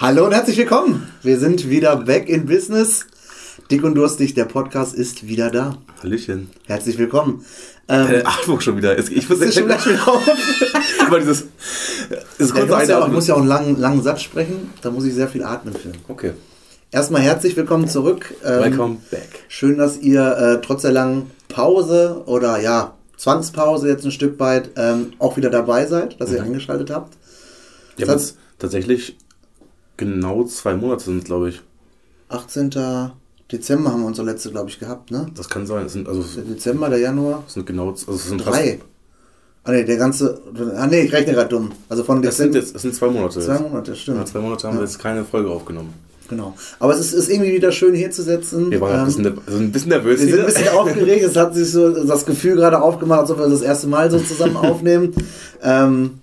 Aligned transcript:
Hallo 0.00 0.24
und 0.24 0.32
herzlich 0.32 0.56
willkommen. 0.56 1.06
Wir 1.22 1.38
sind 1.38 1.68
wieder 1.68 1.94
back 1.94 2.26
in 2.26 2.46
Business. 2.46 3.04
Dick 3.70 3.84
und 3.84 3.96
durstig, 3.96 4.32
der 4.32 4.46
Podcast 4.46 4.94
ist 4.94 5.28
wieder 5.28 5.50
da. 5.50 5.76
Hallöchen. 6.02 6.48
Herzlich 6.64 6.96
willkommen. 6.96 7.44
Ähm, 7.86 8.06
äh, 8.10 8.22
Atmung 8.24 8.60
schon 8.60 8.78
wieder. 8.78 8.98
Ich 8.98 9.28
muss 9.28 9.40
jetzt 9.40 9.56
schon 9.56 9.66
gleich 9.66 9.84
wieder 9.84 10.08
auf. 10.08 10.26
Aber 11.06 11.20
dieses. 11.20 11.48
Das 12.38 12.48
ja, 12.48 12.64
ich, 12.64 12.70
muss 12.70 12.88
ja 12.88 12.98
auch, 12.98 13.08
muss 13.08 13.26
ja 13.26 13.34
auch 13.34 13.40
einen 13.40 13.48
langen, 13.48 13.78
langen 13.78 14.02
Satz 14.02 14.22
sprechen. 14.22 14.70
Da 14.80 14.90
muss 14.90 15.04
ich 15.04 15.12
sehr 15.12 15.28
viel 15.28 15.42
atmen 15.42 15.74
für. 15.74 15.92
Okay. 16.08 16.32
Erstmal 16.90 17.20
herzlich 17.20 17.54
willkommen 17.54 17.86
zurück. 17.86 18.34
Ähm, 18.42 18.60
Welcome 18.60 18.96
back. 19.10 19.28
Schön, 19.48 19.76
dass 19.76 19.98
ihr 19.98 20.24
äh, 20.34 20.60
trotz 20.62 20.80
der 20.80 20.92
langen 20.92 21.30
Pause 21.48 22.22
oder 22.24 22.58
ja, 22.58 22.94
Zwangspause 23.18 23.88
jetzt 23.88 24.06
ein 24.06 24.12
Stück 24.12 24.40
weit 24.40 24.70
ähm, 24.76 25.12
auch 25.18 25.36
wieder 25.36 25.50
dabei 25.50 25.84
seid, 25.84 26.18
dass 26.18 26.30
mhm. 26.30 26.36
ihr 26.36 26.42
eingeschaltet 26.44 26.88
habt. 26.88 27.18
Ja, 27.98 28.06
das 28.06 28.36
tatsächlich 28.58 29.18
genau 30.00 30.44
zwei 30.44 30.74
Monate 30.74 31.04
sind, 31.04 31.24
glaube 31.24 31.50
ich. 31.50 31.62
18. 32.28 32.70
Dezember 33.52 33.92
haben 33.92 34.00
wir 34.00 34.06
unsere 34.06 34.26
letzte, 34.26 34.50
glaube 34.50 34.70
ich, 34.70 34.80
gehabt, 34.80 35.10
ne? 35.10 35.26
Das 35.34 35.48
kann 35.48 35.66
sein. 35.66 35.86
Es 35.86 35.92
sind 35.92 36.08
also 36.08 36.22
der 36.22 36.44
Dezember, 36.44 36.88
der 36.88 36.98
Januar. 36.98 37.42
Das 37.44 37.54
sind 37.54 37.66
genau 37.66 37.90
also 37.90 38.12
es 38.12 38.28
sind 38.28 38.44
drei. 38.44 38.80
Ah 39.62 39.72
ne, 39.72 39.84
der 39.84 39.96
ganze. 39.96 40.40
Ah 40.76 40.86
ne, 40.86 41.00
ich 41.00 41.12
rechne 41.12 41.34
gerade 41.34 41.48
dumm. 41.48 41.70
Also 41.88 42.02
von 42.02 42.22
das 42.22 42.36
sind 42.36 42.54
jetzt, 42.54 42.74
es 42.74 42.82
sind 42.82 42.94
zwei 42.94 43.08
Monate. 43.08 43.40
Zwei 43.40 43.58
Monate, 43.58 43.94
stimmt. 43.94 44.18
Ja, 44.18 44.24
zwei 44.24 44.40
Monate 44.40 44.66
haben 44.66 44.74
ja. 44.74 44.80
wir 44.80 44.86
jetzt 44.86 44.98
keine 44.98 45.24
Folge 45.24 45.50
aufgenommen. 45.50 45.92
Genau. 46.28 46.54
Aber 46.78 46.94
es 46.94 47.00
ist, 47.00 47.12
ist 47.12 47.28
irgendwie 47.28 47.52
wieder 47.52 47.72
schön 47.72 47.94
hier 47.94 48.10
zu 48.12 48.22
sitzen. 48.22 48.70
Wir 48.70 48.80
waren 48.80 48.94
ähm, 48.94 49.00
ein, 49.00 49.06
bisschen, 49.06 49.38
also 49.46 49.58
ein 49.58 49.72
bisschen 49.72 49.88
nervös. 49.90 50.20
Wir 50.20 50.28
sind 50.28 50.40
ein 50.40 50.46
bisschen 50.46 50.68
aufgeregt. 50.68 51.24
Es 51.24 51.36
hat 51.36 51.54
sich 51.54 51.70
so 51.70 52.04
das 52.04 52.24
Gefühl 52.24 52.54
gerade 52.54 52.80
aufgemacht, 52.80 53.22
als 53.22 53.30
ob 53.32 53.38
wir 53.38 53.48
das 53.48 53.62
erste 53.62 53.88
Mal 53.88 54.10
so 54.10 54.18
zusammen 54.20 54.56
aufnehmen. 54.56 55.12
Ähm, 55.60 56.20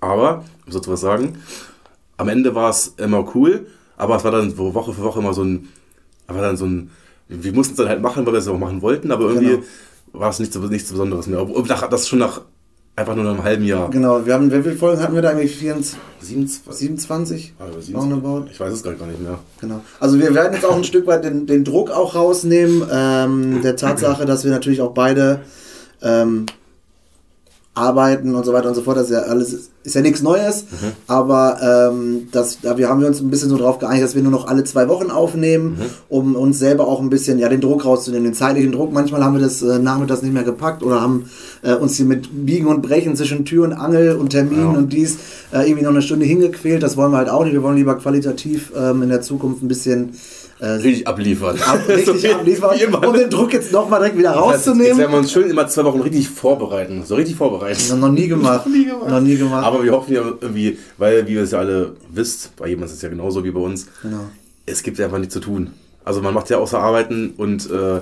aber, 0.00 0.44
ich 0.60 0.66
muss 0.66 0.76
dazu 0.76 0.92
was 0.92 1.00
sagen, 1.00 1.38
am 2.20 2.28
Ende 2.28 2.54
war 2.54 2.70
es 2.70 2.94
immer 2.98 3.26
cool, 3.34 3.66
aber 3.96 4.16
es 4.16 4.24
war 4.24 4.30
dann 4.30 4.56
Woche 4.56 4.92
für 4.92 5.02
Woche 5.02 5.20
immer 5.20 5.34
so 5.34 5.42
ein 5.42 5.68
aber 6.30 6.40
dann 6.40 6.56
so 6.56 6.64
ein, 6.64 6.90
wir 7.28 7.52
mussten 7.52 7.72
es 7.72 7.78
dann 7.78 7.88
halt 7.88 8.00
machen, 8.00 8.24
weil 8.24 8.32
wir 8.32 8.38
es 8.38 8.48
auch 8.48 8.58
machen 8.58 8.82
wollten, 8.82 9.10
aber 9.10 9.24
irgendwie 9.24 9.56
genau. 9.56 9.62
war 10.12 10.30
es 10.30 10.38
nichts, 10.38 10.56
nichts 10.56 10.90
Besonderes 10.90 11.26
mehr. 11.26 11.42
Und 11.42 11.68
nach, 11.68 11.88
das 11.88 12.08
schon 12.08 12.20
nach 12.20 12.42
einfach 12.96 13.16
nur 13.16 13.28
einem 13.28 13.42
halben 13.42 13.64
Jahr. 13.64 13.90
Genau, 13.90 14.24
wir 14.24 14.34
haben, 14.34 14.50
wie 14.52 14.62
viele 14.62 14.76
Folgen 14.76 15.02
hatten 15.02 15.14
wir 15.14 15.22
da 15.22 15.30
eigentlich? 15.30 15.56
24, 15.56 15.98
27? 16.20 16.78
27? 16.78 17.54
Ah, 17.58 17.66
27? 17.80 18.52
Ich 18.52 18.60
weiß 18.60 18.72
es 18.72 18.82
gar 18.82 18.92
nicht 18.92 19.20
mehr. 19.20 19.38
Genau. 19.60 19.80
Also 19.98 20.18
wir 20.18 20.34
werden 20.34 20.52
jetzt 20.52 20.64
auch 20.64 20.76
ein 20.76 20.84
Stück 20.92 21.06
weit 21.06 21.24
den, 21.24 21.46
den 21.46 21.64
Druck 21.64 21.90
auch 21.90 22.14
rausnehmen, 22.14 22.84
ähm, 22.92 23.62
der 23.62 23.76
Tatsache, 23.76 24.24
dass 24.24 24.44
wir 24.44 24.50
natürlich 24.50 24.80
auch 24.80 24.92
beide 24.92 25.40
ähm, 26.02 26.46
arbeiten 27.80 28.34
und 28.34 28.44
so 28.44 28.52
weiter 28.52 28.68
und 28.68 28.74
so 28.74 28.82
fort. 28.82 28.96
Das 28.96 29.04
ist 29.04 29.12
ja 29.12 29.20
alles 29.22 29.70
ist 29.82 29.94
ja 29.94 30.02
nichts 30.02 30.20
Neues, 30.20 30.64
mhm. 30.64 30.92
aber 31.06 31.90
ähm, 31.90 32.28
das, 32.32 32.58
da 32.60 32.76
wir 32.76 32.90
haben 32.90 33.00
wir 33.00 33.08
uns 33.08 33.20
ein 33.20 33.30
bisschen 33.30 33.48
so 33.48 33.56
drauf 33.56 33.78
geeinigt, 33.78 34.04
dass 34.04 34.14
wir 34.14 34.22
nur 34.22 34.30
noch 34.30 34.46
alle 34.46 34.62
zwei 34.64 34.88
Wochen 34.88 35.10
aufnehmen, 35.10 35.78
mhm. 35.78 35.84
um 36.10 36.36
uns 36.36 36.58
selber 36.58 36.86
auch 36.86 37.00
ein 37.00 37.08
bisschen 37.08 37.38
ja 37.38 37.48
den 37.48 37.62
Druck 37.62 37.86
rauszunehmen, 37.86 38.24
den 38.24 38.34
zeitlichen 38.34 38.72
Druck. 38.72 38.92
Manchmal 38.92 39.24
haben 39.24 39.34
wir 39.34 39.40
das 39.40 39.62
äh, 39.62 39.78
nachmittags 39.78 40.20
nicht 40.20 40.34
mehr 40.34 40.42
gepackt 40.42 40.82
oder 40.82 41.00
haben 41.00 41.30
äh, 41.62 41.74
uns 41.74 41.96
hier 41.96 42.04
mit 42.04 42.28
Biegen 42.44 42.66
und 42.66 42.82
Brechen 42.82 43.16
zwischen 43.16 43.46
Tür 43.46 43.64
und 43.64 43.72
Angel 43.72 44.16
und 44.16 44.30
Terminen 44.30 44.72
ja. 44.72 44.78
und 44.78 44.92
dies 44.92 45.16
äh, 45.52 45.66
irgendwie 45.66 45.84
noch 45.84 45.92
eine 45.92 46.02
Stunde 46.02 46.26
hingequält. 46.26 46.82
Das 46.82 46.98
wollen 46.98 47.12
wir 47.12 47.18
halt 47.18 47.30
auch 47.30 47.44
nicht. 47.44 47.54
Wir 47.54 47.62
wollen 47.62 47.76
lieber 47.76 47.96
qualitativ 47.96 48.72
ähm, 48.76 49.02
in 49.02 49.08
der 49.08 49.22
Zukunft 49.22 49.62
ein 49.62 49.68
bisschen 49.68 50.10
äh, 50.60 50.66
richtig 50.66 51.08
abliefern. 51.08 51.58
Ab, 51.62 51.80
richtig 51.88 52.20
so 52.20 52.28
abliefern, 52.28 52.78
um 53.04 53.14
den 53.14 53.30
Druck 53.30 53.52
jetzt 53.52 53.72
nochmal 53.72 54.00
direkt 54.00 54.18
wieder 54.18 54.32
rauszunehmen. 54.32 54.86
Jetzt 54.86 54.98
werden 54.98 55.12
wir 55.12 55.18
uns 55.18 55.32
schön 55.32 55.48
immer 55.48 55.66
zwei 55.68 55.84
Wochen 55.84 56.00
richtig 56.00 56.28
vorbereiten. 56.28 57.02
So 57.04 57.14
richtig 57.14 57.36
vorbereiten. 57.36 57.80
Das 57.88 57.96
noch 57.96 58.12
nie 58.12 58.28
gemacht. 58.28 58.66
noch 58.66 58.72
nie 58.72 58.84
gemacht. 58.84 59.08
Noch 59.08 59.20
nie 59.20 59.36
gemacht. 59.36 59.64
Aber 59.64 59.82
wir 59.82 59.92
hoffen 59.92 60.12
ja 60.12 60.22
irgendwie, 60.40 60.78
weil, 60.98 61.26
wie 61.26 61.32
ihr 61.32 61.42
es 61.42 61.52
ja 61.52 61.60
alle 61.60 61.96
wisst, 62.10 62.54
bei 62.56 62.68
jemandem 62.68 62.88
ist 62.88 62.96
es 62.96 63.02
ja 63.02 63.08
genauso 63.08 63.42
wie 63.42 63.50
bei 63.50 63.60
uns, 63.60 63.86
genau. 64.02 64.26
es 64.66 64.82
gibt 64.82 64.98
ja 64.98 65.06
einfach 65.06 65.18
nichts 65.18 65.34
zu 65.34 65.40
tun. 65.40 65.70
Also 66.04 66.20
man 66.20 66.34
macht 66.34 66.50
ja 66.50 66.58
außer 66.58 66.78
Arbeiten 66.78 67.34
und 67.36 67.70
äh, 67.70 68.00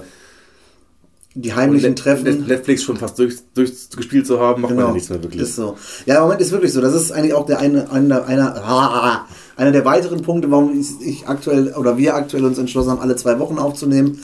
die 1.34 1.54
heimlichen 1.54 1.90
und 1.90 1.98
Treffen. 1.98 2.46
Netflix 2.46 2.82
schon 2.82 2.96
fast 2.96 3.18
durch, 3.18 3.36
durchgespielt 3.54 4.26
zu 4.26 4.40
haben, 4.40 4.62
macht 4.62 4.70
genau. 4.70 4.82
man 4.82 4.90
ja 4.90 4.94
nichts 4.94 5.10
mehr 5.10 5.22
wirklich. 5.22 5.42
Ist 5.42 5.54
so. 5.54 5.76
Ja, 6.06 6.16
im 6.16 6.22
Moment 6.22 6.40
ist 6.40 6.50
wirklich 6.50 6.72
so. 6.72 6.80
Das 6.80 6.94
ist 6.94 7.12
eigentlich 7.12 7.34
auch 7.34 7.46
der 7.46 7.60
eine, 7.60 7.90
eine, 7.92 8.24
einer, 8.24 9.26
einer 9.58 9.72
der 9.72 9.84
weiteren 9.84 10.22
Punkte, 10.22 10.50
warum 10.50 10.72
ich 11.00 11.28
aktuell 11.28 11.74
oder 11.74 11.98
wir 11.98 12.14
aktuell 12.14 12.44
uns 12.44 12.58
entschlossen 12.58 12.92
haben, 12.92 13.00
alle 13.00 13.16
zwei 13.16 13.38
Wochen 13.40 13.58
aufzunehmen. 13.58 14.20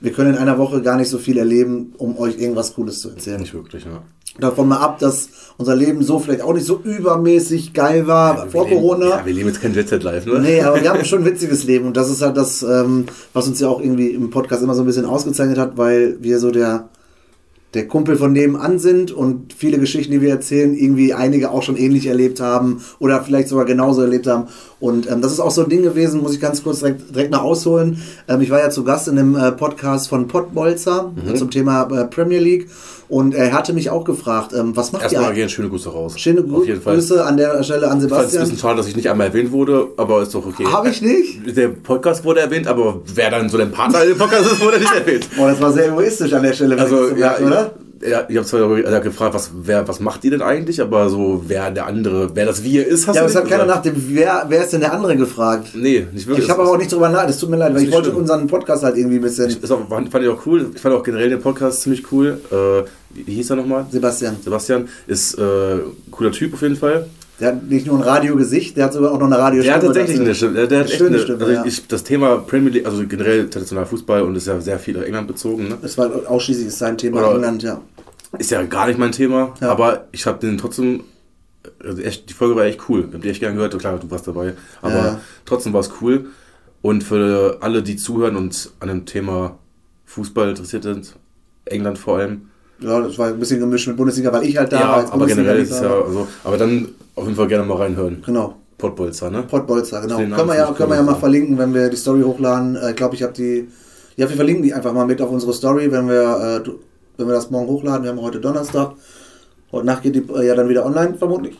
Wir 0.00 0.12
können 0.12 0.34
in 0.34 0.38
einer 0.38 0.58
Woche 0.58 0.80
gar 0.80 0.96
nicht 0.96 1.10
so 1.10 1.18
viel 1.18 1.36
erleben, 1.38 1.92
um 1.98 2.16
euch 2.18 2.38
irgendwas 2.38 2.74
Cooles 2.74 3.00
zu 3.00 3.10
erzählen. 3.10 3.40
Nicht 3.40 3.52
wirklich, 3.52 3.84
ja. 3.84 4.02
Davon 4.40 4.68
mal 4.68 4.78
ab, 4.78 4.98
dass 5.00 5.28
unser 5.56 5.74
Leben 5.74 6.02
so 6.02 6.20
vielleicht 6.20 6.42
auch 6.42 6.54
nicht 6.54 6.64
so 6.64 6.80
übermäßig 6.80 7.74
geil 7.74 8.06
war 8.06 8.36
ja, 8.36 8.46
vor 8.46 8.64
leben, 8.66 8.80
Corona. 8.80 9.08
Ja, 9.08 9.26
wir 9.26 9.32
leben 9.32 9.48
jetzt 9.48 9.60
kein 9.60 9.74
Jet 9.74 9.88
Set 9.88 10.02
Life, 10.04 10.28
ne? 10.28 10.38
Nee, 10.38 10.62
aber 10.62 10.80
wir 10.80 10.88
haben 10.88 11.04
schon 11.04 11.20
ein 11.20 11.24
witziges 11.24 11.64
Leben 11.64 11.86
und 11.86 11.96
das 11.96 12.08
ist 12.08 12.22
halt 12.22 12.36
das, 12.36 12.62
ähm, 12.62 13.06
was 13.32 13.48
uns 13.48 13.60
ja 13.60 13.68
auch 13.68 13.80
irgendwie 13.80 14.10
im 14.10 14.30
Podcast 14.30 14.62
immer 14.62 14.74
so 14.74 14.82
ein 14.82 14.86
bisschen 14.86 15.04
ausgezeichnet 15.04 15.58
hat, 15.58 15.76
weil 15.76 16.16
wir 16.20 16.38
so 16.38 16.50
der 16.50 16.88
der 17.74 17.86
Kumpel 17.86 18.16
von 18.16 18.32
nebenan 18.32 18.78
sind 18.78 19.12
und 19.12 19.52
viele 19.52 19.78
Geschichten, 19.78 20.12
die 20.12 20.22
wir 20.22 20.30
erzählen, 20.30 20.74
irgendwie 20.74 21.12
einige 21.12 21.50
auch 21.50 21.62
schon 21.62 21.76
ähnlich 21.76 22.06
erlebt 22.06 22.40
haben 22.40 22.82
oder 22.98 23.22
vielleicht 23.22 23.48
sogar 23.48 23.66
genauso 23.66 24.00
erlebt 24.00 24.26
haben. 24.26 24.48
Und 24.80 25.10
ähm, 25.10 25.20
das 25.20 25.32
ist 25.32 25.40
auch 25.40 25.50
so 25.50 25.64
ein 25.64 25.68
Ding 25.68 25.82
gewesen, 25.82 26.22
muss 26.22 26.32
ich 26.32 26.40
ganz 26.40 26.62
kurz 26.62 26.78
direkt, 26.78 27.14
direkt 27.14 27.32
noch 27.32 27.42
ausholen. 27.42 28.02
Ähm, 28.26 28.40
ich 28.40 28.50
war 28.50 28.60
ja 28.60 28.70
zu 28.70 28.84
Gast 28.84 29.08
in 29.08 29.18
einem 29.18 29.36
äh, 29.36 29.52
Podcast 29.52 30.08
von 30.08 30.28
Pottbolzer 30.28 31.12
mhm. 31.14 31.36
zum 31.36 31.50
Thema 31.50 31.82
äh, 31.92 32.04
Premier 32.06 32.38
League 32.38 32.68
und 33.08 33.34
er 33.34 33.52
hatte 33.52 33.72
mich 33.72 33.88
auch 33.88 34.04
gefragt, 34.04 34.52
ähm, 34.52 34.76
was 34.76 34.92
macht 34.92 35.02
Erstmal 35.02 35.22
ihr? 35.22 35.28
Erstmal 35.28 35.48
schöne 35.48 35.68
Grüße 35.70 35.88
raus. 35.88 36.20
Schöne 36.20 36.42
Gru 36.42 36.62
Grüße 36.62 37.24
an 37.24 37.38
der 37.38 37.62
Stelle 37.62 37.90
an 37.90 38.02
Sebastian. 38.02 38.02
Ich 38.02 38.10
fand 38.10 38.28
es 38.28 38.34
ein 38.34 38.40
bisschen 38.40 38.58
schade, 38.58 38.76
dass 38.76 38.86
ich 38.86 38.96
nicht 38.96 39.08
einmal 39.08 39.28
erwähnt 39.28 39.50
wurde, 39.50 39.88
aber 39.96 40.22
ist 40.22 40.34
doch 40.34 40.46
okay. 40.46 40.64
Habe 40.66 40.90
ich 40.90 41.00
nicht? 41.00 41.56
Der 41.56 41.68
Podcast 41.68 42.22
wurde 42.24 42.40
erwähnt, 42.40 42.66
aber 42.66 43.00
wer 43.14 43.30
dann 43.30 43.48
so 43.48 43.56
der 43.56 43.66
Partner 43.66 44.02
in 44.02 44.10
dem 44.10 44.18
Podcast 44.18 44.52
ist, 44.52 44.60
wurde 44.60 44.78
nicht 44.78 44.94
erwähnt. 44.94 45.26
Boah, 45.36 45.48
das 45.48 45.60
war 45.60 45.72
sehr 45.72 45.88
egoistisch 45.88 46.32
an 46.34 46.42
der 46.42 46.52
Stelle. 46.52 46.78
Also, 46.78 47.16
ja, 47.16 47.38
oder? 47.38 47.67
Ja, 48.00 48.26
ich 48.28 48.36
habe 48.36 48.46
zwar 48.46 49.00
gefragt, 49.00 49.34
was, 49.34 49.50
wer, 49.62 49.86
was 49.88 50.00
macht 50.00 50.24
ihr 50.24 50.30
denn 50.30 50.42
eigentlich, 50.42 50.80
aber 50.80 51.08
so, 51.08 51.44
wer 51.46 51.70
der 51.70 51.86
andere, 51.86 52.30
wer 52.34 52.46
das 52.46 52.62
Wir 52.62 52.86
ist, 52.86 53.06
hast 53.06 53.16
ja, 53.16 53.22
du 53.22 53.28
Ja, 53.28 53.30
aber 53.30 53.30
es 53.30 53.36
hat 53.36 53.48
keiner 53.48 53.66
nach 53.66 53.82
dem, 53.82 53.94
wer, 53.96 54.46
wer 54.48 54.62
ist 54.62 54.72
denn 54.72 54.80
der 54.80 54.92
andere 54.92 55.16
gefragt? 55.16 55.68
Nee, 55.74 56.06
nicht 56.12 56.26
wirklich. 56.26 56.44
Ich 56.44 56.50
habe 56.50 56.62
aber 56.62 56.72
auch 56.72 56.78
nicht 56.78 56.92
drüber 56.92 57.08
nachgedacht, 57.08 57.34
es 57.34 57.40
tut 57.40 57.50
mir 57.50 57.56
leid, 57.56 57.74
weil 57.74 57.82
ich 57.82 57.92
wollte 57.92 58.08
schlimm. 58.08 58.20
unseren 58.20 58.46
Podcast 58.46 58.84
halt 58.84 58.96
irgendwie 58.96 59.16
ein 59.16 59.22
bisschen... 59.22 59.50
Ich, 59.50 59.70
auch, 59.70 59.88
fand 59.88 60.14
ich 60.22 60.28
auch 60.28 60.46
cool, 60.46 60.70
ich 60.74 60.80
fand 60.80 60.94
auch 60.94 61.02
generell 61.02 61.30
den 61.30 61.40
Podcast 61.40 61.82
ziemlich 61.82 62.10
cool. 62.12 62.40
Äh, 62.50 62.88
wie 63.10 63.34
hieß 63.34 63.50
er 63.50 63.56
nochmal? 63.56 63.86
Sebastian. 63.90 64.36
Sebastian 64.42 64.88
ist 65.06 65.34
äh, 65.34 65.78
cooler 66.10 66.32
Typ 66.32 66.54
auf 66.54 66.62
jeden 66.62 66.76
Fall. 66.76 67.06
Der 67.40 67.48
hat 67.48 67.64
nicht 67.64 67.86
nur 67.86 67.96
ein 67.98 68.02
Radiogesicht, 68.02 68.76
der 68.76 68.86
hat 68.86 68.92
sogar 68.92 69.12
auch 69.12 69.18
noch 69.18 69.26
eine 69.26 69.38
Radiostimme. 69.38 69.78
Der 69.78 69.88
hat 69.88 69.94
tatsächlich 69.94 70.20
eine 70.20 70.34
Stimme. 70.34 70.54
Der, 70.54 70.66
der 70.66 70.80
hat 70.80 70.90
schöne 70.90 71.18
Stimme. 71.20 71.38
Also 71.40 71.52
ja. 71.52 71.64
ich, 71.64 71.86
das 71.86 72.02
Thema 72.02 72.38
Premier 72.38 72.70
League, 72.70 72.86
also 72.86 73.06
generell 73.06 73.40
internationaler 73.40 73.86
Fußball 73.86 74.22
und 74.22 74.34
ist 74.34 74.48
ja 74.48 74.60
sehr 74.60 74.78
viel 74.78 75.00
England 75.02 75.28
bezogen. 75.28 75.68
Ne? 75.68 75.78
Das 75.80 75.96
war 75.96 76.10
ausschließlich 76.26 76.74
sein 76.74 76.98
Thema 76.98 77.20
Oder 77.20 77.34
England, 77.34 77.62
ja. 77.62 77.80
Ist 78.38 78.50
ja 78.50 78.62
gar 78.64 78.88
nicht 78.88 78.98
mein 78.98 79.12
Thema, 79.12 79.54
ja. 79.60 79.70
aber 79.70 80.06
ich 80.12 80.26
habe 80.26 80.38
den 80.38 80.58
trotzdem. 80.58 81.04
Also 81.82 82.02
echt, 82.02 82.28
die 82.28 82.34
Folge 82.34 82.56
war 82.56 82.64
echt 82.64 82.88
cool. 82.88 83.00
Ich 83.00 83.14
habe 83.14 83.18
die 83.18 83.28
echt 83.28 83.40
gern 83.40 83.54
gehört. 83.54 83.78
Klar, 83.78 83.98
du 83.98 84.10
warst 84.10 84.26
dabei. 84.26 84.54
Aber 84.82 84.94
ja. 84.94 85.20
trotzdem 85.44 85.72
war 85.72 85.80
es 85.80 85.90
cool. 86.00 86.26
Und 86.82 87.04
für 87.04 87.58
alle, 87.60 87.82
die 87.82 87.96
zuhören 87.96 88.36
und 88.36 88.70
an 88.80 88.88
dem 88.88 89.06
Thema 89.06 89.58
Fußball 90.06 90.48
interessiert 90.50 90.82
sind, 90.82 91.14
England 91.66 91.98
vor 91.98 92.18
allem. 92.18 92.47
Ja, 92.80 93.00
das 93.00 93.18
war 93.18 93.28
ein 93.28 93.38
bisschen 93.38 93.60
gemischt 93.60 93.88
mit 93.88 93.96
Bundesliga, 93.96 94.32
weil 94.32 94.44
ich 94.44 94.56
halt 94.56 94.72
da 94.72 94.80
ja, 94.80 94.88
war. 94.88 95.12
aber 95.12 95.26
generell 95.26 95.58
ist 95.60 95.70
es 95.70 95.80
ja. 95.80 95.90
Also, 95.90 96.28
aber 96.44 96.56
dann 96.56 96.88
auf 97.14 97.24
jeden 97.24 97.36
Fall 97.36 97.48
gerne 97.48 97.64
mal 97.64 97.76
reinhören. 97.76 98.22
Genau. 98.24 98.54
Pottbolzer, 98.76 99.30
ne? 99.30 99.42
Pottbolzer, 99.42 100.00
genau. 100.02 100.16
Können 100.16 100.48
wir, 100.48 100.56
ja, 100.56 100.72
können 100.72 100.90
wir 100.90 100.96
ja 100.96 101.02
mal 101.02 101.16
verlinken, 101.16 101.58
wenn 101.58 101.74
wir 101.74 101.88
die 101.88 101.96
Story 101.96 102.22
hochladen. 102.22 102.76
Äh, 102.76 102.90
ich 102.90 102.96
glaube, 102.96 103.16
ich 103.16 103.22
habe 103.24 103.32
die. 103.32 103.68
Ja, 104.16 104.28
wir 104.28 104.36
verlinken 104.36 104.62
die 104.62 104.72
einfach 104.72 104.92
mal 104.92 105.06
mit 105.06 105.20
auf 105.20 105.30
unsere 105.30 105.52
Story, 105.52 105.90
wenn 105.90 106.08
wir. 106.08 106.62
Äh, 106.64 106.70
wenn 107.18 107.26
wir 107.26 107.34
das 107.34 107.50
morgen 107.50 107.66
hochladen, 107.66 108.04
wir 108.04 108.10
haben 108.10 108.22
heute 108.22 108.40
Donnerstag. 108.40 108.92
Heute 109.72 109.86
Nacht 109.86 110.02
geht 110.02 110.14
die 110.14 110.24
äh, 110.32 110.46
ja 110.46 110.54
dann 110.54 110.68
wieder 110.68 110.86
online, 110.86 111.14
vermutlich. 111.14 111.58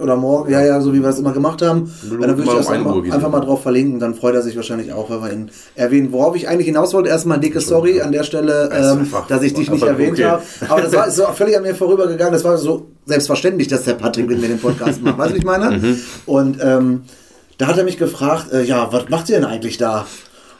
Oder 0.00 0.14
morgen, 0.14 0.52
ja, 0.52 0.64
ja, 0.64 0.80
so 0.80 0.92
wie 0.92 1.00
wir 1.00 1.08
das 1.08 1.18
immer 1.18 1.32
gemacht 1.32 1.60
haben. 1.60 1.92
Ja, 2.04 2.26
dann 2.26 2.36
würde 2.36 2.44
ich 2.44 2.56
das 2.56 2.68
einfach, 2.68 2.94
einfach, 2.94 3.30
mal 3.30 3.40
drauf 3.40 3.62
verlinken, 3.62 3.98
dann 3.98 4.14
freut 4.14 4.34
er 4.34 4.42
sich 4.42 4.54
wahrscheinlich 4.54 4.92
auch, 4.92 5.10
wenn 5.10 5.20
wir 5.20 5.32
ihn 5.32 5.50
erwähnen. 5.74 6.12
Worauf 6.12 6.36
ich 6.36 6.48
eigentlich 6.48 6.66
hinaus 6.66 6.94
wollte, 6.94 7.08
erstmal 7.08 7.40
dicke 7.40 7.60
Sorry 7.60 8.00
an 8.00 8.12
der 8.12 8.22
Stelle, 8.22 8.70
ähm, 8.72 9.08
dass 9.28 9.42
ich 9.42 9.54
dich 9.54 9.68
nicht 9.70 9.82
erwähnt 9.82 10.12
okay. 10.12 10.24
habe. 10.24 10.42
Aber 10.68 10.82
das 10.82 10.92
war 10.92 11.10
so 11.10 11.24
völlig 11.34 11.56
an 11.56 11.64
mir 11.64 11.74
vorübergegangen. 11.74 12.32
Das 12.32 12.44
war 12.44 12.56
so 12.58 12.86
selbstverständlich, 13.06 13.66
dass 13.66 13.82
der 13.82 13.94
Patrick 13.94 14.28
mit 14.28 14.40
mir 14.40 14.46
den 14.46 14.60
Podcast 14.60 15.02
macht. 15.02 15.18
Weißt 15.18 15.30
du, 15.30 15.34
was 15.34 15.38
ich 15.38 15.44
meine? 15.44 15.68
Mhm. 15.78 16.00
Und 16.26 16.58
ähm, 16.62 17.02
da 17.58 17.66
hat 17.66 17.78
er 17.78 17.84
mich 17.84 17.98
gefragt, 17.98 18.52
äh, 18.52 18.62
ja, 18.62 18.92
was 18.92 19.08
macht 19.10 19.28
ihr 19.28 19.36
denn 19.36 19.44
eigentlich 19.44 19.78
da? 19.78 20.06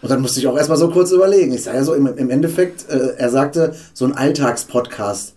Und 0.02 0.11
dann 0.11 0.20
musste 0.20 0.38
ich 0.38 0.46
auch 0.46 0.56
erstmal 0.56 0.79
so 0.79 0.91
kurz 0.91 1.11
überlegen. 1.12 1.52
Ich 1.52 1.64
sage 1.64 1.79
ja 1.79 1.84
so, 1.84 1.94
im, 1.94 2.06
im 2.06 2.31
Endeffekt, 2.31 2.88
äh, 2.88 3.14
er 3.17 3.31
sagte, 3.31 3.75
so 3.94 4.05
ein 4.05 4.17
Alltagspodcast. 4.17 5.34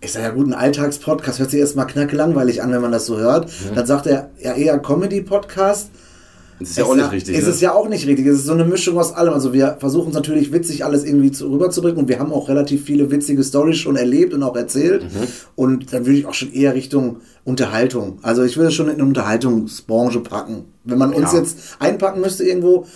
Ich 0.00 0.12
sage 0.12 0.26
ja 0.26 0.30
gut, 0.30 0.46
ein 0.46 0.54
Alltagspodcast 0.54 1.40
hört 1.40 1.50
sich 1.50 1.60
erstmal 1.60 1.86
knacke 1.86 2.14
langweilig 2.14 2.62
an, 2.62 2.70
wenn 2.70 2.80
man 2.80 2.92
das 2.92 3.06
so 3.06 3.18
hört. 3.18 3.46
Mhm. 3.46 3.74
Dann 3.74 3.86
sagt 3.86 4.06
er, 4.06 4.30
ja 4.40 4.54
eher 4.54 4.78
Comedy-Podcast. 4.78 5.90
Das 6.60 6.70
ist 6.70 6.78
ja 6.78 6.84
auch 6.84 6.94
nicht 6.96 7.12
richtig. 7.12 7.36
Es 7.36 7.44
ne? 7.44 7.50
ist 7.50 7.60
ja 7.60 7.72
auch 7.72 7.88
nicht 7.88 8.06
richtig. 8.06 8.26
Es 8.26 8.38
ist 8.38 8.46
so 8.46 8.52
eine 8.52 8.64
Mischung 8.64 8.98
aus 8.98 9.12
allem. 9.12 9.32
Also 9.32 9.52
wir 9.52 9.76
versuchen 9.78 10.08
es 10.08 10.14
natürlich 10.14 10.52
witzig 10.52 10.84
alles 10.84 11.04
irgendwie 11.04 11.30
zu, 11.30 11.48
rüberzubringen 11.50 11.98
und 11.98 12.08
wir 12.08 12.18
haben 12.18 12.32
auch 12.32 12.48
relativ 12.48 12.84
viele 12.84 13.10
witzige 13.10 13.44
Stories 13.44 13.78
schon 13.78 13.96
erlebt 13.96 14.34
und 14.34 14.42
auch 14.42 14.56
erzählt. 14.56 15.04
Mhm. 15.04 15.26
Und 15.54 15.92
dann 15.92 16.04
würde 16.06 16.18
ich 16.18 16.26
auch 16.26 16.34
schon 16.34 16.52
eher 16.52 16.74
Richtung 16.74 17.18
Unterhaltung. 17.44 18.18
Also 18.22 18.42
ich 18.42 18.56
würde 18.56 18.68
es 18.68 18.74
schon 18.74 18.86
in 18.88 18.94
eine 18.94 19.04
Unterhaltungsbranche 19.04 20.20
packen. 20.20 20.64
Wenn 20.84 20.98
man 20.98 21.12
uns 21.12 21.32
Ja. 21.32 21.38
jetzt 21.38 21.58
einpacken 21.78 22.20
müsste 22.20 22.44
irgendwo, 22.44 22.86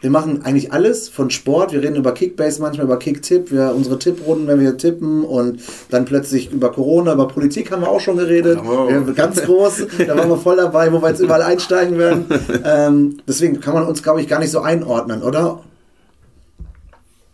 wir 0.00 0.10
machen 0.10 0.42
eigentlich 0.42 0.72
alles 0.72 1.08
von 1.08 1.30
Sport. 1.30 1.72
Wir 1.72 1.82
reden 1.82 1.96
über 1.96 2.12
Kickbase 2.12 2.60
manchmal, 2.62 2.86
über 2.86 2.98
Kicktipp, 2.98 3.50
wir 3.50 3.74
unsere 3.74 3.98
Tipprunden, 3.98 4.46
wenn 4.46 4.60
wir 4.60 4.76
tippen 4.76 5.24
und 5.24 5.60
dann 5.90 6.04
plötzlich 6.04 6.52
über 6.52 6.70
Corona, 6.70 7.14
über 7.14 7.26
Politik 7.26 7.72
haben 7.72 7.82
wir 7.82 7.88
auch 7.88 8.00
schon 8.00 8.16
geredet. 8.16 8.60
Oh. 8.64 8.88
Ganz 9.14 9.42
groß, 9.42 9.86
da 10.06 10.16
waren 10.16 10.28
wir 10.28 10.36
voll 10.36 10.56
dabei, 10.56 10.92
wo 10.92 11.02
wir 11.02 11.08
jetzt 11.08 11.20
überall 11.20 11.42
einsteigen 11.42 11.98
werden. 11.98 12.26
Ähm, 12.64 13.18
deswegen 13.26 13.60
kann 13.60 13.72
man 13.74 13.84
uns, 13.84 14.02
glaube 14.02 14.20
ich, 14.20 14.28
gar 14.28 14.40
nicht 14.40 14.50
so 14.50 14.60
einordnen, 14.60 15.22
oder? 15.22 15.62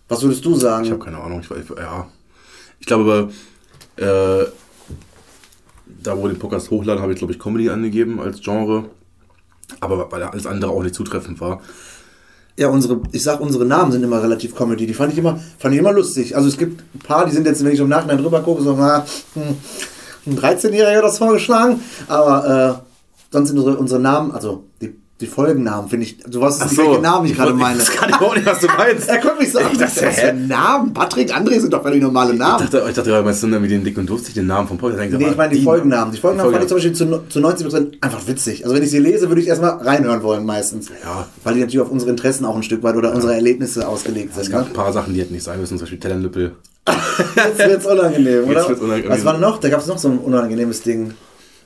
Was 0.08 0.22
würdest 0.22 0.44
du 0.44 0.54
sagen? 0.54 0.84
Ich 0.84 0.90
habe 0.90 1.02
keine 1.02 1.18
Ahnung. 1.18 1.40
Ich, 1.40 1.48
ja. 1.76 2.06
ich 2.78 2.86
glaube, 2.86 3.30
äh, 3.96 4.44
da 5.86 6.16
wo 6.16 6.22
wir 6.22 6.28
den 6.28 6.38
Podcast 6.38 6.70
hochladen, 6.70 7.02
habe 7.02 7.12
ich, 7.12 7.18
glaube 7.18 7.32
ich, 7.32 7.38
Comedy 7.38 7.70
angegeben 7.70 8.20
als 8.20 8.40
Genre. 8.40 8.84
Aber 9.80 10.10
weil 10.12 10.22
alles 10.22 10.46
andere 10.46 10.70
auch 10.70 10.82
nicht 10.82 10.94
zutreffend 10.94 11.40
war. 11.40 11.60
Ja, 12.56 12.68
unsere, 12.68 13.00
ich 13.10 13.22
sag, 13.22 13.40
unsere 13.40 13.64
Namen 13.64 13.90
sind 13.90 14.04
immer 14.04 14.22
relativ 14.22 14.54
Comedy. 14.54 14.86
Die 14.86 14.94
fand 14.94 15.12
ich 15.12 15.18
immer, 15.18 15.40
fand 15.58 15.74
ich 15.74 15.80
immer 15.80 15.92
lustig. 15.92 16.36
Also 16.36 16.48
es 16.48 16.56
gibt 16.56 16.82
ein 16.94 17.00
paar, 17.00 17.26
die 17.26 17.32
sind 17.32 17.46
jetzt, 17.46 17.64
wenn 17.64 17.72
ich 17.72 17.80
im 17.80 17.88
Nachhinein 17.88 18.18
drüber 18.18 18.42
gucke, 18.42 18.62
so, 18.62 18.76
na, 18.78 19.04
hm, 19.34 19.56
ein 20.26 20.38
13-Jähriger 20.38 20.98
hat 20.98 21.04
das 21.04 21.18
vorgeschlagen. 21.18 21.80
Aber 22.06 22.80
äh, 22.80 23.32
sonst 23.32 23.48
sind 23.48 23.58
unsere, 23.58 23.76
unsere 23.76 24.00
Namen, 24.00 24.30
also 24.30 24.64
die, 24.80 24.94
die 25.20 25.26
Folgennamen, 25.28 25.88
finde 25.88 26.06
ich, 26.06 26.18
du 26.18 26.40
weißt 26.40 26.64
nicht, 26.64 26.76
welche 26.76 27.00
Namen 27.00 27.26
ich 27.26 27.36
gerade 27.36 27.54
meine. 27.54 27.78
Das 27.78 27.90
kann 27.92 28.08
ich 28.10 28.16
auch 28.16 28.34
nicht, 28.34 28.44
was 28.46 28.58
du 28.58 28.66
meinst. 28.66 29.08
Er 29.08 29.18
guckt 29.18 29.38
mich 29.38 29.52
so 29.52 29.60
an. 29.60 29.66
Ich 29.70 29.78
dachte, 29.78 30.06
was 30.06 30.18
für? 30.18 30.32
Namen? 30.32 30.92
Patrick, 30.92 31.32
André 31.32 31.60
sind 31.60 31.72
doch 31.72 31.82
völlig 31.82 32.02
normale 32.02 32.32
Ich 32.32 32.38
Namen. 32.38 32.64
dachte, 32.64 32.84
ich 32.88 32.94
dachte 32.96 33.10
gerade, 33.10 33.24
meinst 33.24 33.40
du 33.42 33.46
irgendwie 33.46 33.68
den 33.68 33.84
Dick 33.84 33.96
und 33.96 34.06
Durstig, 34.10 34.34
den 34.34 34.48
Namen 34.48 34.66
vom 34.66 34.76
Podcast? 34.76 35.12
Nee, 35.12 35.28
ich 35.30 35.36
meine 35.36 35.54
die 35.54 35.62
Folgennamen. 35.62 36.12
Die 36.12 36.18
Folgennamen 36.20 36.52
fand 36.52 36.64
ich 36.64 36.68
zum. 36.68 36.76
Beispiel 36.78 36.92
zu, 36.94 37.22
zu 37.28 37.38
90% 37.38 37.92
einfach 38.00 38.26
witzig. 38.26 38.64
Also 38.64 38.74
wenn 38.74 38.82
ich 38.82 38.90
sie 38.90 38.98
lese, 38.98 39.28
würde 39.28 39.40
ich 39.40 39.46
erstmal 39.46 39.70
reinhören 39.74 40.22
wollen 40.24 40.44
meistens. 40.44 40.88
Ja. 40.88 41.26
Weil 41.44 41.54
die 41.54 41.60
natürlich 41.60 41.80
auf 41.80 41.92
unsere 41.92 42.10
Interessen 42.10 42.44
auch 42.44 42.56
ein 42.56 42.64
Stück 42.64 42.82
weit 42.82 42.96
oder 42.96 43.14
unsere 43.14 43.34
Erlebnisse 43.34 43.86
ausgelegt 43.86 44.30
Es 44.36 44.46
sind. 44.46 44.52
gab 44.52 44.62
Ne? 44.62 44.66
ein 44.66 44.72
paar 44.72 44.92
Sachen, 44.92 45.14
die 45.14 45.20
hätten 45.20 45.32
nicht 45.34 45.44
sein 45.44 45.60
müssen, 45.60 45.78
zum 45.78 45.84
Beispiel 45.84 46.00
Tellernippel. 46.00 46.52
Jetzt 47.36 47.58
wird's 47.58 47.86
unangenehm, 47.86 48.44
oder? 48.50 48.68
wird's 48.68 48.80
unangenehm. 48.80 49.10
Was 49.12 49.24
war 49.24 49.38
noch? 49.38 49.58
Da 49.60 49.68
gab 49.68 49.80
es 49.80 49.86
noch 49.86 49.98
so 49.98 50.08
ein 50.08 50.18
unangenehmes 50.18 50.82
Ding. 50.82 51.14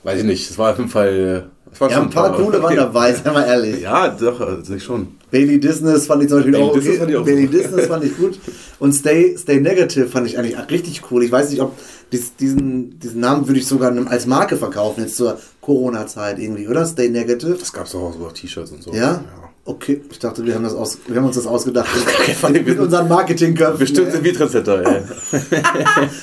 Weiß 0.03 0.19
ich 0.19 0.23
nicht. 0.25 0.49
Es 0.49 0.57
war 0.57 0.71
auf 0.71 0.77
jeden 0.77 0.89
Fall. 0.89 1.49
Ja, 1.79 2.01
ein 2.01 2.09
paar 2.09 2.33
coole 2.35 2.61
waren 2.61 2.75
dabei, 2.75 3.13
sei 3.13 3.31
mal 3.31 3.45
ehrlich. 3.45 3.81
Ja, 3.81 4.09
doch, 4.09 4.41
also 4.41 4.73
nicht 4.73 4.83
schon. 4.83 5.09
Bailey 5.31 5.59
Disney 5.59 5.97
fand 5.99 6.23
ich 6.23 6.29
zum 6.29 6.37
Beispiel 6.39 6.53
Bailey 6.53 6.65
auch 6.65 6.73
Disney 6.73 6.89
okay. 6.91 6.99
fand 6.99 7.11
ich 7.11 7.17
auch 7.17 7.25
Bailey. 7.25 7.47
Disney 7.47 7.81
fand 7.83 8.03
ich 8.03 8.17
gut. 8.17 8.39
Und 8.79 8.93
Stay, 8.93 9.37
Stay 9.37 9.59
Negative 9.59 10.07
fand 10.07 10.27
ich 10.27 10.37
eigentlich 10.39 10.57
richtig 10.71 11.03
cool. 11.11 11.23
Ich 11.23 11.31
weiß 11.31 11.51
nicht, 11.51 11.61
ob 11.61 11.77
dies, 12.11 12.35
diesen, 12.35 12.99
diesen 12.99 13.19
Namen 13.19 13.47
würde 13.47 13.59
ich 13.59 13.67
sogar 13.67 13.95
als 14.07 14.25
Marke 14.25 14.57
verkaufen, 14.57 15.01
jetzt 15.01 15.15
zur 15.15 15.37
Corona-Zeit 15.61 16.39
irgendwie, 16.39 16.67
oder? 16.67 16.85
Stay 16.85 17.09
Negative. 17.09 17.55
Das 17.59 17.71
gab 17.71 17.85
es 17.85 17.91
doch 17.91 18.01
auch 18.01 18.13
so 18.13 18.27
T-Shirts 18.29 18.71
und 18.71 18.81
so. 18.83 18.93
Ja? 18.93 19.23
Okay, 19.65 20.01
ich 20.09 20.17
dachte, 20.17 20.43
wir 20.43 20.55
haben, 20.55 20.63
das 20.63 20.73
aus, 20.73 20.97
wir 21.05 21.15
haben 21.17 21.27
uns 21.27 21.35
das 21.35 21.45
ausgedacht. 21.45 21.87
Wir 22.41 22.49
mit 22.49 22.65
sind- 22.65 22.79
unseren 22.79 23.07
Marketingköpfen. 23.07 23.77
Bestimmt 23.77 24.11
sind 24.11 24.23
wir 24.23 24.33
Trendsetter, 24.33 24.81
ey. 24.83 25.03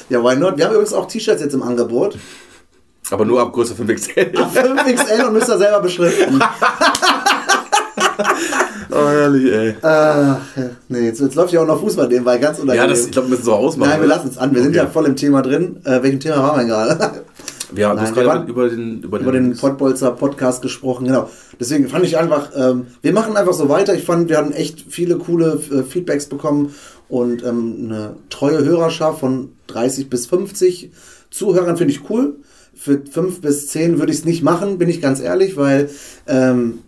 Ja, 0.09 0.21
why 0.25 0.35
not? 0.35 0.57
Wir 0.59 0.65
haben 0.65 0.73
übrigens 0.73 0.93
auch 0.93 1.07
T-Shirts 1.07 1.41
jetzt 1.43 1.55
im 1.55 1.63
Angebot. 1.63 2.19
Aber 3.11 3.25
nur 3.25 3.41
ab 3.41 3.53
Größe 3.53 3.75
5XL. 3.75 4.33
5XL 4.35 5.27
und 5.27 5.33
müsst 5.35 5.49
ihr 5.49 5.59
selber 5.59 5.81
beschriften. 5.81 6.41
Oh, 8.91 9.09
herrlich, 9.09 9.53
ey. 9.53 9.75
Ach, 9.83 10.39
nee, 10.89 11.01
jetzt, 11.01 11.21
jetzt 11.21 11.35
läuft 11.35 11.53
ja 11.53 11.61
auch 11.61 11.67
noch 11.67 11.81
Fußball 11.81 12.09
nebenbei, 12.09 12.39
ganz 12.39 12.59
unangenehm. 12.59 12.83
Ja, 12.83 12.95
das, 12.97 13.05
ich 13.07 13.11
glaube, 13.11 13.29
wir 13.29 13.33
müssen 13.33 13.45
so 13.45 13.53
ausmachen. 13.53 13.91
Nein, 13.91 14.01
wir 14.01 14.07
lassen 14.09 14.29
es 14.29 14.39
an. 14.39 14.55
Wir 14.55 14.63
sind 14.63 14.71
Okay. 14.71 14.79
ja 14.79 14.87
voll 14.87 15.05
im 15.07 15.17
Thema 15.17 15.43
drin. 15.43 15.81
Äh, 15.85 16.03
welchem 16.03 16.21
Thema 16.21 16.39
waren 16.39 16.55
wir 16.57 16.59
denn 16.61 16.69
gerade? 16.69 17.25
Wir 17.73 17.89
haben 17.89 17.97
Nein, 17.97 18.15
wir 18.17 18.23
gerade 18.23 18.39
waren- 18.41 18.49
über 18.49 18.69
den, 18.71 19.03
über 19.03 19.19
Über 19.19 19.33
den 19.33 19.57
Pottbolzer 19.57 20.13
Podcast 20.13 20.63
gesprochen, 20.63 21.07
genau. 21.09 21.29
Deswegen 21.61 21.89
fand 21.89 22.05
ich 22.07 22.17
einfach, 22.17 22.51
ähm, 22.57 22.87
wir 23.03 23.13
machen 23.13 23.37
einfach 23.37 23.53
so 23.53 23.69
weiter. 23.69 23.93
Ich 23.95 24.05
fand, 24.05 24.29
wir 24.31 24.39
hatten 24.39 24.53
echt 24.53 24.85
viele 24.89 25.17
coole 25.17 25.61
äh, 25.73 25.83
Feedbacks 25.83 26.27
bekommen 26.27 26.73
und 27.09 27.45
ähm, 27.45 27.75
eine 27.91 28.17
treue 28.31 28.65
Hörerschaft 28.65 29.19
von 29.21 29.51
30 29.67 30.09
bis 30.09 30.27
50 30.27 30.91
Zuhörern 31.31 31.77
finde 31.77 31.93
ich 31.93 32.09
cool. 32.09 32.37
Für 32.77 33.01
5 33.11 33.41
bis 33.41 33.69
10 33.69 33.99
würde 33.99 34.13
ich 34.13 34.19
es 34.19 34.25
nicht 34.25 34.43
machen, 34.43 34.79
bin 34.79 34.89
ich 34.89 35.01
ganz 35.01 35.21
ehrlich, 35.21 35.57
weil 35.57 35.91
ähm, 36.27 36.81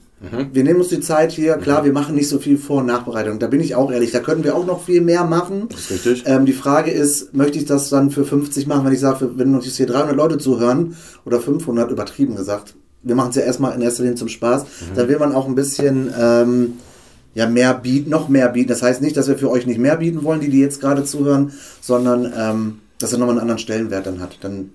wir 0.52 0.64
nehmen 0.64 0.81
uns 0.81 0.88
die 0.88 1.00
Zeit 1.00 1.31
hier. 1.31 1.55
Klar, 1.58 1.85
wir 1.85 1.93
machen 1.93 2.17
nicht 2.17 2.29
so 2.29 2.38
viel 2.38 2.58
Vor- 2.58 2.81
und 2.81 2.87
Nachbereitung. 2.87 3.38
Da 3.38 3.46
bin 3.46 3.61
ich 3.61 3.76
auch 3.76 3.93
ehrlich. 3.93 4.11
Da 4.11 4.19
können 4.19 4.43
wir 4.43 4.56
auch 4.56 4.67
noch 4.67 4.85
viel 4.85 5.00
mehr 5.00 5.25
machen. 5.25 5.69
Das 5.69 5.90
ist 5.90 5.90
richtig. 5.90 6.25
Ähm, 6.26 6.44
die 6.44 6.52
Frage 6.52 6.90
ist, 6.90 7.35
möchte 7.35 7.58
ich 7.58 7.67
das 7.67 7.88
dann 7.88 8.11
für 8.11 8.25
50 8.25 8.67
machen, 8.67 8.85
wenn 8.85 8.93
ich 8.93 9.00
sage, 9.00 9.31
wenn 9.37 9.55
uns 9.55 9.64
jetzt 9.67 9.76
hier 9.76 9.87
300 9.87 10.17
Leute 10.17 10.38
zuhören 10.38 10.96
oder 11.25 11.40
500, 11.40 11.90
übertrieben 11.93 12.35
gesagt. 12.35 12.75
Wir 13.05 13.14
machen 13.14 13.31
es 13.31 13.37
ja 13.37 13.43
erstmal 13.43 13.75
in 13.76 13.81
erster 13.81 14.02
Linie 14.02 14.17
zum 14.17 14.29
Spaß. 14.29 14.67
Da 14.96 15.08
will 15.08 15.20
man 15.20 15.32
auch 15.32 15.46
ein 15.46 15.55
bisschen 15.55 16.12
ähm, 16.19 16.75
ja, 17.35 17.49
mehr 17.49 17.73
bieten, 17.75 18.11
noch 18.11 18.29
mehr 18.29 18.49
bieten. 18.49 18.69
Das 18.69 18.82
heißt 18.82 19.00
nicht, 19.00 19.17
dass 19.17 19.29
wir 19.29 19.38
für 19.38 19.50
euch 19.50 19.67
nicht 19.67 19.79
mehr 19.79 19.96
bieten 19.96 20.25
wollen, 20.25 20.40
die, 20.40 20.50
die 20.50 20.61
jetzt 20.61 20.81
gerade 20.81 21.05
zuhören, 21.05 21.52
sondern 21.81 22.32
ähm, 22.37 22.79
dass 22.99 23.12
er 23.12 23.19
nochmal 23.19 23.35
einen 23.35 23.43
anderen 23.43 23.61
Stellenwert 23.61 24.06
dann 24.06 24.20
hat. 24.20 24.38
Dann 24.40 24.70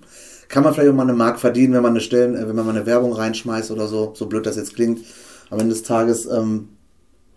kann 0.54 0.62
man 0.62 0.72
vielleicht 0.72 0.90
auch 0.90 0.94
mal 0.94 1.02
eine 1.02 1.14
Mark 1.14 1.40
verdienen, 1.40 1.74
wenn 1.74 1.82
man 1.82 1.90
eine 1.90 2.00
Stellen, 2.00 2.36
äh, 2.36 2.46
wenn 2.46 2.54
man 2.54 2.64
mal 2.64 2.76
eine 2.76 2.86
Werbung 2.86 3.12
reinschmeißt 3.12 3.72
oder 3.72 3.88
so, 3.88 4.12
so 4.14 4.26
blöd 4.26 4.46
das 4.46 4.54
jetzt 4.54 4.76
klingt. 4.76 5.00
Am 5.50 5.58
Ende 5.58 5.74
des 5.74 5.82
Tages 5.82 6.26
ähm, 6.26 6.68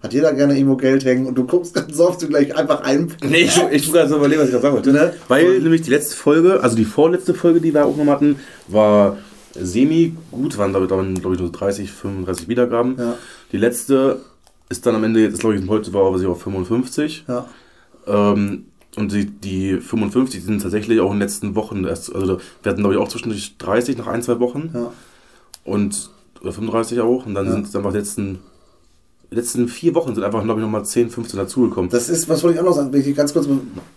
hat 0.04 0.14
jeder 0.14 0.34
gerne 0.34 0.56
irgendwo 0.56 0.76
Geld 0.76 1.04
hängen 1.04 1.26
und 1.26 1.36
du 1.36 1.48
guckst 1.48 1.74
ganz 1.74 2.00
oft 2.00 2.22
du 2.22 2.28
gleich 2.28 2.56
einfach 2.56 2.82
ein. 2.82 3.12
Nee, 3.28 3.38
ich, 3.38 3.58
ich 3.72 3.86
muss 3.86 3.94
gerade 3.94 4.10
so 4.10 4.18
überlegen, 4.18 4.40
was 4.40 4.50
ich 4.50 4.52
gerade 4.52 4.62
sagen 4.62 4.76
wollte. 4.76 4.92
Ne? 4.92 5.14
Weil 5.30 5.60
nämlich 5.62 5.82
die 5.82 5.90
letzte 5.90 6.16
Folge, 6.16 6.62
also 6.62 6.76
die 6.76 6.86
vorletzte 6.86 7.34
Folge, 7.34 7.60
die 7.60 7.74
wir 7.74 7.88
aufgenommen 7.88 8.12
hatten, 8.12 8.36
war 8.68 9.18
semi 9.60 10.16
gut, 10.32 10.56
waren 10.60 10.70
ich, 10.70 11.22
glaube 11.22 11.36
ich 11.36 11.42
nur 11.42 11.52
30, 11.52 11.92
35 11.92 12.48
Wiedergaben. 12.48 12.98
Ja. 13.00 13.18
Die 13.52 13.58
letzte 13.58 14.22
ist 14.70 14.86
dann 14.86 14.94
am 14.94 15.04
Ende, 15.04 15.22
jetzt 15.22 15.40
glaube 15.40 15.56
ich, 15.56 15.68
heute 15.68 15.92
war 15.92 16.16
sie 16.20 16.28
auf 16.28 16.44
55. 16.44 17.26
Ja. 17.28 17.48
Ähm, 18.06 18.66
und 18.98 19.12
die, 19.14 19.26
die 19.28 19.78
55 19.80 20.44
sind 20.44 20.62
tatsächlich 20.62 21.00
auch 21.00 21.12
in 21.12 21.18
den 21.18 21.22
letzten 21.22 21.56
Wochen 21.56 21.86
erst, 21.86 22.14
also 22.14 22.40
wir 22.64 22.70
hatten 22.72 22.82
glaube 22.82 22.96
ich 22.96 23.00
auch 23.00 23.08
zwischendurch 23.08 23.56
30 23.58 23.98
nach 23.98 24.08
ein, 24.08 24.22
zwei 24.24 24.40
Wochen. 24.40 24.72
Ja. 24.74 24.92
Und, 25.64 26.10
oder 26.42 26.52
35 26.52 27.00
auch. 27.02 27.26
Und 27.26 27.34
dann 27.36 27.46
Ja. 27.46 27.52
sind 27.54 27.68
es 27.68 27.76
einfach 27.76 27.92
die 27.92 27.98
letzten, 28.00 28.40
die 29.32 29.36
letzten 29.36 29.68
vier 29.68 29.94
Wochen 29.96 30.16
sind 30.16 30.24
einfach, 30.24 30.44
glaube 30.44 30.60
ich, 30.60 30.66
nochmal 30.66 30.86
10, 30.86 31.10
15 31.10 31.38
dazugekommen. 31.38 31.90
Das 31.92 32.10
ist, 32.10 32.28
was 32.30 32.44
wollte 32.44 32.56
ich 32.56 32.62
auch 32.62 32.66
noch 32.66 32.76
sagen, 32.76 32.94
ich 32.96 33.16
ganz 33.16 33.34
kurz, 33.34 33.48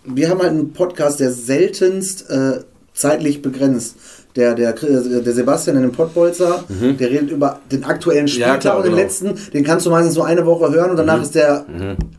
wir 0.05 0.29
haben 0.29 0.39
halt 0.39 0.51
einen 0.51 0.73
Podcast, 0.73 1.19
der 1.19 1.31
seltenst 1.31 2.29
äh, 2.29 2.63
zeitlich 2.93 3.41
begrenzt. 3.41 3.95
Der, 4.35 4.55
der, 4.55 4.71
der 4.73 5.33
Sebastian 5.33 5.75
in 5.75 5.81
dem 5.81 5.91
Pottbolzer, 5.91 6.63
der 6.99 7.09
redet 7.09 7.31
über 7.31 7.59
den 7.71 7.83
aktuellen 7.83 8.27
Spieltag 8.29 8.55
Mhm. 8.57 8.59
klar, 8.61 8.77
und 8.77 8.83
den 8.85 8.91
genau. 8.93 9.03
letzten, 9.03 9.33
den 9.53 9.63
kannst 9.65 9.85
du 9.85 9.89
meistens 9.89 10.13
so 10.15 10.21
eine 10.23 10.45
Woche 10.45 10.71
hören 10.71 10.89
und 10.91 10.97
danach 10.97 11.21
ist 11.21 11.35
der 11.35 11.65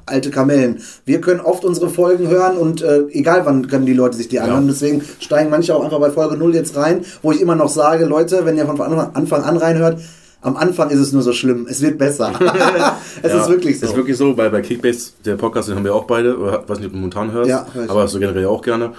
alte 0.05 0.31
Kamellen. 0.31 0.81
Wir 1.07 1.21
können 1.23 1.41
oft 1.41 1.65
unsere 1.65 1.89
Folgen 1.89 2.29
hören 2.29 2.59
und 2.59 2.83
äh, 2.83 3.05
egal 3.13 3.47
wann 3.47 3.67
können 3.67 3.87
die 3.87 3.95
Leute 3.95 4.17
sich 4.17 4.29
die 4.29 4.41
anhören. 4.41 4.67
Deswegen 4.69 5.03
steigen 5.21 5.49
manche 5.49 5.75
auch 5.75 5.83
einfach 5.83 6.01
bei 6.01 6.11
Folge 6.11 6.37
0 6.37 6.55
jetzt 6.55 6.77
rein, 6.77 7.03
wo 7.23 7.33
ich 7.33 7.41
immer 7.41 7.55
noch 7.55 7.69
sage, 7.71 8.05
Leute, 8.05 8.45
wenn 8.45 8.57
ihr 8.59 8.67
von 8.67 8.79
Anfang 8.81 9.43
an 9.45 9.57
reinhört, 9.57 9.99
am 10.43 10.57
Anfang 10.57 10.91
ist 10.91 10.99
es 10.99 11.13
nur 11.13 11.23
so 11.23 11.33
schlimm, 11.33 11.67
es 11.71 11.81
wird 11.81 11.99
besser. 11.99 12.33
es 13.23 13.33
Ja, 13.33 13.41
ist 13.41 13.49
wirklich 13.49 13.79
so. 13.81 13.87
Ist 13.87 13.97
wirklich 13.97 14.17
so, 14.17 14.37
weil 14.37 14.51
bei 14.51 14.61
Kickbase, 14.61 15.13
der 15.25 15.37
Podcast, 15.37 15.69
den 15.69 15.77
haben 15.77 15.85
wir 15.85 15.95
auch 15.95 16.05
beide, 16.05 16.37
weiß 16.69 16.79
nicht, 16.79 16.87
ob 16.89 16.93
du 16.93 16.99
momentan 16.99 17.31
hörst, 17.33 17.49
Ja, 17.49 17.65
hör 17.73 17.89
aber 17.89 18.09
so 18.09 18.19
generell 18.19 18.47
auch 18.47 18.61
gerne. 18.61 18.93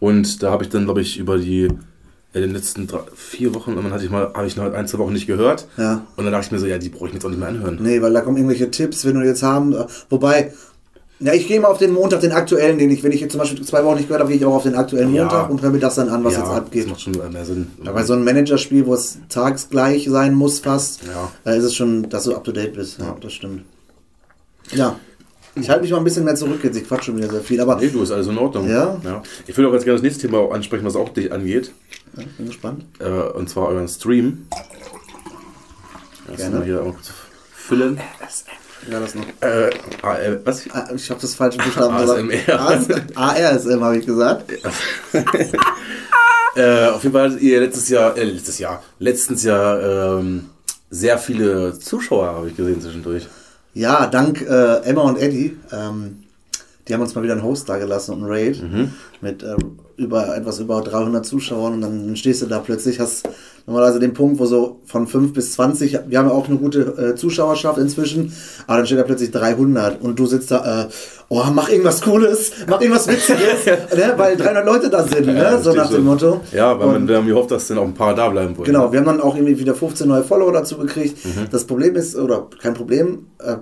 Und 0.00 0.42
da 0.42 0.50
habe 0.50 0.64
ich 0.64 0.70
dann, 0.70 0.84
glaube 0.84 1.02
ich, 1.02 1.18
über 1.18 1.38
die 1.38 1.68
in 2.36 2.42
den 2.42 2.52
letzten 2.52 2.86
drei, 2.86 3.00
vier 3.14 3.54
Wochen, 3.54 3.72
und 3.74 3.82
dann 3.84 3.92
hatte 3.92 4.04
ich 4.04 4.10
mal, 4.10 4.30
habe 4.34 4.46
ich 4.46 4.56
noch 4.56 4.72
ein, 4.72 4.86
zwei 4.86 4.98
Wochen 4.98 5.12
nicht 5.12 5.26
gehört. 5.26 5.66
Ja. 5.76 6.06
Und 6.16 6.24
dann 6.24 6.32
dachte 6.32 6.46
ich 6.46 6.52
mir 6.52 6.58
so, 6.58 6.66
ja, 6.66 6.78
die 6.78 6.88
brauche 6.88 7.06
ich 7.06 7.12
mir 7.12 7.16
jetzt 7.18 7.24
auch 7.24 7.30
nicht 7.30 7.38
mehr 7.40 7.48
anhören. 7.48 7.78
Nee, 7.80 8.00
weil 8.02 8.12
da 8.12 8.20
kommen 8.20 8.36
irgendwelche 8.36 8.70
Tipps, 8.70 9.04
wenn 9.04 9.18
wir 9.18 9.26
jetzt 9.26 9.42
haben. 9.42 9.72
äh, 9.72 9.84
Wobei, 10.10 10.52
ja, 11.18 11.32
ich 11.32 11.48
gehe 11.48 11.58
mal 11.60 11.68
auf 11.68 11.78
den 11.78 11.92
Montag, 11.92 12.20
den 12.20 12.32
aktuellen, 12.32 12.76
den 12.78 12.90
ich, 12.90 13.02
wenn 13.02 13.10
ich 13.12 13.22
jetzt 13.22 13.32
zum 13.32 13.40
Beispiel 13.40 13.64
zwei 13.64 13.82
Wochen 13.84 13.96
nicht 13.96 14.08
gehört 14.08 14.20
habe, 14.20 14.30
gehe 14.30 14.38
ich 14.38 14.44
auch 14.44 14.54
auf 14.56 14.64
den 14.64 14.74
aktuellen 14.74 15.14
Ja. 15.14 15.22
Montag 15.22 15.48
und 15.48 15.62
höre 15.62 15.70
mir 15.70 15.78
das 15.78 15.94
dann 15.94 16.10
an, 16.10 16.22
was 16.24 16.34
ja, 16.34 16.40
jetzt 16.40 16.50
abgeht. 16.50 16.82
Das 16.84 16.90
macht 16.90 17.00
schon 17.00 17.32
mehr 17.32 17.44
Sinn. 17.46 17.68
Ja, 17.82 17.92
bei 17.92 18.02
so 18.02 18.12
einem 18.12 18.24
Managerspiel, 18.24 18.84
wo 18.86 18.92
es 18.92 19.16
tagsgleich 19.30 20.06
sein 20.10 20.34
muss 20.34 20.58
fast, 20.58 21.00
Ja. 21.06 21.30
da 21.44 21.52
ist 21.54 21.64
es 21.64 21.74
schon, 21.74 22.08
dass 22.10 22.24
du 22.24 22.34
up 22.34 22.44
to 22.44 22.52
date 22.52 22.74
bist. 22.74 22.98
Ja, 22.98 23.16
das 23.18 23.32
stimmt. 23.32 23.62
Ja. 24.72 24.96
Ich 25.58 25.70
halte 25.70 25.80
mich 25.82 25.90
mal 25.90 25.96
ein 25.98 26.04
bisschen 26.04 26.24
mehr 26.24 26.34
zurück 26.34 26.58
jetzt, 26.64 26.76
ich 26.76 26.86
quatsch 26.86 27.04
schon 27.04 27.16
wieder 27.16 27.30
sehr 27.30 27.40
viel, 27.40 27.58
aber 27.62 27.76
Nee, 27.76 27.88
du, 27.88 28.02
ist 28.02 28.10
alles 28.12 28.26
in 28.26 28.36
Ordnung. 28.36 28.68
Ja? 28.68 29.00
Ich 29.46 29.56
will 29.56 29.64
auch 29.64 29.72
ganz 29.72 29.84
gerne 29.84 29.96
das 29.96 30.02
nächste 30.02 30.26
Thema 30.26 30.52
ansprechen, 30.52 30.84
was 30.84 30.96
auch 30.96 31.08
dich 31.08 31.32
angeht. 31.32 31.70
Ja, 32.16 32.24
bin 32.36 32.46
gespannt. 32.46 32.84
Äh, 32.98 33.08
und 33.08 33.48
zwar 33.48 33.68
euren 33.68 33.88
Stream. 33.88 34.46
Das 36.26 36.36
Gerne. 36.38 36.58
mal 36.58 36.64
hier 36.64 36.82
auch 36.82 36.94
füllen. 37.54 38.00
Ja, 38.90 39.00
das 39.00 39.14
noch. 39.14 39.24
Äh, 39.40 39.70
AL, 40.02 40.40
was? 40.44 40.64
Ah, 40.72 40.88
Ich 40.94 41.10
habe 41.10 41.20
das 41.20 41.34
falsche 41.34 41.58
Buchstaben 41.58 42.28
gesagt. 42.28 43.16
ARSM 43.16 43.82
habe 43.82 43.98
ich 43.98 44.06
gesagt. 44.06 44.52
Äh, 46.56 46.86
auf 46.88 47.02
jeden 47.02 47.12
Fall 47.12 47.28
hattet 47.28 47.42
ihr 47.42 47.60
letztes 47.60 47.90
Jahr, 47.90 48.16
äh, 48.16 48.24
letztes 48.24 48.58
Jahr, 48.58 48.82
letztens 48.98 49.42
Jahr 49.42 50.18
ähm, 50.18 50.46
sehr 50.88 51.18
viele 51.18 51.78
Zuschauer, 51.78 52.28
habe 52.28 52.48
ich 52.48 52.56
gesehen 52.56 52.80
zwischendurch. 52.80 53.26
Ja, 53.74 54.06
dank 54.06 54.40
äh, 54.40 54.76
Emma 54.84 55.02
und 55.02 55.18
Eddie. 55.18 55.58
Ähm, 55.70 56.22
die 56.88 56.94
haben 56.94 57.00
uns 57.00 57.14
mal 57.14 57.22
wieder 57.22 57.32
einen 57.34 57.42
Host 57.42 57.68
da 57.68 57.78
gelassen 57.78 58.12
und 58.14 58.22
einen 58.22 58.30
Raid 58.32 58.62
Mhm. 58.62 58.92
mit 59.20 59.42
äh, 59.42 59.56
über 59.96 60.36
etwas 60.36 60.60
über 60.60 60.82
300 60.82 61.24
Zuschauern 61.24 61.74
und 61.74 61.80
dann 61.80 62.16
stehst 62.16 62.42
du 62.42 62.46
da 62.46 62.58
plötzlich, 62.58 63.00
hast 63.00 63.26
normalerweise 63.66 63.98
den 63.98 64.12
Punkt, 64.12 64.38
wo 64.38 64.44
so 64.44 64.80
von 64.84 65.06
5 65.06 65.32
bis 65.32 65.52
20, 65.52 65.98
wir 66.08 66.18
haben 66.18 66.28
ja 66.28 66.32
auch 66.34 66.48
eine 66.48 66.58
gute 66.58 66.80
äh, 66.80 67.14
Zuschauerschaft 67.16 67.78
inzwischen, 67.78 68.32
aber 68.66 68.76
dann 68.78 68.86
steht 68.86 68.98
da 68.98 69.02
plötzlich 69.04 69.30
300 69.30 70.00
und 70.02 70.18
du 70.18 70.26
sitzt 70.26 70.50
da, 70.50 70.82
äh, 70.82 70.88
oh, 71.30 71.42
mach 71.52 71.70
irgendwas 71.70 72.02
Cooles, 72.02 72.52
mach 72.68 72.78
irgendwas 72.80 73.08
Witziges, 73.08 73.64
ne? 73.96 74.12
weil 74.16 74.36
300 74.36 74.64
Leute 74.66 74.90
da 74.90 75.02
sind, 75.02 75.26
ne? 75.26 75.58
so 75.62 75.72
verstehe 75.72 75.74
nach 75.76 75.86
dem 75.88 75.94
schon. 75.96 76.04
Motto. 76.04 76.40
Ja, 76.52 76.78
weil 76.78 76.88
Und- 76.96 77.08
wir 77.08 77.16
haben 77.16 77.26
gehofft, 77.26 77.50
dass 77.50 77.66
dann 77.66 77.78
auch 77.78 77.84
ein 77.84 77.94
paar 77.94 78.14
da 78.14 78.28
bleiben 78.28 78.54
wollen. 78.56 78.66
Genau, 78.66 78.92
wir 78.92 78.98
haben 79.00 79.06
dann 79.06 79.20
auch 79.22 79.34
irgendwie 79.34 79.58
wieder 79.58 79.74
15 79.74 80.06
neue 80.06 80.22
Follower 80.24 80.52
dazu 80.52 80.76
gekriegt. 80.76 81.16
Das 81.50 81.64
Problem 81.64 81.96
ist, 81.96 82.14
oder 82.16 82.46
kein 82.62 82.74
Problem, 82.74 83.26
äh, 83.42 83.56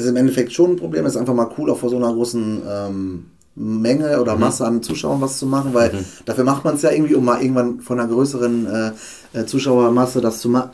ist 0.00 0.06
im 0.06 0.16
Endeffekt 0.16 0.52
schon 0.52 0.72
ein 0.72 0.76
Problem, 0.76 1.06
ist 1.06 1.16
einfach 1.16 1.34
mal 1.34 1.50
cool, 1.58 1.70
auch 1.70 1.78
vor 1.78 1.90
so 1.90 1.96
einer 1.96 2.12
großen 2.12 2.62
ähm, 2.68 3.24
Menge 3.54 4.20
oder 4.20 4.36
Masse 4.36 4.66
an 4.66 4.82
Zuschauern 4.82 5.20
was 5.20 5.38
zu 5.38 5.46
machen, 5.46 5.74
weil 5.74 5.92
dafür 6.24 6.44
macht 6.44 6.64
man 6.64 6.76
es 6.76 6.82
ja 6.82 6.90
irgendwie, 6.90 7.14
um 7.14 7.24
mal 7.24 7.42
irgendwann 7.42 7.80
von 7.80 7.98
einer 7.98 8.08
größeren 8.08 8.66
äh, 8.66 9.40
äh, 9.40 9.46
Zuschauermasse 9.46 10.20
das 10.20 10.40
zu 10.40 10.48
machen, 10.48 10.70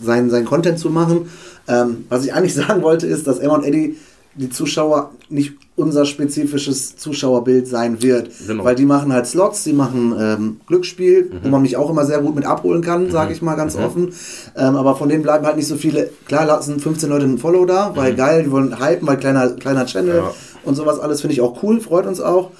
sein, 0.00 0.30
sein 0.30 0.44
Content 0.44 0.78
zu 0.78 0.90
machen. 0.90 1.30
Ähm, 1.66 2.04
was 2.08 2.24
ich 2.24 2.32
eigentlich 2.32 2.54
sagen 2.66 2.82
wollte, 2.82 3.06
ist, 3.06 3.26
dass 3.26 3.38
Emma 3.38 3.54
und 3.54 3.64
Eddie 3.64 3.96
die 4.38 4.50
Zuschauer 4.50 5.10
nicht 5.28 5.54
unser 5.76 6.04
spezifisches 6.04 6.96
Zuschauerbild 6.96 7.68
sein 7.68 8.02
wird. 8.02 8.30
Genau. 8.46 8.64
Weil 8.64 8.74
die 8.74 8.84
machen 8.84 9.12
halt 9.12 9.26
Slots, 9.26 9.62
die 9.64 9.72
machen 9.72 10.14
ähm, 10.18 10.56
Glücksspiel, 10.66 11.30
wo 11.42 11.48
man 11.50 11.62
mich 11.62 11.76
auch 11.76 11.88
immer 11.90 12.04
sehr 12.04 12.18
gut 12.20 12.34
mit 12.34 12.44
abholen 12.44 12.82
kann, 12.82 13.10
sage 13.10 13.32
ich 13.32 13.42
mal 13.42 13.54
ganz 13.54 13.76
offen. 13.76 14.12
Ähm, 14.56 14.74
aber 14.76 14.96
von 14.96 15.08
denen 15.08 15.22
bleiben 15.22 15.46
halt 15.46 15.56
nicht 15.56 15.68
so 15.68 15.76
viele. 15.76 16.10
Klar 16.26 16.46
lassen 16.46 16.80
15 16.80 17.08
Leute 17.08 17.24
einen 17.26 17.38
Follow 17.38 17.64
da, 17.64 17.92
weil 17.94 18.14
geil, 18.16 18.42
die 18.44 18.50
wollen 18.50 18.80
hypen, 18.84 19.06
weil 19.06 19.18
kleiner, 19.18 19.50
kleiner 19.50 19.86
Channel 19.86 20.16
Ja. 20.16 20.30
und 20.64 20.74
sowas 20.74 20.98
alles 20.98 21.20
finde 21.20 21.34
ich 21.34 21.40
auch 21.40 21.62
cool, 21.62 21.80
freut 21.80 22.06
uns 22.06 22.20
auch. 22.20 22.50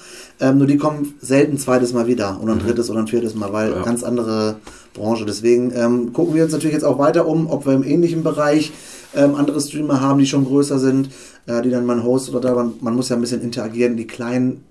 Ähm, 0.41 0.57
nur 0.57 0.67
die 0.67 0.77
kommen 0.77 1.15
selten 1.19 1.57
zweites 1.57 1.91
Mal 1.91 2.07
wieder 2.07 2.39
oder 2.41 2.53
ein 2.53 2.59
drittes 2.59 2.89
oder 2.89 2.99
ein 2.99 3.07
viertes 3.07 3.35
Mal, 3.35 3.51
weil 3.51 3.71
Ja. 3.71 3.81
ganz 3.83 4.03
andere 4.03 4.55
Branche. 4.93 5.25
Deswegen 5.25 5.73
ähm, 5.75 6.13
gucken 6.13 6.33
wir 6.35 6.43
uns 6.45 6.53
natürlich 6.53 6.73
jetzt 6.75 6.85
auch 6.85 6.97
weiter 6.97 7.27
um, 7.27 7.49
ob 7.49 7.65
wir 7.65 7.73
im 7.73 7.83
ähnlichen 7.83 8.23
Bereich 8.23 8.71
ähm, 9.15 9.35
andere 9.35 9.59
Streamer 9.59 10.01
haben, 10.01 10.19
die 10.19 10.25
schon 10.25 10.45
größer 10.45 10.79
sind, 10.79 11.09
äh, 11.45 11.61
die 11.61 11.69
dann 11.69 11.85
mal 11.85 11.97
ein 11.97 12.03
Host 12.03 12.29
oder 12.29 12.41
da, 12.41 12.53
man, 12.53 12.73
man 12.81 12.95
muss 12.95 13.09
ja 13.09 13.15
ein 13.15 13.21
bisschen 13.21 13.41
interagieren. 13.41 13.97
Die 13.97 14.07
kleinen 14.07 14.63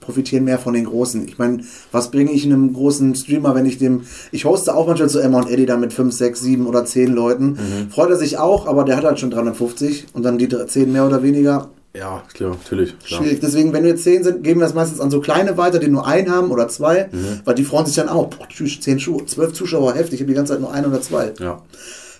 profitieren 0.00 0.44
mehr 0.44 0.58
von 0.58 0.74
den 0.74 0.86
großen. 0.86 1.26
Ich 1.28 1.38
meine, 1.38 1.62
was 1.92 2.10
bringe 2.10 2.32
ich 2.32 2.44
einem 2.44 2.72
großen 2.72 3.14
Streamer, 3.14 3.54
wenn 3.54 3.66
ich 3.66 3.78
dem, 3.78 4.02
ich 4.32 4.44
hoste 4.44 4.74
auch 4.74 4.86
manchmal 4.86 5.10
zu 5.10 5.20
Emma 5.20 5.38
und 5.40 5.50
Eddie 5.50 5.66
da 5.66 5.76
mit 5.76 5.92
5, 5.92 6.12
6, 6.12 6.40
7 6.40 6.66
oder 6.66 6.84
10 6.84 7.12
Leuten. 7.12 7.58
Freut 7.90 8.10
er 8.10 8.16
sich 8.16 8.38
auch, 8.38 8.66
aber 8.66 8.84
der 8.84 8.96
hat 8.96 9.04
halt 9.04 9.20
schon 9.20 9.30
350 9.30 10.06
und 10.14 10.22
dann 10.22 10.38
die 10.38 10.48
10 10.48 10.90
mehr 10.90 11.06
oder 11.06 11.22
weniger. 11.22 11.68
Ja, 11.94 12.22
klar, 12.32 12.50
natürlich. 12.50 12.96
Klar. 13.00 13.20
Schwierig. 13.20 13.40
Deswegen, 13.40 13.72
wenn 13.72 13.82
wir 13.82 13.90
jetzt 13.90 14.04
10 14.04 14.22
sind, 14.22 14.44
geben 14.44 14.60
wir 14.60 14.66
das 14.66 14.74
meistens 14.74 15.00
an 15.00 15.10
so 15.10 15.20
kleine 15.20 15.56
weiter, 15.56 15.78
die 15.80 15.88
nur 15.88 16.06
einen 16.06 16.30
haben 16.30 16.50
oder 16.50 16.68
zwei, 16.68 17.08
weil 17.44 17.54
die 17.54 17.64
freuen 17.64 17.86
sich 17.86 17.96
dann 17.96 18.08
auch. 18.08 18.28
Boah, 18.28 18.48
tschüss, 18.48 18.80
10 18.80 19.00
Schuhe, 19.00 19.26
12 19.26 19.52
Zuschauer, 19.52 19.94
heftig, 19.94 20.14
ich 20.14 20.20
habe 20.20 20.28
die 20.28 20.36
ganze 20.36 20.52
Zeit 20.52 20.60
nur 20.60 20.72
ein 20.72 20.86
oder 20.86 21.02
zwei. 21.02 21.32
Ja. 21.40 21.62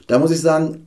Da 0.09 0.19
muss 0.19 0.33
ich 0.33 0.41
sagen, 0.41 0.87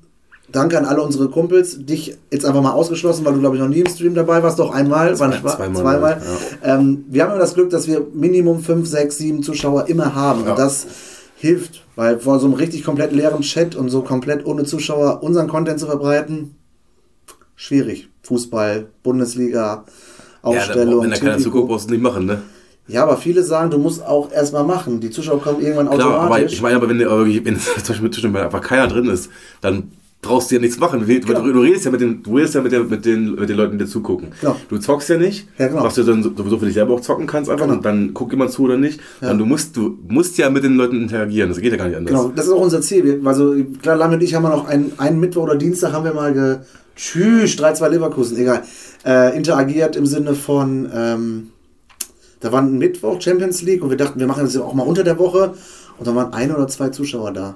danke 0.53 0.77
an 0.77 0.85
alle 0.85 1.01
unsere 1.01 1.27
Kumpels. 1.29 1.85
Dich 1.85 2.15
jetzt 2.31 2.45
einfach 2.45 2.61
mal 2.61 2.71
ausgeschlossen, 2.71 3.25
weil 3.25 3.33
du, 3.33 3.39
glaube 3.41 3.57
ich, 3.57 3.61
noch 3.61 3.67
nie 3.67 3.79
im 3.81 3.87
Stream 3.87 4.15
dabei 4.15 4.41
warst. 4.41 4.57
Doch 4.59 4.71
einmal, 4.73 5.19
war 5.19 5.27
nicht 5.27 5.43
wahr? 5.43 5.57
zweimal, 5.57 5.81
zweimal. 5.81 6.21
ja. 6.63 6.75
Ähm, 6.75 7.03
wir 7.09 7.23
haben 7.23 7.31
immer 7.31 7.39
das 7.39 7.53
Glück, 7.55 7.69
dass 7.69 7.87
wir 7.87 8.07
Minimum 8.13 8.61
5, 8.61 8.87
6, 8.87 9.17
7 9.17 9.43
Zuschauer 9.43 9.89
immer 9.89 10.15
haben. 10.15 10.45
Ja. 10.45 10.51
Und 10.51 10.59
das 10.59 10.87
hilft, 11.35 11.83
weil 11.97 12.19
vor 12.19 12.39
so 12.39 12.45
einem 12.45 12.55
richtig 12.55 12.85
komplett 12.85 13.11
leeren 13.11 13.41
Chat 13.41 13.75
und 13.75 13.89
so 13.89 14.01
komplett 14.01 14.45
ohne 14.45 14.63
Zuschauer 14.63 15.21
unseren 15.23 15.49
Content 15.49 15.77
zu 15.79 15.87
verbreiten, 15.87 16.55
schwierig. 17.55 18.09
Fußball, 18.23 18.85
Bundesliga, 19.03 19.59
Ja, 19.59 19.83
Aufstellung. 20.41 20.97
da, 20.99 21.03
wenn 21.03 21.09
da 21.11 21.17
keiner 21.17 21.37
zuguckt, 21.39 21.67
brauchst 21.67 21.89
du 21.89 21.93
nicht 21.93 22.01
machen, 22.03 22.25
ne? 22.25 22.41
Ja, 22.87 23.03
aber 23.03 23.17
viele 23.17 23.43
sagen, 23.43 23.71
du 23.71 23.77
musst 23.77 24.05
auch 24.05 24.31
erstmal 24.31 24.63
machen. 24.65 24.99
Die 24.99 25.09
Zuschauer 25.09 25.41
kommen 25.41 25.61
irgendwann 25.61 25.89
Klar, 25.89 26.01
aber 26.01 26.19
automatisch. 26.21 26.53
ich 26.53 26.61
meine, 26.61 26.75
aber 26.75 26.89
wenn, 26.89 27.05
aber 27.05 27.25
wenn 27.25 27.59
zum 27.83 28.09
Beispiel 28.09 28.37
einfach 28.37 28.61
keiner 28.61 28.87
drin 28.87 29.05
ist, 29.07 29.29
dann 29.61 29.91
brauchst 30.23 30.49
du 30.49 30.55
ja 30.55 30.61
nichts 30.61 30.79
machen. 30.79 30.99
Du, 31.01 31.05
Genau. 31.05 31.41
du 31.41 31.59
redest 31.61 31.85
ja 31.85 31.91
mit 31.91 32.01
den, 32.01 32.23
du 32.23 32.35
redest 32.37 32.55
ja 32.55 32.61
mit, 32.61 32.71
der, 32.71 32.83
mit, 32.83 33.05
den, 33.05 33.35
mit 33.35 33.47
den 33.47 33.55
Leuten, 33.57 33.77
die 33.77 33.83
dir 33.85 33.89
zugucken. 33.89 34.29
Genau. 34.41 34.55
Du 34.69 34.79
zockst 34.79 35.09
ja 35.09 35.17
nicht, 35.17 35.47
Ja, 35.59 35.67
genau. 35.67 35.83
was 35.83 35.93
du 35.93 36.03
dann 36.03 36.23
sowieso 36.23 36.57
für 36.57 36.65
dich 36.65 36.73
selber 36.73 36.95
auch 36.95 37.01
zocken 37.01 37.27
kannst 37.27 37.51
einfach 37.51 37.65
Genau. 37.65 37.77
und 37.77 37.85
dann 37.85 38.13
guckt 38.15 38.31
jemand 38.31 38.49
zu 38.51 38.63
oder 38.63 38.77
nicht. 38.77 38.99
Dann 39.21 39.37
du 39.37 39.45
musst, 39.45 39.77
du 39.77 39.99
musst 40.07 40.37
ja 40.39 40.49
mit 40.49 40.63
den 40.63 40.75
Leuten 40.75 40.99
interagieren. 41.01 41.49
Das 41.49 41.59
geht 41.61 41.71
ja 41.71 41.77
gar 41.77 41.87
nicht 41.87 41.97
anders. 41.97 42.11
Genau, 42.13 42.31
das 42.35 42.47
ist 42.47 42.51
auch 42.51 42.61
unser 42.61 42.81
Ziel. 42.81 43.03
Wir, 43.03 43.27
also, 43.27 43.53
klar, 43.81 43.95
Lami 43.95 44.15
und 44.15 44.23
ich 44.23 44.33
haben 44.33 44.43
wir 44.43 44.49
noch 44.49 44.67
einen, 44.67 44.93
einen 44.97 45.19
Mittwoch 45.19 45.43
oder 45.43 45.55
Dienstag 45.55 45.93
haben 45.93 46.05
wir 46.05 46.13
mal 46.15 46.33
ge. 46.33 46.57
Tschüss, 46.95 47.57
3-2 47.57 47.89
Leverkusen, 47.89 48.37
egal. 48.37 48.61
Äh, 49.05 49.35
interagiert 49.35 49.95
im 49.95 50.05
Sinne 50.05 50.35
von, 50.35 50.87
ähm, 50.93 51.47
da 52.39 52.51
war 52.51 52.61
ein 52.61 52.77
Mittwoch 52.77 53.19
Champions 53.21 53.61
League 53.63 53.81
und 53.83 53.89
wir 53.89 53.97
dachten, 53.97 54.19
wir 54.19 54.27
machen 54.27 54.43
das 54.43 54.53
ja 54.53 54.61
auch 54.61 54.73
mal 54.73 54.83
unter 54.85 55.03
der 55.03 55.17
Woche 55.17 55.53
und 55.97 56.07
dann 56.07 56.15
waren 56.15 56.33
ein 56.33 56.53
oder 56.53 56.67
zwei 56.67 56.89
Zuschauer 56.89 57.31
da. 57.33 57.55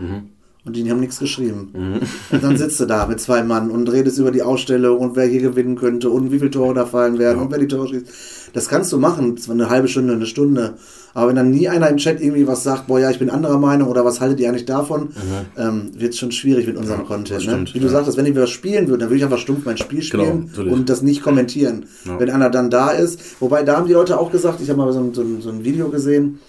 Und 0.68 0.76
die 0.76 0.92
haben 0.92 1.00
nichts 1.00 1.18
geschrieben. 1.20 2.02
Und 2.32 2.44
dann 2.44 2.58
sitzt 2.58 2.80
du 2.80 2.86
da 2.86 3.08
mit 3.08 3.20
zwei 3.22 3.42
Mann 3.42 3.72
und 3.72 3.90
redest 3.92 4.20
über 4.20 4.32
die 4.32 4.42
Ausstellung 4.44 5.00
und 5.00 5.16
wer 5.16 5.26
hier 5.26 5.42
gewinnen 5.42 5.76
könnte 5.78 6.10
und 6.10 6.32
wie 6.32 6.40
viele 6.40 6.52
Tore 6.52 6.74
da 6.74 6.86
fallen 6.86 7.18
werden 7.20 7.42
und 7.42 7.52
wer 7.52 7.58
die 7.60 7.68
Tore 7.68 7.88
schießt. 7.88 8.06
Das 8.54 8.68
kannst 8.68 8.92
du 8.92 8.98
machen, 9.00 9.38
zwar 9.38 9.56
eine 9.56 9.70
halbe 9.70 9.88
Stunde, 9.88 10.14
eine 10.14 10.26
Stunde. 10.26 10.74
Aber 11.14 11.30
wenn 11.30 11.36
dann 11.38 11.50
nie 11.50 11.68
einer 11.68 11.90
im 11.90 11.98
Chat 11.98 12.22
irgendwie 12.22 12.48
was 12.48 12.64
sagt, 12.64 12.88
boah, 12.88 13.00
ja, 13.00 13.10
ich 13.10 13.18
bin 13.18 13.30
anderer 13.30 13.58
Meinung 13.58 13.88
oder 13.90 14.06
was 14.06 14.20
haltet 14.22 14.40
ihr 14.40 14.50
eigentlich 14.50 14.66
davon, 14.66 15.10
ähm, 15.58 15.92
wird 15.98 16.14
es 16.14 16.20
schon 16.20 16.32
schwierig 16.32 16.68
mit 16.68 16.76
unserem 16.78 17.06
Content. 17.06 17.32
das 17.40 17.46
Ne? 17.46 17.52
stimmt, 17.54 17.74
Wie 17.74 17.80
du 17.80 17.86
ja. 17.86 17.92
sagtest, 17.92 18.18
wenn 18.18 18.26
ich 18.26 18.36
was 18.36 18.50
spielen 18.50 18.88
würde, 18.88 19.00
dann 19.00 19.10
würde 19.10 19.18
ich 19.18 19.24
einfach 19.24 19.38
stumpf 19.40 19.66
mein 19.66 19.78
Spiel 19.78 20.02
Genau, 20.08 20.24
spielen 20.24 20.46
natürlich. 20.52 20.74
und 20.74 20.90
das 20.90 21.02
nicht 21.02 21.24
kommentieren. 21.24 21.86
Ja. 22.06 22.20
Wenn 22.20 22.30
einer 22.30 22.50
dann 22.50 22.70
da 22.70 22.90
ist. 22.92 23.20
Wobei, 23.40 23.64
da 23.64 23.78
haben 23.78 23.88
die 23.88 23.94
Leute 23.94 24.20
auch 24.20 24.32
gesagt, 24.32 24.60
ich 24.62 24.70
habe 24.70 24.78
mal 24.80 24.92
so 24.94 25.00
ein, 25.00 25.14
so, 25.14 25.22
ein, 25.22 25.42
so 25.42 25.50
ein 25.50 25.64
Video 25.64 25.90
gesehen, 25.90 26.40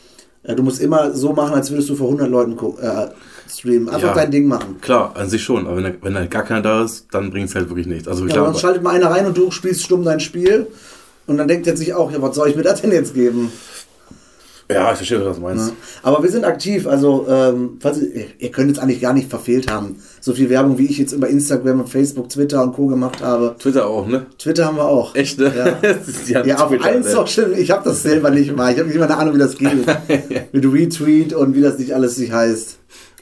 äh, 0.43 0.55
du 0.55 0.63
musst 0.63 0.81
immer 0.83 1.15
so 1.15 1.33
machen, 1.33 1.55
als 1.55 1.71
würdest 1.71 1.89
du 1.89 1.95
vor 1.95 2.09
100 2.09 2.29
Leuten 2.31 2.57
gu- 2.57 2.77
äh, 2.79 3.09
streamen. 3.49 3.89
Einfach 3.89 4.09
Ja. 4.09 4.15
dein 4.15 4.31
Ding 4.31 4.47
machen. 4.47 4.77
Klar, 4.81 5.13
an 5.17 5.29
sich 5.29 5.43
schon, 5.43 5.67
aber 5.67 5.77
wenn 5.77 5.85
da, 5.85 5.91
wenn 6.03 6.15
da 6.15 6.27
gar 6.27 6.45
keiner 6.45 6.63
da 6.63 6.85
ist, 6.85 7.07
dann 7.11 7.31
bringt 7.31 7.49
es 7.49 7.55
halt 7.55 7.69
wirklich 7.69 7.87
nichts. 7.87 8.09
Also 8.09 8.27
Ja, 8.27 8.33
klar, 8.33 8.45
sonst 8.47 8.61
schaltet 8.61 8.83
mal 8.83 8.95
einer 8.95 9.11
rein 9.11 9.27
und 9.27 9.37
du 9.37 9.51
spielst 9.51 9.83
stumm 9.83 10.05
dein 10.05 10.21
Spiel. 10.21 10.67
Und 11.27 11.37
dann 11.37 11.47
denkt 11.49 11.67
er 11.67 11.77
sich 11.77 11.93
auch, 11.93 12.11
ja, 12.11 12.23
was 12.23 12.35
soll 12.37 12.49
ich 12.49 12.57
mir 12.57 12.63
das 12.65 12.81
denn 12.83 12.93
jetzt 12.93 13.15
geben? 13.15 13.51
ja, 14.71 14.91
ich 14.93 14.99
verstehe, 14.99 15.25
was 15.25 15.37
du 15.37 15.43
meinst. 15.43 15.69
Ja. 15.69 15.73
Aber 16.03 16.23
wir 16.23 16.31
sind 16.31 16.45
aktiv, 16.45 16.87
also 16.87 17.27
ähm, 17.27 17.79
falls 17.81 18.03
ihr, 18.03 18.27
ihr 18.39 18.51
könnt 18.51 18.69
jetzt 18.69 18.79
eigentlich 18.79 19.01
gar 19.01 19.15
nicht 19.15 19.31
verfehlt 19.31 19.71
haben. 19.71 19.97
So 20.21 20.35
viel 20.35 20.51
Werbung, 20.51 20.77
wie 20.77 20.85
ich 20.85 20.99
jetzt 20.99 21.13
über 21.13 21.27
Instagram 21.27 21.81
und 21.81 21.89
Facebook, 21.89 22.29
Twitter 22.29 22.63
und 22.63 22.75
Co. 22.75 22.87
gemacht 22.87 23.23
habe. 23.23 23.57
Twitter 23.59 23.87
auch, 23.87 24.07
ne? 24.07 24.27
Twitter 24.37 24.67
haben 24.67 24.77
wir 24.77 24.85
auch. 24.85 25.15
Echt, 25.15 25.39
ne? 25.39 25.51
Ja. 25.57 25.95
Ja, 26.27 26.45
Ja, 26.45 26.57
auf 26.67 26.85
allen 26.85 27.03
ne? 27.03 27.09
Social, 27.11 27.53
ich 27.59 27.71
habe 27.71 27.83
das 27.85 28.03
selber 28.03 28.29
nicht 28.31 28.55
mal. 28.55 28.71
Ich 28.71 28.79
habe 28.79 28.89
nicht 28.91 28.99
mal 28.99 29.07
eine 29.07 29.17
Ahnung, 29.17 29.35
wie 29.37 29.39
das 29.39 29.57
geht. 29.57 29.87
Mit 30.53 30.65
Retweet 30.71 31.33
und 31.33 31.55
wie 31.55 31.63
das 31.63 31.79
nicht 31.79 31.95
alles 31.95 32.17
sich 32.17 32.31
heißt. 32.31 32.77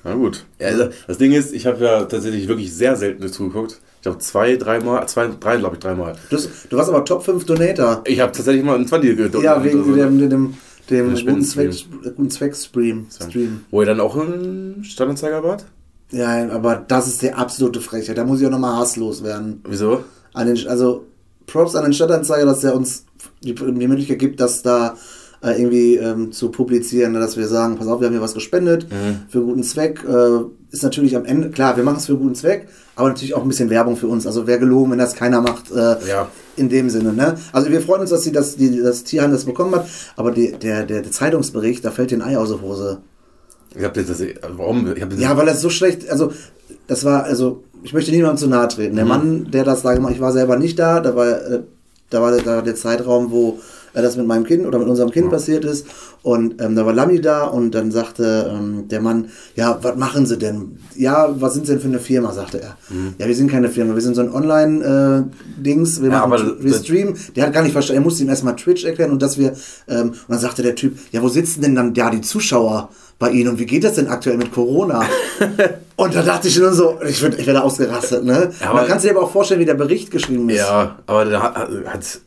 Na 0.06 0.14
gut. 0.14 0.44
Ja, 0.60 0.68
also, 0.68 0.88
das 1.08 1.18
Ding 1.18 1.32
ist, 1.32 1.52
ich 1.52 1.66
habe 1.66 1.84
ja 1.84 2.04
tatsächlich 2.04 2.46
wirklich 2.46 2.72
sehr 2.72 2.94
selten 2.94 3.28
zugeguckt. 3.28 3.80
Ich 3.96 4.02
glaube 4.02 4.18
zwei, 4.18 4.54
dreimal, 4.54 5.08
zwei, 5.08 5.28
drei, 5.40 5.56
glaube 5.56 5.74
ich, 5.74 5.80
dreimal. 5.80 6.14
Du, 6.30 6.36
du 6.36 6.76
warst 6.76 6.88
aber 6.88 7.04
Top 7.04 7.24
5 7.24 7.44
Donator. 7.44 8.02
Ich 8.06 8.20
habe 8.20 8.30
tatsächlich 8.30 8.62
mal 8.62 8.76
einen 8.76 8.86
20 8.86 9.16
gedrückt. 9.16 9.44
Ja, 9.44 9.64
wegen 9.64 9.80
also, 9.80 9.96
dem, 9.96 10.18
dem, 10.20 10.54
dem, 10.88 11.14
dem 11.14 11.26
guten 11.26 11.42
Zweck, 11.42 11.72
guten 12.02 12.30
Zweck-Stream. 12.30 13.08
Stream. 13.10 13.64
Wo 13.72 13.80
ihr 13.80 13.86
dann 13.86 13.98
auch 13.98 14.16
einen 14.16 14.84
Standanzeiger 14.84 15.42
wart? 15.42 15.66
Ja, 16.12 16.48
aber 16.50 16.76
das 16.76 17.08
ist 17.08 17.22
der 17.22 17.36
absolute 17.36 17.80
Frechheit. 17.80 18.16
Da 18.16 18.24
muss 18.24 18.40
ich 18.40 18.46
auch 18.46 18.50
nochmal 18.50 18.76
hasslos 18.76 19.24
werden. 19.24 19.60
Wieso? 19.68 20.04
An 20.34 20.46
den, 20.46 20.68
also 20.68 21.04
Props 21.46 21.74
an 21.74 21.82
den 21.82 21.92
Stadtanzeiger, 21.92 22.46
dass 22.46 22.62
er 22.62 22.76
uns 22.76 23.06
die, 23.42 23.56
die 23.56 23.88
Möglichkeit 23.88 24.20
gibt, 24.20 24.38
das 24.38 24.62
da 24.62 24.96
äh, 25.42 25.60
irgendwie 25.60 25.96
ähm, 25.96 26.32
zu 26.32 26.50
publizieren, 26.50 27.12
ne, 27.12 27.20
dass 27.20 27.36
wir 27.36 27.46
sagen, 27.48 27.76
pass 27.76 27.86
auf, 27.86 28.00
wir 28.00 28.06
haben 28.06 28.14
hier 28.14 28.22
was 28.22 28.34
gespendet 28.34 28.86
für 29.28 29.38
einen 29.38 29.46
guten 29.48 29.62
Zweck. 29.62 30.04
Äh, 30.08 30.40
ist 30.70 30.82
natürlich 30.82 31.16
am 31.16 31.24
Ende, 31.24 31.50
klar, 31.50 31.76
wir 31.76 31.84
machen 31.84 31.98
es 31.98 32.06
für 32.06 32.12
einen 32.12 32.22
guten 32.22 32.34
Zweck, 32.34 32.68
aber 32.96 33.08
natürlich 33.08 33.34
auch 33.34 33.42
ein 33.42 33.48
bisschen 33.48 33.70
Werbung 33.70 33.96
für 33.96 34.08
uns. 34.08 34.26
Also 34.26 34.46
wäre 34.46 34.58
gelogen, 34.58 34.90
wenn 34.90 34.98
das 34.98 35.14
keiner 35.14 35.40
macht. 35.40 35.70
Äh, 35.70 35.96
Ja. 36.08 36.28
In 36.58 36.70
dem 36.70 36.88
Sinne, 36.88 37.12
ne? 37.12 37.34
Also 37.52 37.70
wir 37.70 37.82
freuen 37.82 38.00
uns, 38.00 38.08
dass 38.10 38.22
sie 38.22 38.32
das, 38.32 38.56
die, 38.56 38.80
das 38.80 39.04
Tierheim 39.04 39.30
das 39.30 39.44
bekommen 39.44 39.74
hat, 39.74 39.86
aber 40.16 40.30
die, 40.30 40.52
der, 40.52 40.84
der, 40.84 41.02
der 41.02 41.12
Zeitungsbericht, 41.12 41.84
da 41.84 41.90
fällt 41.90 42.10
den 42.12 42.22
Ei 42.22 42.38
aus 42.38 42.48
der 42.48 42.62
Hose. 42.62 42.98
Ich 43.74 43.84
habe 43.84 44.02
das, 44.02 44.22
warum? 44.56 44.90
Ich 44.96 45.02
hab 45.02 45.10
das, 45.10 45.20
Ja, 45.20 45.36
weil 45.36 45.44
das 45.44 45.60
so 45.60 45.68
schlecht, 45.68 46.08
also 46.08 46.32
das 46.86 47.04
war, 47.04 47.24
also 47.24 47.62
ich 47.82 47.92
möchte 47.92 48.10
niemandem 48.10 48.38
zu 48.38 48.46
nahe 48.48 48.68
treten. 48.68 48.96
Der 48.96 49.04
Mann, 49.04 49.50
der 49.50 49.64
das 49.64 49.82
da 49.82 49.92
gemacht 49.92 50.14
ich 50.14 50.20
war 50.20 50.32
selber 50.32 50.56
nicht 50.56 50.78
da, 50.78 51.00
da 51.00 51.14
war, 51.14 51.28
äh, 51.28 51.60
da 52.08 52.22
war, 52.22 52.34
da 52.38 52.56
war 52.56 52.62
der 52.62 52.74
Zeitraum, 52.74 53.30
wo 53.30 53.58
das 54.02 54.16
mit 54.16 54.26
meinem 54.26 54.44
Kind 54.44 54.66
oder 54.66 54.78
mit 54.78 54.88
unserem 54.88 55.10
Kind 55.10 55.30
passiert 55.30 55.64
ist. 55.64 55.86
Und 56.22 56.60
ähm, 56.60 56.74
da 56.74 56.84
war 56.84 56.92
Lami 56.92 57.20
da 57.20 57.44
und 57.44 57.70
dann 57.74 57.90
sagte 57.92 58.50
ähm, 58.52 58.88
der 58.88 59.00
Mann, 59.00 59.28
ja, 59.54 59.78
was 59.82 59.96
machen 59.96 60.26
Sie 60.26 60.36
denn? 60.38 60.78
Ja, 60.96 61.28
was 61.38 61.54
sind 61.54 61.66
Sie 61.66 61.72
denn 61.72 61.80
für 61.80 61.88
eine 61.88 62.00
Firma, 62.00 62.32
sagte 62.32 62.60
er. 62.60 62.76
Ja, 63.18 63.26
wir 63.28 63.34
sind 63.36 63.50
keine 63.50 63.68
Firma, 63.68 63.94
wir 63.94 64.02
sind 64.02 64.14
so 64.16 64.22
ein 64.22 64.32
Online-Dings, 64.32 66.02
wir, 66.02 66.10
Ja, 66.10 66.26
machen- 66.26 66.56
wir 66.58 66.74
streamen. 66.74 67.14
Der 67.34 67.46
hat 67.46 67.52
gar 67.52 67.62
nicht 67.62 67.72
verstanden, 67.72 68.02
er 68.02 68.04
musste 68.04 68.22
ihm 68.22 68.28
erstmal 68.28 68.56
Twitch 68.56 68.84
erklären 68.84 69.10
und 69.10 69.22
dass 69.22 69.38
wir, 69.38 69.52
ähm, 69.88 70.08
und 70.10 70.14
dann 70.28 70.38
sagte 70.38 70.62
der 70.62 70.74
Typ, 70.74 70.96
ja, 71.12 71.22
wo 71.22 71.28
sitzen 71.28 71.62
denn 71.62 71.74
dann 71.74 71.94
da 71.94 72.10
die 72.10 72.20
Zuschauer 72.20 72.88
bei 73.18 73.30
Ihnen 73.30 73.50
und 73.50 73.58
wie 73.58 73.66
geht 73.66 73.82
das 73.84 73.94
denn 73.94 74.08
aktuell 74.08 74.36
mit 74.36 74.52
Corona? 74.52 75.02
und 75.96 76.14
da 76.14 76.22
dachte 76.22 76.48
ich 76.48 76.58
nur 76.58 76.72
so, 76.72 76.98
ich, 77.08 77.22
würd, 77.22 77.38
ich 77.38 77.46
werde 77.46 77.62
ausgerastet, 77.62 78.24
ne? 78.24 78.32
Ja, 78.32 78.40
und 78.40 78.54
aber- 78.70 78.78
dann 78.80 78.88
kannst 78.88 79.04
du 79.04 79.08
dir 79.08 79.16
aber 79.16 79.24
auch 79.26 79.30
vorstellen, 79.30 79.60
wie 79.60 79.64
der 79.64 79.74
Bericht 79.74 80.10
geschrieben 80.10 80.48
ist. 80.50 80.58
Ja, 80.58 80.98
aber 81.06 81.24
der 81.24 81.42
hat, 81.42 81.56
hat 81.86 82.20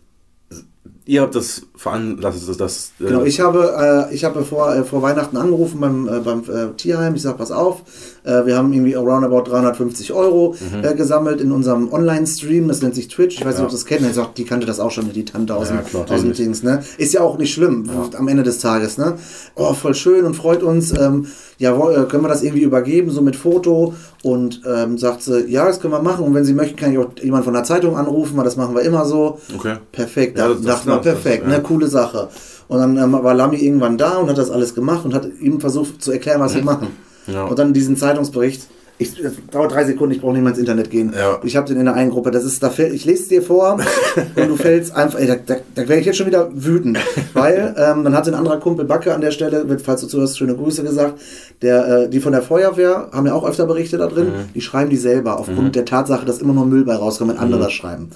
ihr 1.09 1.21
habt 1.23 1.33
das 1.33 1.63
veranlasst, 1.75 2.47
dass 2.47 2.57
das. 2.57 2.91
äh, 2.99 3.05
Genau, 3.05 3.23
ich 3.23 3.39
habe, 3.39 4.07
äh, 4.11 4.13
ich 4.13 4.23
habe 4.23 4.45
vor, 4.45 4.73
äh, 4.75 4.83
vor 4.83 5.01
Weihnachten 5.01 5.37
angerufen 5.37 5.79
beim, 5.79 6.07
äh, 6.07 6.19
beim 6.19 6.43
äh, 6.43 6.73
Tierheim. 6.77 7.15
Ich 7.15 7.23
sage, 7.23 7.37
pass 7.37 7.51
auf, 7.51 7.81
äh, 8.29 8.45
wir 8.45 8.55
haben 8.55 8.71
irgendwie 8.71 8.93
roundabout 8.93 9.49
350 9.49 10.13
Euro 10.13 10.55
äh, 10.83 10.93
gesammelt 10.93 11.41
in 11.41 11.51
unserem 11.51 11.91
Online-Stream. 11.91 12.67
Das 12.67 12.81
nennt 12.81 12.95
sich 12.95 13.07
Twitch. 13.07 13.37
Ich 13.39 13.45
weiß 13.45 13.55
nicht, 13.55 13.65
ob 13.65 13.71
das 13.71 13.85
kennt. 13.85 14.03
Er 14.03 14.13
sagt, 14.13 14.37
die 14.37 14.45
kannte 14.45 14.65
das 14.67 14.79
auch 14.79 14.91
schon, 14.91 15.11
die 15.11 15.25
Tante 15.25 15.55
aus, 15.55 15.69
Ja, 15.69 15.77
klar, 15.81 16.05
aus 16.09 16.21
dem. 16.21 16.33
Dings. 16.33 16.63
Ne? 16.63 16.83
Ist 16.97 17.13
ja 17.13 17.21
auch 17.21 17.37
nicht 17.37 17.53
schlimm 17.53 17.89
am 18.17 18.27
Ende 18.27 18.43
des 18.43 18.59
Tages. 18.59 18.97
Ne? 18.97 19.15
Oh, 19.55 19.73
voll 19.73 19.95
schön 19.95 20.25
und 20.25 20.35
freut 20.35 20.63
uns. 20.63 20.91
Ähm, 20.97 21.25
jawohl, 21.57 21.95
äh, 21.95 22.03
können 22.09 22.23
wir 22.23 22.29
das 22.29 22.43
irgendwie 22.43 22.63
übergeben, 22.63 23.09
so 23.11 23.21
mit 23.21 23.35
Foto? 23.35 23.93
Und 24.23 24.61
ähm, 24.65 24.97
sagt 24.97 25.21
sie, 25.23 25.45
ja, 25.47 25.65
das 25.65 25.79
können 25.79 25.93
wir 25.93 26.01
machen. 26.01 26.25
Und 26.25 26.33
wenn 26.33 26.43
Sie 26.45 26.53
möchten, 26.53 26.75
kann 26.75 26.91
ich 26.91 26.97
auch 26.97 27.07
jemand 27.21 27.45
von 27.45 27.53
der 27.53 27.63
Zeitung 27.63 27.95
anrufen, 27.97 28.35
weil 28.37 28.43
das 28.45 28.57
machen 28.57 28.75
wir 28.75 28.81
immer 28.81 29.05
so. 29.05 29.39
Okay. 29.55 29.75
Perfekt, 29.91 30.37
Ja, 30.37 30.47
da 30.49 30.53
das- 30.53 30.61
dachte 30.63 30.89
man, 30.89 30.97
das- 30.97 31.05
perfekt, 31.05 31.43
ja. 31.43 31.49
ne, 31.57 31.61
coole 31.63 31.87
Sache. 31.87 32.27
Und 32.67 32.77
dann 32.79 32.97
ähm, 32.97 33.13
war 33.13 33.33
Lami 33.33 33.57
irgendwann 33.57 33.97
da 33.97 34.17
und 34.17 34.29
hat 34.29 34.37
das 34.37 34.51
alles 34.51 34.75
gemacht 34.75 35.03
und 35.05 35.13
hat 35.15 35.27
ihm 35.41 35.59
versucht 35.59 36.01
zu 36.03 36.11
erklären, 36.11 36.39
was 36.41 36.53
wir 36.53 36.63
machen. 36.73 36.87
Ja. 37.31 37.45
Und 37.45 37.59
dann 37.59 37.73
diesen 37.73 37.97
Zeitungsbericht. 37.97 38.67
Ich, 39.01 39.15
das 39.15 39.31
dauert 39.49 39.71
drei 39.71 39.85
Sekunden, 39.85 40.13
ich 40.13 40.19
brauche 40.19 40.33
nicht 40.33 40.43
mal 40.43 40.49
ins 40.49 40.59
Internet 40.59 40.89
gehen. 40.89 41.13
Ja. 41.17 41.39
Ich 41.43 41.55
habe 41.55 41.65
den 41.65 41.77
in 41.77 41.85
der 41.85 41.93
einen 41.93 42.11
Gruppe. 42.11 42.31
Das 42.31 42.43
ist, 42.43 42.61
da 42.61 42.69
fällt, 42.69 42.93
ich 42.93 43.05
lese 43.05 43.23
es 43.23 43.27
dir 43.29 43.41
vor 43.41 43.79
und 44.35 44.47
du 44.49 44.57
fällst 44.57 44.93
einfach. 44.93 45.19
Ey, 45.19 45.27
da 45.27 45.35
da, 45.35 45.55
da 45.73 45.87
wäre 45.87 46.01
ich 46.01 46.05
jetzt 46.05 46.17
schon 46.17 46.27
wieder 46.27 46.49
wütend. 46.53 46.99
Weil 47.33 47.73
ähm, 47.77 48.03
dann 48.03 48.13
hat 48.13 48.27
ein 48.27 48.33
anderer 48.33 48.59
Kumpel 48.59 48.83
Backe 48.83 49.13
an 49.13 49.21
der 49.21 49.31
Stelle, 49.31 49.69
wird, 49.69 49.81
falls 49.81 50.01
du 50.01 50.07
zuhörst, 50.07 50.37
schöne 50.37 50.53
Grüße 50.53 50.83
gesagt. 50.83 51.17
Der, 51.61 51.87
äh, 51.87 52.09
die 52.09 52.19
von 52.19 52.33
der 52.33 52.41
Feuerwehr 52.41 53.07
haben 53.13 53.25
ja 53.25 53.33
auch 53.33 53.47
öfter 53.47 53.65
Berichte 53.65 53.97
da 53.97 54.07
drin. 54.07 54.33
Die 54.53 54.61
schreiben 54.61 54.89
die 54.89 54.97
selber 54.97 55.39
aufgrund 55.39 55.77
der 55.77 55.85
Tatsache, 55.85 56.25
dass 56.25 56.39
immer 56.39 56.53
nur 56.53 56.65
Müll 56.65 56.83
bei 56.83 56.95
rauskommt, 56.95 57.31
wenn 57.31 57.37
andere 57.37 57.61
das 57.61 57.71
schreiben. 57.71 58.09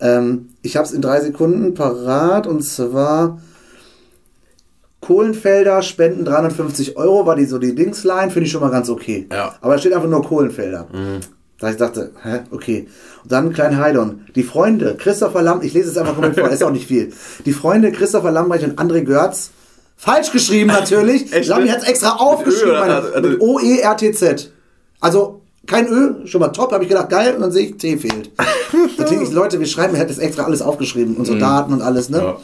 Ähm, 0.00 0.50
ich 0.62 0.76
habe 0.76 0.86
es 0.86 0.92
in 0.92 1.02
drei 1.02 1.20
Sekunden 1.20 1.74
parat 1.74 2.46
und 2.46 2.62
zwar. 2.62 3.40
Kohlenfelder 5.08 5.80
spenden 5.80 6.26
350 6.26 6.98
Euro, 6.98 7.24
war 7.24 7.34
die 7.34 7.46
so 7.46 7.56
die 7.56 7.74
Dingsline, 7.74 8.30
finde 8.30 8.44
ich 8.44 8.52
schon 8.52 8.60
mal 8.60 8.70
ganz 8.70 8.90
okay. 8.90 9.26
Ja. 9.32 9.54
Aber 9.62 9.72
da 9.72 9.78
steht 9.78 9.94
einfach 9.94 10.06
nur 10.08 10.22
Kohlenfelder. 10.22 10.86
Da 11.58 11.70
ich 11.70 11.78
dachte, 11.78 12.10
hä, 12.22 12.40
okay. 12.50 12.86
Und 13.22 13.32
dann 13.32 13.54
Klein 13.54 13.78
Heidon. 13.80 14.26
Die 14.34 14.42
Freunde, 14.42 14.96
Christopher 14.98 15.40
Lamm, 15.40 15.62
ich 15.62 15.72
lese 15.72 15.88
es 15.88 15.96
einfach 15.96 16.12
komplett 16.12 16.38
vor, 16.38 16.50
ist 16.52 16.62
auch 16.62 16.70
nicht 16.70 16.86
viel. 16.86 17.10
Die 17.46 17.54
Freunde 17.54 17.90
Christopher 17.90 18.30
Lambrecht 18.30 18.64
und 18.64 18.78
André 18.78 19.00
Görz, 19.00 19.48
falsch 19.96 20.30
geschrieben 20.30 20.68
natürlich. 20.68 21.32
Echt? 21.32 21.48
Lammi 21.48 21.68
hat 21.68 21.78
es 21.78 21.88
extra 21.88 22.16
aufgeschrieben, 22.16 22.74
Ö, 22.76 22.78
meine, 22.78 23.02
oder- 23.10 23.28
mit 23.30 23.40
O-E-R-T-Z. 23.40 24.52
Also 25.00 25.40
kein 25.66 25.88
Ö, 25.88 26.26
schon 26.26 26.42
mal 26.42 26.48
top, 26.48 26.70
habe 26.70 26.84
ich 26.84 26.90
gedacht, 26.90 27.08
geil, 27.08 27.34
und 27.34 27.40
dann 27.40 27.50
sehe 27.50 27.68
ich, 27.68 27.78
T 27.78 27.96
fehlt. 27.96 28.30
Natürlich, 28.98 29.32
Leute, 29.32 29.58
wir 29.58 29.66
schreiben, 29.66 29.94
er 29.94 30.02
hat 30.02 30.10
das 30.10 30.18
extra 30.18 30.42
alles 30.44 30.60
aufgeschrieben, 30.60 31.16
unsere 31.16 31.38
Daten 31.38 31.72
und 31.72 31.80
alles, 31.80 32.10
ne? 32.10 32.18
Ja. 32.18 32.36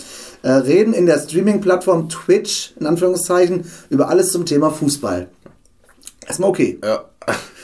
Äh, 0.45 0.51
reden 0.51 0.93
in 0.93 1.07
der 1.07 1.19
Streaming-Plattform 1.19 2.11
Twitch, 2.11 2.75
in 2.79 2.85
Anführungszeichen, 2.85 3.65
über 3.89 4.11
alles 4.11 4.31
zum 4.31 4.45
Thema 4.45 4.71
Fußball. 4.71 5.29
Erstmal 6.27 6.51
okay. 6.51 6.79
Ja. 6.85 7.07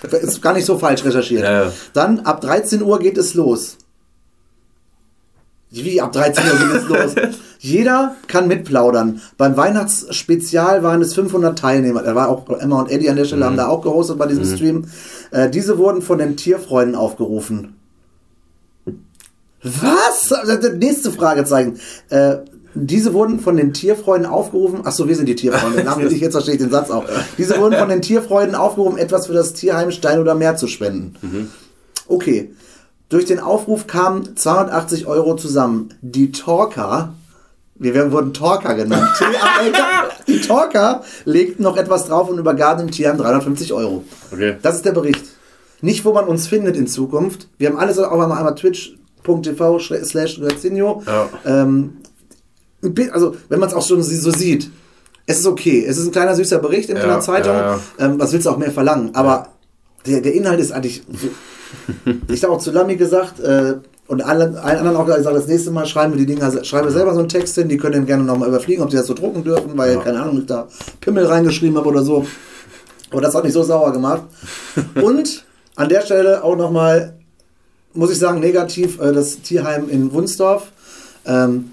Ist 0.10 0.40
gar 0.40 0.54
nicht 0.54 0.64
so 0.64 0.78
falsch 0.78 1.04
recherchiert. 1.04 1.42
Ja, 1.42 1.64
ja. 1.64 1.72
Dann 1.92 2.20
ab 2.20 2.40
13 2.40 2.80
Uhr 2.82 2.98
geht 2.98 3.18
es 3.18 3.34
los. 3.34 3.76
Wie 5.70 6.00
ab 6.00 6.12
13 6.12 6.42
Uhr 6.42 6.58
geht 6.58 6.82
es 6.82 6.88
los? 6.88 7.14
Jeder 7.58 8.16
kann 8.28 8.48
mitplaudern. 8.48 9.20
Beim 9.36 9.58
Weihnachtsspezial 9.58 10.82
waren 10.82 11.02
es 11.02 11.12
500 11.12 11.58
Teilnehmer. 11.58 12.02
Da 12.02 12.14
war 12.14 12.30
auch 12.30 12.48
Emma 12.48 12.80
und 12.80 12.90
Eddie 12.90 13.10
an 13.10 13.16
der 13.16 13.26
Stelle, 13.26 13.44
haben 13.44 13.58
da 13.58 13.68
auch 13.68 13.82
gehostet 13.82 14.16
bei 14.16 14.26
diesem 14.26 14.46
Stream. 14.46 14.86
Äh, 15.32 15.50
diese 15.50 15.76
wurden 15.76 16.00
von 16.00 16.16
den 16.16 16.38
Tierfreunden 16.38 16.94
aufgerufen. 16.94 17.76
Was? 19.62 20.28
Das 20.28 20.72
nächste 20.72 21.12
Fragezeichen. 21.12 21.78
Äh, 22.08 22.38
diese 22.74 23.14
wurden 23.14 23.40
von 23.40 23.56
den 23.56 23.72
Tierfreunden 23.72 24.30
aufgerufen. 24.30 24.86
Achso, 24.86 25.08
wir 25.08 25.16
sind 25.16 25.26
die 25.26 25.34
Tierfreunde. 25.34 25.84
Ich 26.10 26.20
jetzt 26.20 26.32
verstehe 26.32 26.54
ich 26.54 26.60
den 26.60 26.70
Satz 26.70 26.90
auch. 26.90 27.04
Diese 27.36 27.58
wurden 27.58 27.78
von 27.78 27.88
den 27.88 28.02
Tierfreunden 28.02 28.54
aufgerufen, 28.54 28.98
etwas 28.98 29.26
für 29.26 29.32
das 29.32 29.54
Tierheim 29.54 29.90
Stein 29.90 30.20
oder 30.20 30.34
Meer 30.34 30.56
zu 30.56 30.66
spenden. 30.66 31.50
Okay. 32.06 32.52
Durch 33.08 33.24
den 33.24 33.40
Aufruf 33.40 33.88
kamen 33.88 34.36
280 34.36 35.06
Euro 35.06 35.34
zusammen. 35.34 35.88
Die 36.00 36.30
Talker, 36.30 37.12
wir 37.74 37.92
werden, 37.92 38.12
wurden 38.12 38.32
Talker 38.32 38.74
genannt. 38.74 39.10
Die 40.28 40.40
Talker 40.40 41.02
legten 41.24 41.64
noch 41.64 41.76
etwas 41.76 42.06
drauf 42.06 42.28
und 42.30 42.38
übergaben 42.38 42.86
dem 42.86 42.92
Tierheim 42.92 43.18
350 43.18 43.72
Euro. 43.72 44.04
Okay. 44.30 44.56
Das 44.62 44.76
ist 44.76 44.84
der 44.84 44.92
Bericht. 44.92 45.24
Nicht, 45.80 46.04
wo 46.04 46.12
man 46.12 46.26
uns 46.26 46.46
findet 46.46 46.76
in 46.76 46.86
Zukunft. 46.86 47.48
Wir 47.58 47.70
haben 47.70 47.78
alles 47.78 47.98
auch 47.98 48.12
einmal, 48.12 48.38
einmal 48.38 48.54
twitch.tv 48.54 49.78
slash. 49.80 50.40
Ja. 51.08 51.28
Ähm, 51.44 51.96
also, 53.12 53.36
wenn 53.48 53.60
man 53.60 53.68
es 53.68 53.74
auch 53.74 53.86
schon 53.86 54.02
so 54.02 54.30
sieht, 54.30 54.70
es 55.26 55.38
ist 55.40 55.46
okay. 55.46 55.84
Es 55.86 55.98
ist 55.98 56.06
ein 56.06 56.12
kleiner 56.12 56.34
süßer 56.34 56.58
Bericht 56.58 56.90
in 56.90 56.96
Ja, 56.96 57.04
einer 57.04 57.20
Zeitung. 57.20 57.54
ja, 57.54 57.76
ja. 57.76 57.80
Ähm, 57.98 58.18
was 58.18 58.32
willst 58.32 58.46
du 58.46 58.50
auch 58.50 58.56
mehr 58.58 58.72
verlangen? 58.72 59.14
Aber 59.14 59.48
der, 60.06 60.20
der 60.20 60.34
Inhalt 60.34 60.60
ist 60.60 60.72
eigentlich. 60.72 61.02
So, 61.12 61.28
ich 62.28 62.42
habe 62.42 62.52
auch 62.52 62.58
zu 62.58 62.70
Lamy 62.72 62.96
gesagt, 62.96 63.38
äh, 63.40 63.74
und 64.08 64.22
allen, 64.22 64.56
allen 64.56 64.78
anderen 64.78 64.96
auch 64.96 65.06
gesagt, 65.06 65.36
das 65.36 65.46
nächste 65.46 65.70
Mal 65.70 65.86
schreiben 65.86 66.12
wir 66.14 66.18
die 66.18 66.26
Dinger, 66.26 66.64
schreiben 66.64 66.88
wir 66.88 66.92
selber 66.92 67.12
so 67.12 67.20
einen 67.20 67.28
Text 67.28 67.54
hin, 67.54 67.68
die 67.68 67.76
können 67.76 67.92
den 67.92 68.06
gerne 68.06 68.24
nochmal 68.24 68.48
überfliegen, 68.48 68.82
ob 68.82 68.90
die 68.90 68.96
das 68.96 69.06
so 69.06 69.14
drucken 69.14 69.44
dürfen, 69.44 69.76
weil, 69.76 70.00
keine 70.00 70.20
Ahnung, 70.20 70.40
ich 70.40 70.46
da 70.46 70.66
Pimmel 71.00 71.26
reingeschrieben 71.26 71.76
habe 71.76 71.88
oder 71.88 72.02
so. 72.02 72.26
Aber 73.12 73.20
das 73.20 73.34
hat 73.34 73.44
mich 73.44 73.52
so 73.52 73.62
sauer 73.62 73.92
gemacht. 73.92 74.22
Und 75.00 75.44
an 75.76 75.88
der 75.88 76.00
Stelle 76.00 76.42
auch 76.42 76.56
nochmal, 76.56 77.14
muss 77.92 78.10
ich 78.10 78.18
sagen, 78.18 78.40
negativ, 78.40 79.00
äh, 79.00 79.12
das 79.12 79.42
Tierheim 79.42 79.88
in 79.88 80.12
Wunsdorf. 80.12 80.72
Ähm, 81.24 81.70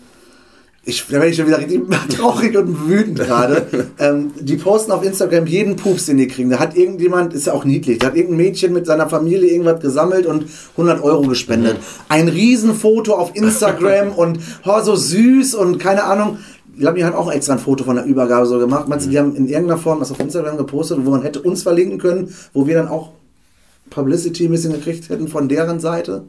ich, 0.88 1.06
da 1.08 1.14
werde 1.14 1.28
ich 1.28 1.36
schon 1.36 1.48
wieder 1.48 1.58
richtig 1.60 1.82
traurig 2.16 2.58
und 2.58 2.88
wütend 2.88 3.20
gerade. 3.20 3.68
ähm, 4.00 4.32
die 4.40 4.56
posten 4.56 4.92
auf 4.92 5.04
Instagram 5.04 5.46
jeden 5.46 5.76
Pups, 5.76 6.06
den 6.06 6.18
die 6.18 6.28
kriegen. 6.28 6.50
Da 6.50 6.60
hat 6.60 6.78
irgendjemand, 6.78 7.34
ist 7.34 7.48
ja 7.48 7.54
auch 7.54 7.66
niedlich, 7.66 8.00
da 8.00 8.08
hat 8.08 8.16
irgendein 8.16 8.38
Mädchen 8.38 8.74
mit 8.74 8.86
seiner 8.86 9.10
Familie 9.10 9.50
irgendwas 9.50 9.82
gesammelt 9.82 10.26
und 10.26 10.46
100 10.72 11.04
Euro 11.04 11.24
gespendet. 11.24 11.78
Ein 12.08 12.30
Riesenfoto 12.30 13.16
auf 13.16 13.36
Instagram 13.36 14.12
und 14.16 14.40
oh, 14.66 14.82
so 14.82 14.96
süß 14.96 15.56
und 15.56 15.78
keine 15.78 16.06
Ahnung. 16.06 16.40
Lami 16.78 17.02
hat 17.02 17.16
auch 17.16 17.32
extra 17.32 17.54
ein 17.54 17.60
Foto 17.60 17.84
von 17.84 17.96
der 17.98 18.06
Übergabe 18.06 18.46
so 18.46 18.58
gemacht. 18.58 18.88
Meinst 18.88 19.08
du, 19.08 19.10
die 19.10 19.20
haben 19.20 19.36
in 19.36 19.50
irgendeiner 19.50 19.80
Form 19.80 20.00
das 20.00 20.12
auf 20.12 20.20
Instagram 20.20 20.58
gepostet, 20.58 21.00
wo 21.04 21.10
man 21.10 21.24
hätte 21.24 21.42
uns 21.42 21.64
verlinken 21.64 21.98
können, 21.98 22.34
wo 22.54 22.66
wir 22.66 22.76
dann 22.76 22.88
auch 22.88 23.10
Publicity 23.90 24.46
ein 24.46 24.52
bisschen 24.52 24.74
gekriegt 24.74 25.10
hätten 25.10 25.28
von 25.28 25.50
deren 25.50 25.80
Seite? 25.80 26.24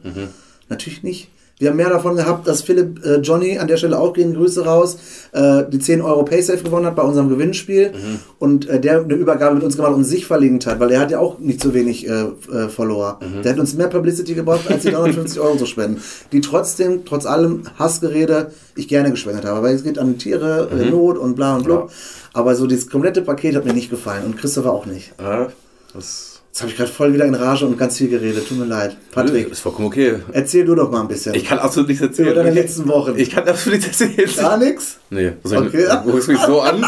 Natürlich 0.67 1.03
nicht. 1.03 1.29
Wir 1.59 1.69
haben 1.69 1.77
mehr 1.77 1.89
davon 1.89 2.15
gehabt, 2.15 2.47
dass 2.47 2.61
Philipp 2.61 3.05
äh, 3.05 3.17
Johnny 3.17 3.59
an 3.59 3.67
der 3.67 3.75
Stelle 3.75 3.99
auch 3.99 4.13
gehen 4.13 4.33
Grüße 4.33 4.65
raus, 4.65 4.97
äh, 5.33 5.63
die 5.69 5.79
10 5.79 6.01
Euro 6.01 6.23
Paysafe 6.23 6.63
gewonnen 6.63 6.85
hat 6.85 6.95
bei 6.95 7.03
unserem 7.03 7.27
Gewinnspiel 7.27 7.91
und 8.39 8.67
äh, 8.69 8.79
der 8.79 9.01
eine 9.01 9.13
Übergabe 9.13 9.55
mit 9.55 9.63
uns 9.65 9.75
gemacht 9.75 9.93
und 9.93 10.05
sich 10.05 10.25
verlinkt 10.25 10.65
hat, 10.65 10.79
weil 10.79 10.89
er 10.91 11.01
hat 11.01 11.11
ja 11.11 11.19
auch 11.19 11.37
nicht 11.37 11.61
so 11.61 11.73
wenig 11.73 12.07
äh, 12.07 12.11
äh, 12.11 12.69
Follower. 12.69 13.19
Der 13.43 13.51
hat 13.51 13.59
uns 13.59 13.75
mehr 13.75 13.89
Publicity 13.89 14.35
gebracht, 14.35 14.61
als 14.69 14.83
die 14.83 14.91
350 14.91 15.39
Euro 15.41 15.57
zu 15.57 15.65
spenden. 15.65 16.01
Die 16.31 16.39
trotzdem, 16.39 17.03
trotz 17.03 17.25
allem 17.25 17.63
Hassgerede, 17.77 18.51
ich 18.75 18.87
gerne 18.87 19.11
gespendet 19.11 19.43
habe, 19.43 19.61
weil 19.61 19.75
es 19.75 19.83
geht 19.83 19.99
an 19.99 20.17
Tiere, 20.17 20.69
äh, 20.71 20.89
Not 20.89 21.17
und 21.17 21.35
bla 21.35 21.57
und 21.57 21.65
blub. 21.65 21.89
Ja. 21.89 21.95
Aber 22.33 22.55
so 22.55 22.67
dieses 22.67 22.89
komplette 22.89 23.21
Paket 23.21 23.55
hat 23.55 23.65
mir 23.65 23.73
nicht 23.73 23.89
gefallen 23.89 24.23
und 24.23 24.37
Christopher 24.37 24.71
auch 24.71 24.85
nicht. 24.85 25.13
Ja, 25.19 25.49
das 25.93 26.28
Jetzt 26.51 26.61
habe 26.61 26.71
ich 26.71 26.77
gerade 26.77 26.91
voll 26.91 27.13
wieder 27.13 27.25
in 27.25 27.35
Rage 27.35 27.65
und 27.65 27.77
ganz 27.77 27.97
viel 27.97 28.09
geredet. 28.09 28.47
Tut 28.49 28.57
mir 28.57 28.65
leid. 28.65 28.97
Patrick, 29.11 29.49
ist 29.51 29.59
vollkommen 29.59 29.87
okay. 29.87 30.15
erzähl 30.33 30.65
du 30.65 30.73
doch 30.75 30.89
mal 30.91 31.01
ein 31.01 31.07
bisschen. 31.07 31.35
Ich 31.35 31.45
kann 31.45 31.59
absolut 31.59 31.87
nichts 31.87 32.01
erzählen. 32.03 32.29
Über 32.29 32.35
deine 32.43 32.49
Ich- 32.49 32.55
letzten 32.55 32.87
Wochen. 32.87 33.13
Ich 33.17 33.29
kann 33.29 33.47
absolut 33.47 33.79
nichts 33.79 34.01
erzählen. 34.01 34.29
Gar 34.35 34.57
nichts? 34.57 34.97
Nee, 35.11 35.33
was 35.43 35.51
Okay. 35.53 35.85
du 36.03 36.11
guckst 36.11 36.27
mich 36.27 36.39
so 36.39 36.59
an. 36.61 36.83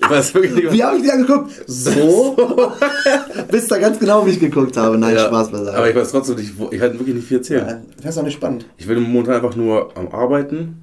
Ich 0.00 0.10
weiß 0.10 0.34
wirklich 0.34 0.54
nicht, 0.54 0.66
was- 0.66 0.72
Wie 0.72 0.82
habe 0.82 0.96
ich 0.96 1.02
dir 1.02 1.12
angeguckt? 1.12 1.50
So? 1.66 2.36
Wisst 3.50 3.70
ihr 3.70 3.78
ganz 3.78 3.98
genau, 3.98 4.26
wie 4.26 4.30
ich 4.30 4.40
geguckt 4.40 4.76
habe. 4.78 4.96
Nein, 4.98 5.14
Ja, 5.14 5.26
Spaß 5.26 5.50
beiseite. 5.52 5.76
Aber 5.76 5.88
ich 5.90 5.94
weiß 5.94 6.10
trotzdem 6.10 6.36
nicht, 6.36 6.52
ich 6.70 6.80
kann 6.80 6.98
wirklich 6.98 7.14
nicht 7.14 7.28
viel 7.28 7.36
erzählen. 7.36 7.82
das 8.02 8.12
ist 8.14 8.18
auch 8.18 8.24
nicht 8.24 8.34
spannend. 8.34 8.64
Ich 8.78 8.86
bin 8.86 8.98
momentan 9.02 9.34
einfach 9.36 9.54
nur 9.54 9.96
am 9.96 10.08
Arbeiten. 10.08 10.82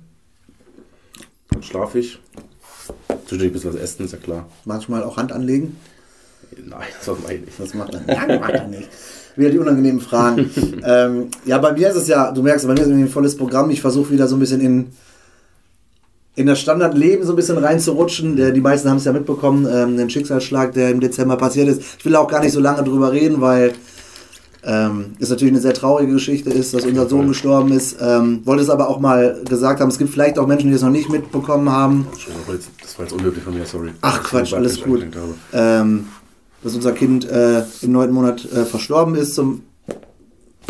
Dann 1.50 1.64
schlafe 1.64 2.00
ich. 2.00 2.20
Zwischendurch 3.26 3.50
ein 3.50 3.54
bisschen 3.54 3.74
was 3.74 3.82
essen, 3.82 4.06
ist 4.06 4.12
ja 4.12 4.18
klar. 4.20 4.48
Manchmal 4.66 5.04
auch 5.04 5.18
Hand 5.18 5.32
anlegen. 5.32 5.78
Nein, 6.58 6.88
das 7.06 7.20
mache 7.20 7.34
ich 7.34 7.42
nicht. 7.42 7.60
Das 7.60 7.74
macht 7.74 7.94
er, 7.94 8.02
Nein, 8.06 8.40
macht 8.40 8.54
er 8.54 8.68
nicht. 8.68 8.90
Wieder 9.36 9.50
die 9.52 9.60
unangenehmen 9.60 10.02
Fragen. 10.02 10.50
ähm, 10.86 11.28
ja, 11.46 11.58
bei 11.58 11.74
mir 11.74 11.90
ist 11.90 11.96
es 11.96 12.08
ja, 12.08 12.32
du 12.32 12.42
merkst, 12.42 12.68
bei 12.68 12.74
mir 12.74 12.82
ist 12.82 12.88
irgendwie 12.88 13.06
ein 13.06 13.12
volles 13.12 13.38
Programm. 13.38 13.70
Ich 13.70 13.82
versuche 13.82 14.12
wieder 14.12 14.28
so 14.28 14.36
ein 14.36 14.40
bisschen 14.40 14.62
in, 14.62 14.88
in 16.36 16.48
das 16.48 16.60
Standardleben 16.60 17.26
so 17.26 17.34
ein 17.34 17.36
bisschen 17.36 17.58
reinzurutschen. 17.58 18.36
Der, 18.36 18.52
die 18.52 18.62
meisten 18.62 18.90
haben 18.90 18.98
es 18.98 19.06
ja 19.06 19.14
mitbekommen, 19.14 19.68
ähm, 19.72 19.98
den 19.98 20.10
Schicksalsschlag, 20.10 20.74
der 20.74 20.90
im 20.90 21.00
Dezember 21.00 21.38
passiert 21.38 21.68
ist. 21.70 21.82
Ich 22.00 22.06
will 22.06 22.16
auch 22.16 22.28
gar 22.28 22.42
nicht 22.42 22.54
so 22.54 22.60
lange 22.60 22.84
drüber 22.84 23.12
reden, 23.12 23.42
weil 23.42 23.74
ähm, 24.64 25.16
es 25.20 25.30
natürlich 25.30 25.54
eine 25.54 25.62
sehr 25.62 25.74
traurige 25.74 26.14
Geschichte 26.14 26.50
ist, 26.50 26.74
dass 26.74 26.86
unser 26.86 27.08
Sohn 27.08 27.28
gestorben 27.28 27.72
ist. 27.72 27.98
Ähm, 28.02 28.42
wollte 28.46 28.64
es 28.64 28.70
aber 28.70 28.90
auch 28.90 29.00
mal 29.00 29.42
gesagt 29.48 29.80
haben. 29.80 29.90
Es 29.90 29.98
gibt 29.98 30.10
vielleicht 30.10 30.38
auch 30.38 30.48
Menschen, 30.48 30.70
die 30.70 30.76
es 30.76 30.82
noch 30.82 30.90
nicht 30.90 31.10
mitbekommen 31.10 31.70
haben. 31.72 32.08
Das 32.82 32.98
war 32.98 33.06
jetzt 33.06 33.14
unhöflich 33.14 33.44
von 33.44 33.54
mir, 33.54 33.66
sorry. 33.66 33.92
Ach 34.02 34.22
Quatsch, 34.24 34.54
alles 34.54 34.82
gut. 34.82 35.06
Ähm, 35.54 36.08
dass 36.64 36.76
unser 36.76 36.92
Kind 36.92 37.30
äh, 37.30 37.64
im 37.82 37.92
neunten 37.92 38.14
Monat 38.14 38.46
äh, 38.52 38.66
verstorben 38.66 39.16
ist 39.16 39.36
zum 39.36 39.64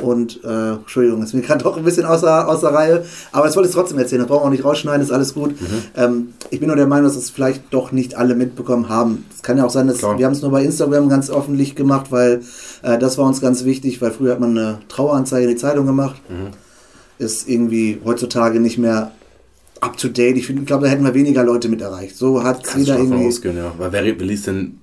und 0.02 0.43
äh, 0.43 0.73
Entschuldigung, 0.73 1.21
ist 1.23 1.34
mir 1.34 1.41
gerade 1.41 1.63
doch 1.63 1.78
ein 1.78 1.84
bisschen 1.84 2.06
außer, 2.06 2.47
außer 2.47 2.73
Reihe, 2.73 3.06
aber 3.32 3.45
das 3.45 3.56
wollte 3.56 3.69
ich 3.69 3.75
trotzdem 3.75 3.97
erzählen, 3.97 4.21
das 4.21 4.30
brauchen 4.30 4.43
wir 4.43 4.47
auch 4.47 4.52
nicht 4.52 4.63
rausschneiden, 4.63 5.02
ist 5.02 5.12
alles 5.12 5.34
gut. 5.34 5.60
Mhm. 5.60 5.65
Ähm, 5.95 6.28
ich 6.49 6.60
bin 6.60 6.67
nur 6.67 6.75
der 6.75 6.88
Meinung, 6.88 7.06
dass 7.06 7.17
es 7.17 7.30
vielleicht 7.30 7.63
doch 7.71 7.91
nicht 7.91 8.15
alle 8.15 8.36
mitbekommen 8.36 8.89
haben. 8.89 9.25
Es 9.34 9.41
kann 9.41 9.58
ja 9.58 9.65
auch 9.65 9.69
sein, 9.69 9.88
dass 9.88 9.99
Klar. 9.99 10.17
wir 10.17 10.25
haben 10.25 10.34
es 10.34 10.41
nur 10.41 10.52
bei 10.52 10.63
Instagram 10.63 11.10
ganz 11.10 11.30
öffentlich 11.30 11.75
gemacht, 11.75 12.12
weil 12.12 12.41
äh, 12.82 12.97
das 12.97 13.17
war 13.17 13.25
uns 13.25 13.41
ganz 13.41 13.65
wichtig, 13.65 14.02
weil 14.02 14.12
früher 14.12 14.32
hat 14.32 14.39
man 14.39 14.58
eine 14.58 14.80
Traueranzeige 14.88 15.45
in 15.45 15.52
die 15.52 15.58
Zeitung 15.58 15.86
gemacht. 15.86 16.21
Mhm. 16.30 16.52
Ist 17.17 17.49
irgendwie 17.49 17.99
heutzutage 18.06 18.60
nicht 18.62 18.78
mehr 18.78 19.12
up 19.82 19.97
to 19.97 20.08
date. 20.08 20.38
Ich, 20.38 20.49
ich 20.49 20.65
glaube, 20.65 20.86
da 20.86 20.91
hätten 20.91 21.04
wir 21.04 21.13
weniger 21.13 21.43
Leute 21.43 21.67
mit 21.67 21.82
erreicht. 21.82 22.15
So 22.15 22.43
hat 22.43 22.63
jeder 22.78 22.97
irgendwie. 22.97 23.28
Ausgehen, 23.28 23.58
ja. 23.58 23.73
Weil 23.78 23.91
wer, 23.91 24.04
wer 24.06 24.25
liest 24.25 24.47
denn 24.47 24.80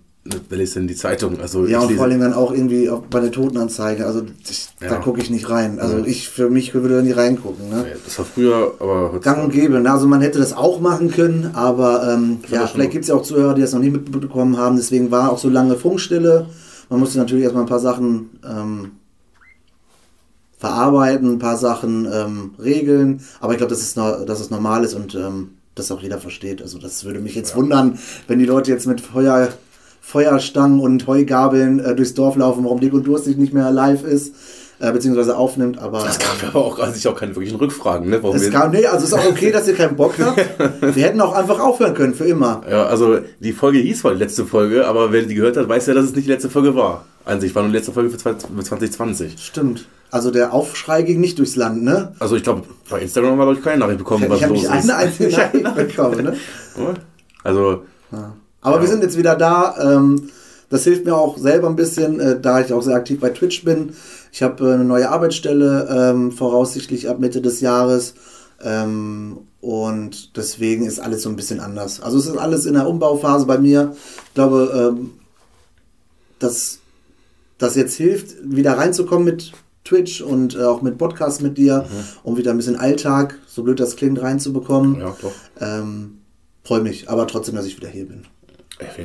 Wer 0.49 0.59
liest 0.59 0.77
denn 0.77 0.87
die 0.87 0.95
Zeitung? 0.95 1.41
Also 1.41 1.67
ja, 1.67 1.81
und 1.81 1.93
vor 1.93 2.05
allem 2.05 2.21
dann 2.21 2.33
auch 2.33 2.53
irgendwie 2.53 2.91
bei 3.11 3.21
der 3.21 3.31
Totenanzeige. 3.31 4.07
Also 4.07 4.23
ich, 4.49 4.69
ja. 4.81 4.89
da 4.89 4.97
gucke 4.97 5.21
ich 5.21 5.31
nicht 5.31 5.49
rein. 5.51 5.79
Also 5.79 5.99
ja. 5.99 6.05
ich 6.05 6.29
für 6.29 6.51
mich 6.51 6.75
würde 6.75 6.97
da 6.97 7.03
nicht 7.03 7.17
reingucken. 7.17 7.69
Ne? 7.69 7.87
das 8.05 8.19
war 8.19 8.25
früher, 8.25 8.75
aber 8.79 9.21
Gang 9.21 9.45
und 9.45 9.53
gäbe. 9.53 9.81
Ne? 9.81 9.91
Also 9.91 10.07
man 10.07 10.21
hätte 10.21 10.39
das 10.39 10.53
auch 10.53 10.81
machen 10.81 11.11
können, 11.11 11.51
aber 11.55 12.13
ähm, 12.13 12.39
ja, 12.49 12.67
vielleicht 12.67 12.93
gibt 12.93 13.05
es 13.05 13.09
ja 13.09 13.15
auch 13.15 13.23
Zuhörer, 13.23 13.55
die 13.55 13.63
das 13.63 13.73
noch 13.73 13.81
nicht 13.81 13.93
mitbekommen 13.93 14.57
haben. 14.57 14.77
Deswegen 14.77 15.11
war 15.11 15.31
auch 15.33 15.39
so 15.39 15.49
lange 15.49 15.77
Funkstille. 15.77 16.47
Man 16.89 17.01
musste 17.01 17.19
natürlich 17.19 17.45
erstmal 17.45 17.65
ein 17.65 17.69
paar 17.69 17.81
Sachen 17.81 18.31
ähm, 18.45 18.93
verarbeiten, 20.59 21.33
ein 21.33 21.39
paar 21.39 21.57
Sachen 21.57 22.07
ähm, 22.13 22.51
regeln. 22.63 23.21
Aber 23.41 23.53
ich 23.53 23.59
glaube, 23.59 23.71
das 23.71 23.83
ist, 23.83 23.97
dass 23.97 24.41
es 24.41 24.51
normal 24.51 24.85
ist 24.85 24.95
und 24.95 25.15
ähm, 25.15 25.51
das 25.77 25.93
auch 25.93 26.01
jeder 26.01 26.19
versteht. 26.19 26.63
Also 26.63 26.79
das 26.79 27.05
würde 27.05 27.21
mich 27.21 27.35
jetzt 27.35 27.51
ja. 27.51 27.57
wundern, 27.57 27.99
wenn 28.27 28.39
die 28.39 28.47
Leute 28.47 28.71
jetzt 28.73 28.87
mit 28.87 29.01
Feuer 29.01 29.51
Feuerstangen 30.07 30.79
und 30.79 31.05
Heugabeln 31.09 31.81
äh, 31.81 31.97
durchs 31.97 32.15
Dorf 32.15 32.37
laufen, 32.37 32.63
warum 32.63 32.79
Dick 32.79 32.93
und 32.93 33.05
Durstig 33.09 33.39
nicht 33.39 33.53
mehr 33.53 33.73
live 33.73 34.05
ist. 34.05 34.35
Äh, 34.79 34.93
beziehungsweise 34.93 35.37
aufnimmt, 35.37 35.79
aber. 35.79 36.05
Das 36.05 36.19
gab 36.19 36.55
aber 36.55 36.65
auch 36.65 36.79
also 36.79 36.93
sich 36.93 37.09
auch 37.09 37.17
keine 37.17 37.35
wirklichen 37.35 37.57
Rückfragen, 37.57 38.11
ne? 38.11 38.23
Warum 38.23 38.37
es 38.37 38.51
kam, 38.51 38.71
nee, 38.73 38.85
also 38.85 39.05
es 39.05 39.11
ist 39.11 39.15
auch 39.15 39.31
okay, 39.31 39.51
dass 39.51 39.67
ihr 39.67 39.75
keinen 39.75 39.97
Bock 39.97 40.15
habt. 40.21 40.37
wir 40.95 41.03
hätten 41.03 41.21
auch 41.23 41.33
einfach 41.33 41.59
aufhören 41.59 41.95
können, 41.95 42.15
für 42.15 42.27
immer. 42.27 42.61
Ja, 42.71 42.85
also 42.85 43.19
die 43.41 43.53
Folge 43.53 43.79
hieß 43.79 44.05
wohl 44.05 44.13
die 44.13 44.19
letzte 44.23 44.45
Folge, 44.45 44.87
aber 44.87 45.13
wer 45.13 45.23
die 45.23 45.35
gehört 45.35 45.57
hat, 45.57 45.67
weiß 45.67 45.87
ja, 45.87 45.95
dass 45.95 46.05
es 46.05 46.15
nicht 46.15 46.27
die 46.29 46.31
letzte 46.31 46.51
Folge 46.51 46.77
war. 46.77 47.07
An 47.25 47.41
sich 47.41 47.55
war 47.55 47.63
nur 47.63 47.73
die 47.73 47.79
letzte 47.79 47.93
Folge 47.93 48.11
für 48.11 48.19
2020. 48.19 49.43
Stimmt. 49.43 49.87
Also 50.11 50.31
der 50.31 50.53
Aufschrei 50.53 51.03
ging 51.03 51.21
nicht 51.21 51.39
durchs 51.39 51.57
Land, 51.57 51.83
ne? 51.83 52.13
Also 52.19 52.37
ich 52.37 52.43
glaube, 52.43 52.63
bei 52.91 53.01
Instagram 53.01 53.33
haben 53.33 53.39
wir, 53.39 53.45
glaube 53.45 53.59
ich, 53.59 53.65
keine 53.65 53.79
Nachricht 53.79 53.99
bekommen, 53.99 54.27
was 54.29 54.41
ich 54.41 54.47
los 54.47 54.59
ist. 54.59 54.65
Ich 54.65 54.71
habe 54.71 54.77
nicht 54.83 54.91
eine 54.91 54.99
einzige 54.99 55.63
Nachricht 55.63 55.97
bekommen, 55.97 56.23
ne? 56.23 56.37
Also. 57.43 57.83
Ja. 58.13 58.35
Aber 58.67 58.77
ja. 58.77 58.83
wir 58.83 58.89
sind 58.89 59.05
jetzt 59.05 59.17
wieder 59.17 59.37
da. 59.37 59.77
Ähm, 59.81 60.29
das 60.71 60.83
hilft 60.83 61.05
mir 61.05 61.15
auch 61.15 61.39
selber 61.39 61.69
ein 61.69 61.77
bisschen, 61.77 62.19
äh, 62.19 62.41
da 62.41 62.61
ich 62.61 62.73
auch 62.73 62.83
sehr 62.83 62.97
aktiv 62.97 63.21
bei 63.21 63.31
Twitch 63.31 63.65
bin. 63.65 63.93
Ich 64.33 64.43
habe 64.43 64.69
äh, 64.69 64.75
eine 64.75 64.85
neue 64.85 65.09
Arbeitsstelle, 65.09 65.89
ähm, 65.89 66.33
voraussichtlich 66.33 67.09
ab 67.09 67.21
Mitte 67.21 67.41
des 67.41 67.61
Jahres. 67.61 68.15
Ähm, 68.61 69.39
und 69.61 70.37
deswegen 70.37 70.85
ist 70.85 70.99
alles 70.99 71.23
so 71.23 71.29
ein 71.29 71.37
bisschen 71.37 71.61
anders. 71.61 72.01
Also 72.01 72.19
es 72.19 72.27
ist 72.27 72.37
alles 72.37 72.67
in 72.67 72.75
der 72.75 72.89
Umbauphase 72.89 73.47
bei 73.47 73.59
mir. 73.59 73.95
Ich 74.27 74.35
glaube, 74.35 74.97
ähm, 74.99 75.13
dass 76.41 76.81
das 77.59 77.77
jetzt 77.77 77.95
hilft, 77.95 78.35
wieder 78.43 78.77
reinzukommen 78.77 79.25
mit 79.25 79.53
Twitch 79.85 80.23
und 80.23 80.57
äh, 80.57 80.65
auch 80.65 80.83
mit 80.83 80.99
Podcasts 80.99 81.41
mit 81.41 81.57
dir, 81.57 81.87
mhm. 81.89 82.05
um 82.25 82.37
wieder 82.37 82.51
ein 82.51 82.57
bisschen 82.57 82.77
Alltag, 82.77 83.39
so 83.47 83.63
blöd 83.63 83.79
das 83.79 83.95
klingt, 83.95 84.21
reinzubekommen. 84.21 84.99
Ja, 84.99 85.17
doch. 85.23 85.33
Ähm, 85.61 86.19
Freue 86.67 86.81
mich, 86.81 87.09
aber 87.09 87.29
trotzdem, 87.29 87.55
dass 87.55 87.65
ich 87.67 87.77
wieder 87.77 87.89
hier 87.89 88.07
bin. 88.09 88.25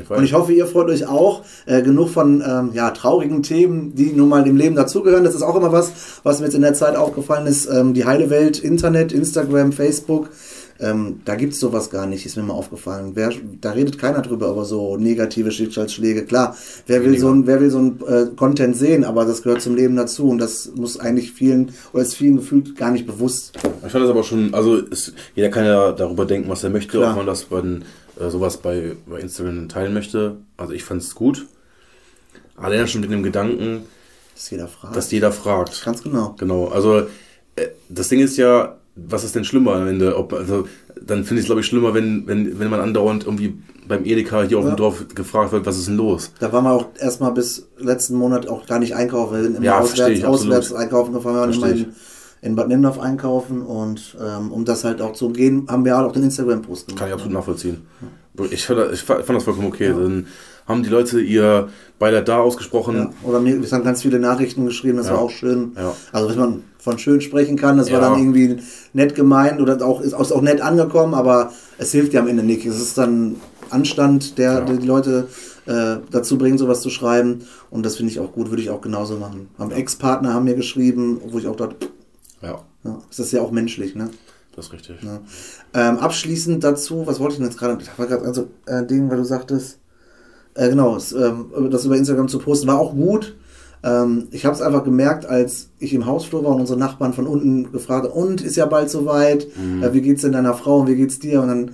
Und 0.09 0.23
ich 0.23 0.33
hoffe, 0.33 0.51
ihr 0.51 0.65
freut 0.65 0.89
euch 0.89 1.07
auch. 1.07 1.43
Äh, 1.65 1.81
genug 1.81 2.09
von 2.09 2.43
ähm, 2.45 2.71
ja, 2.73 2.91
traurigen 2.91 3.41
Themen, 3.41 3.95
die 3.95 4.11
nun 4.11 4.27
mal 4.27 4.43
dem 4.43 4.57
Leben 4.57 4.75
dazugehören. 4.75 5.23
Das 5.23 5.35
ist 5.35 5.43
auch 5.43 5.55
immer 5.55 5.71
was, 5.71 5.91
was 6.23 6.39
mir 6.39 6.45
jetzt 6.45 6.55
in 6.55 6.61
der 6.61 6.73
Zeit 6.73 6.95
aufgefallen 6.95 7.47
ist. 7.47 7.67
Ähm, 7.67 7.93
die 7.93 8.05
heile 8.05 8.29
Welt, 8.29 8.59
Internet, 8.59 9.13
Instagram, 9.13 9.71
Facebook. 9.71 10.29
Ähm, 10.81 11.21
da 11.25 11.35
gibt 11.35 11.53
es 11.53 11.59
sowas 11.59 11.91
gar 11.91 12.07
nicht, 12.07 12.25
ist 12.25 12.37
mir 12.37 12.43
mal 12.43 12.55
aufgefallen. 12.55 13.11
Wer, 13.13 13.31
da 13.61 13.71
redet 13.71 13.99
keiner 13.99 14.21
drüber, 14.21 14.47
aber 14.49 14.65
so 14.65 14.97
negative 14.97 15.51
Schicksalsschläge. 15.51 16.25
Klar, 16.25 16.55
wer 16.87 17.05
will, 17.05 17.19
so 17.19 17.29
ein, 17.29 17.45
wer 17.45 17.61
will 17.61 17.69
so 17.69 17.77
ein 17.77 17.99
äh, 18.07 18.25
Content 18.35 18.75
sehen, 18.75 19.03
aber 19.03 19.25
das 19.25 19.43
gehört 19.43 19.61
zum 19.61 19.75
Leben 19.75 19.95
dazu 19.95 20.27
und 20.27 20.39
das 20.39 20.71
muss 20.75 20.99
eigentlich 20.99 21.33
vielen, 21.33 21.71
oder 21.93 22.01
ist 22.01 22.15
vielen 22.15 22.37
gefühlt 22.37 22.75
gar 22.75 22.89
nicht 22.89 23.05
bewusst. 23.05 23.53
Ich 23.85 23.91
fand 23.91 24.03
das 24.03 24.09
aber 24.09 24.23
schon, 24.23 24.55
also 24.55 24.77
ist, 24.77 25.13
jeder 25.35 25.49
kann 25.49 25.65
ja 25.65 25.91
darüber 25.91 26.25
denken, 26.25 26.49
was 26.49 26.63
er 26.63 26.71
möchte, 26.71 26.97
Klar. 26.97 27.11
ob 27.11 27.17
man 27.17 27.27
das 27.27 27.43
bei 27.43 27.61
den 27.61 27.85
äh, 28.21 28.29
sowas 28.29 28.57
bei, 28.57 28.95
bei 29.05 29.19
Instagram 29.19 29.69
teilen 29.69 29.93
möchte. 29.93 30.37
Also 30.57 30.73
ich 30.73 30.83
fand 30.83 31.01
es 31.01 31.15
gut. 31.15 31.45
Allein 32.55 32.87
schon 32.87 33.01
mit 33.01 33.11
dem 33.11 33.23
Gedanken, 33.23 33.85
dass 34.35 34.49
jeder 34.49 34.67
fragt. 34.67 34.95
Dass 34.95 35.11
jeder 35.11 35.31
fragt. 35.31 35.83
Ganz 35.83 36.03
genau. 36.03 36.35
Genau. 36.37 36.67
Also 36.67 37.07
äh, 37.55 37.67
das 37.89 38.09
Ding 38.09 38.19
ist 38.19 38.37
ja, 38.37 38.77
was 38.95 39.23
ist 39.23 39.35
denn 39.35 39.45
schlimmer 39.45 39.75
am 39.75 39.87
Ende? 39.87 40.17
Ob, 40.17 40.33
also, 40.33 40.67
dann 40.95 41.23
finde 41.23 41.35
ich 41.35 41.41
es, 41.41 41.45
glaube 41.45 41.61
ich, 41.61 41.67
schlimmer, 41.67 41.93
wenn, 41.93 42.27
wenn, 42.27 42.59
wenn 42.59 42.69
man 42.69 42.79
andauernd 42.79 43.25
irgendwie 43.25 43.55
beim 43.87 44.05
Edeka 44.05 44.43
hier 44.43 44.51
ja. 44.51 44.57
auf 44.57 44.65
dem 44.65 44.75
Dorf 44.75 45.05
gefragt 45.15 45.51
wird, 45.51 45.65
was 45.65 45.77
ist 45.77 45.87
denn 45.87 45.97
los? 45.97 46.31
Da 46.39 46.51
waren 46.51 46.65
wir 46.65 46.71
auch 46.71 46.87
erstmal 46.99 47.31
bis 47.31 47.67
letzten 47.77 48.15
Monat 48.15 48.47
auch 48.47 48.65
gar 48.65 48.79
nicht 48.79 48.95
einkaufen. 48.95 49.35
Wir 49.35 49.43
sind 49.43 49.57
immer 49.57 49.65
ja, 49.65 49.79
auswärts, 49.79 50.17
ich, 50.17 50.25
auswärts 50.25 50.73
einkaufen 50.73 51.13
gefahren. 51.13 51.35
Wir 51.35 51.41
waren 51.41 51.53
immer 51.53 51.69
in, 51.69 51.93
in 52.41 52.55
Bad 52.55 52.67
Nindorf 52.67 52.99
einkaufen 52.99 53.61
und 53.61 54.17
ähm, 54.19 54.51
um 54.51 54.65
das 54.65 54.83
halt 54.83 55.01
auch 55.01 55.13
zu 55.13 55.27
umgehen, 55.27 55.67
haben 55.69 55.85
wir 55.85 55.97
auch 55.97 56.11
den 56.11 56.23
Instagram-Post 56.23 56.87
gemacht. 56.87 56.99
Kann 56.99 57.07
ich 57.07 57.13
absolut 57.13 57.33
nachvollziehen. 57.33 57.81
Ich 58.49 58.65
fand, 58.65 58.93
ich 58.93 59.01
fand 59.01 59.29
das 59.29 59.43
vollkommen 59.43 59.67
okay. 59.67 59.89
Ja. 59.89 59.93
Dann 59.93 60.27
haben 60.67 60.83
die 60.83 60.89
Leute 60.89 61.19
ihr 61.19 61.69
Beileid 61.99 62.27
da 62.27 62.39
ausgesprochen. 62.39 62.95
Ja. 62.95 63.09
Oder 63.23 63.39
mir, 63.39 63.59
es 63.59 63.71
haben 63.73 63.83
ganz 63.83 64.01
viele 64.01 64.19
Nachrichten 64.19 64.65
geschrieben, 64.65 64.97
das 64.97 65.09
war 65.09 65.19
auch 65.19 65.29
schön. 65.29 65.73
Also 66.11 66.29
wenn 66.29 66.39
man 66.39 66.63
von 66.79 66.97
schön 66.97 67.21
sprechen 67.21 67.57
kann, 67.57 67.77
das 67.77 67.91
war 67.91 67.99
dann 67.99 68.17
irgendwie 68.17 68.57
nett 68.93 69.13
gemeint 69.13 69.61
oder 69.61 69.85
auch, 69.85 70.01
ist 70.01 70.13
auch 70.13 70.41
nett 70.41 70.61
angekommen, 70.61 71.13
aber 71.13 71.51
es 71.77 71.91
hilft 71.91 72.13
ja 72.13 72.21
am 72.21 72.27
Ende 72.27 72.43
nicht. 72.43 72.65
Es 72.65 72.81
ist 72.81 72.97
dann 72.97 73.35
Anstand, 73.69 74.37
der, 74.37 74.61
der 74.61 74.77
die 74.77 74.87
Leute 74.87 75.27
äh, 75.65 75.97
dazu 76.09 76.37
bringt, 76.37 76.57
sowas 76.59 76.81
zu 76.81 76.89
schreiben. 76.89 77.45
Und 77.69 77.85
das 77.85 77.97
finde 77.97 78.11
ich 78.11 78.19
auch 78.19 78.31
gut, 78.31 78.49
würde 78.49 78.61
ich 78.61 78.69
auch 78.69 78.81
genauso 78.81 79.17
machen. 79.17 79.49
Haben 79.59 79.71
Ex-Partner 79.71 80.33
haben 80.33 80.45
mir 80.45 80.55
geschrieben, 80.55 81.21
wo 81.29 81.37
ich 81.37 81.47
auch 81.47 81.55
dachte, 81.55 81.75
ja. 82.41 82.61
ja. 82.83 82.99
Das 83.07 83.19
ist 83.19 83.31
ja 83.31 83.41
auch 83.41 83.51
menschlich, 83.51 83.95
ne? 83.95 84.09
Das 84.55 84.67
ist 84.67 84.73
richtig. 84.73 84.97
Ja. 85.01 85.21
Ähm, 85.73 85.97
abschließend 85.99 86.63
dazu, 86.63 87.07
was 87.07 87.19
wollte 87.19 87.33
ich 87.33 87.37
denn 87.39 87.47
jetzt 87.47 87.57
gerade? 87.57 87.81
Ich 87.81 87.97
war 87.97 88.07
gerade 88.07 88.25
also 88.25 88.47
äh, 88.65 88.85
Ding, 88.85 89.09
weil 89.09 89.17
du 89.17 89.23
sagtest, 89.23 89.79
äh, 90.55 90.69
genau, 90.69 90.95
das, 90.95 91.13
ähm, 91.13 91.51
das 91.69 91.85
über 91.85 91.95
Instagram 91.95 92.27
zu 92.27 92.39
posten, 92.39 92.67
war 92.67 92.79
auch 92.79 92.93
gut. 92.93 93.35
Ähm, 93.83 94.27
ich 94.31 94.45
habe 94.45 94.55
es 94.55 94.61
einfach 94.61 94.83
gemerkt, 94.83 95.25
als 95.25 95.69
ich 95.79 95.93
im 95.93 96.05
Hausflur 96.05 96.43
war 96.43 96.51
und 96.51 96.61
unsere 96.61 96.77
Nachbarn 96.77 97.13
von 97.13 97.27
unten 97.27 97.71
gefragt 97.71 98.05
haben, 98.05 98.13
und 98.13 98.41
ist 98.41 98.55
ja 98.55 98.65
bald 98.65 98.89
soweit, 98.89 99.47
mhm. 99.55 99.83
äh, 99.83 99.93
wie 99.93 100.01
geht's 100.01 100.21
denn 100.21 100.33
deiner 100.33 100.53
Frau 100.53 100.81
und 100.81 100.87
wie 100.87 100.95
geht's 100.95 101.19
dir? 101.19 101.41
Und 101.41 101.47
dann 101.47 101.71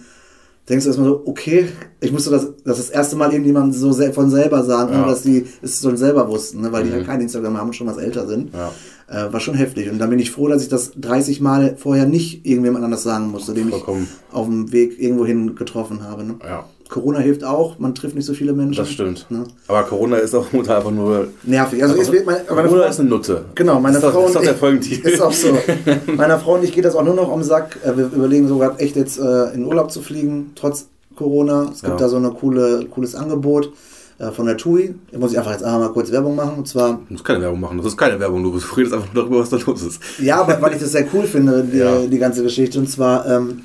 denkst 0.70 0.86
du 0.86 0.90
erstmal 0.90 1.10
so, 1.10 1.24
okay, 1.26 1.68
ich 2.00 2.12
musste 2.12 2.30
das, 2.30 2.48
das, 2.64 2.78
das 2.78 2.90
erste 2.90 3.16
Mal 3.16 3.32
irgendjemand 3.32 3.74
so 3.74 3.94
von 3.94 4.30
selber 4.30 4.64
sagen, 4.64 4.94
ja. 4.94 5.06
dass 5.06 5.24
die 5.24 5.48
es 5.62 5.82
schon 5.82 5.98
selber 5.98 6.30
wussten, 6.30 6.62
ne, 6.62 6.72
weil 6.72 6.84
mhm. 6.84 6.92
die 6.92 6.98
ja 6.98 7.04
kein 7.04 7.22
Instagram 7.22 7.58
haben 7.58 7.68
und 7.68 7.74
schon 7.74 7.88
was 7.88 7.98
älter 7.98 8.28
sind. 8.28 8.54
Ja. 8.54 8.72
Äh, 9.10 9.32
war 9.32 9.40
schon 9.40 9.54
heftig. 9.54 9.90
Und 9.90 10.00
dann 10.00 10.10
bin 10.10 10.20
ich 10.20 10.32
froh, 10.32 10.50
dass 10.50 10.64
ich 10.64 10.68
das 10.68 10.92
30 10.98 11.40
Mal 11.40 11.78
vorher 11.78 12.06
nicht 12.06 12.46
irgendjemand 12.46 12.84
anders 12.84 13.04
sagen 13.04 13.32
musste, 13.32 13.54
den 13.54 13.70
Vollkommen. 13.70 14.04
ich 14.04 14.36
auf 14.36 14.48
dem 14.48 14.74
Weg 14.74 15.00
irgendwohin 15.00 15.56
getroffen 15.56 16.04
habe. 16.04 16.26
Ne? 16.26 16.36
Ja. 16.44 16.66
Corona 16.90 17.20
hilft 17.20 17.44
auch, 17.44 17.80
man 17.80 17.96
trifft 17.96 18.16
nicht 18.16 18.26
so 18.26 18.34
viele 18.34 18.52
Menschen. 18.52 18.78
Das 18.78 18.90
stimmt. 18.90 19.26
Ne? 19.30 19.46
Aber 19.68 19.84
Corona 19.84 20.18
ist 20.18 20.36
auch 20.36 20.52
einfach 20.54 20.92
nur. 20.92 21.30
Nervig. 21.44 21.82
Also 21.82 21.96
ist, 21.96 22.26
meine, 22.26 22.40
Corona 22.44 22.68
Frau, 22.68 22.90
ist 22.90 23.00
eine 23.00 23.10
Nutte. 23.10 23.46
Genau, 23.56 23.80
meine 23.80 23.98
ist 23.98 24.04
Frau. 24.04 24.22
Das 24.22 24.30
ist 24.30 24.36
doch 24.36 24.42
der 24.42 24.56
Folgentitel. 24.56 25.08
Ist 25.08 25.22
auch 25.22 25.32
so. 25.32 25.58
Meiner 26.16 26.38
Frau 26.40 26.56
und 26.56 26.66
ich 26.66 26.74
geht 26.74 26.84
das 26.84 26.96
auch 26.96 27.04
nur 27.04 27.16
noch 27.16 27.32
am 27.32 27.44
Sack. 27.44 27.80
Äh, 27.86 27.96
wir 27.96 28.06
überlegen 28.08 28.50
sogar 28.50 28.80
echt 28.80 28.98
jetzt 28.98 29.20
äh, 29.20 29.54
in 29.54 29.66
Urlaub 29.66 29.90
zu 29.90 30.02
fliegen, 30.02 30.52
trotz 30.56 30.88
Corona. 31.16 31.70
Es 31.72 31.82
gibt 31.82 31.94
ja. 31.94 31.98
da 31.98 32.10
so 32.10 32.18
ein 32.18 32.34
coole, 32.34 32.86
cooles 32.90 33.16
Angebot 33.16 33.72
äh, 34.20 34.32
von 34.32 34.46
der 34.46 34.58
TUI. 34.58 34.96
Da 35.12 35.20
muss 35.20 35.32
ich 35.32 35.38
einfach 35.38 35.52
jetzt 35.52 35.64
einmal 35.64 35.88
mal 35.88 35.94
kurz 35.94 36.12
Werbung 36.12 36.36
machen. 36.36 36.58
Und 36.58 36.68
zwar. 36.68 36.94
Du 37.08 37.14
musst 37.14 37.26
keine 37.26 37.42
Werbung 37.42 37.60
machen, 37.60 37.78
das 37.78 37.88
ist 37.88 37.98
keine 37.98 38.20
Werbung, 38.20 38.44
du 38.44 38.50
redest 38.76 38.94
einfach 38.94 39.14
nur 39.14 39.24
darüber, 39.24 39.40
was 39.40 39.50
da 39.50 39.58
los 39.58 39.82
ist. 39.84 40.02
Ja, 40.20 40.42
aber 40.42 40.62
weil 40.62 40.74
ich 40.74 40.80
das 40.80 40.92
sehr 40.92 41.08
cool 41.14 41.24
finde, 41.24 41.64
die, 41.64 41.78
ja. 41.78 42.06
die 42.06 42.18
ganze 42.18 42.44
Geschichte. 42.44 42.80
Und 42.80 42.90
zwar 42.90 43.26
ähm, 43.28 43.62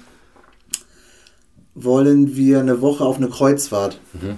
wollen 1.74 2.36
wir 2.36 2.60
eine 2.60 2.80
Woche 2.80 3.04
auf 3.04 3.16
eine 3.16 3.28
Kreuzfahrt. 3.28 4.00
Mhm. 4.14 4.36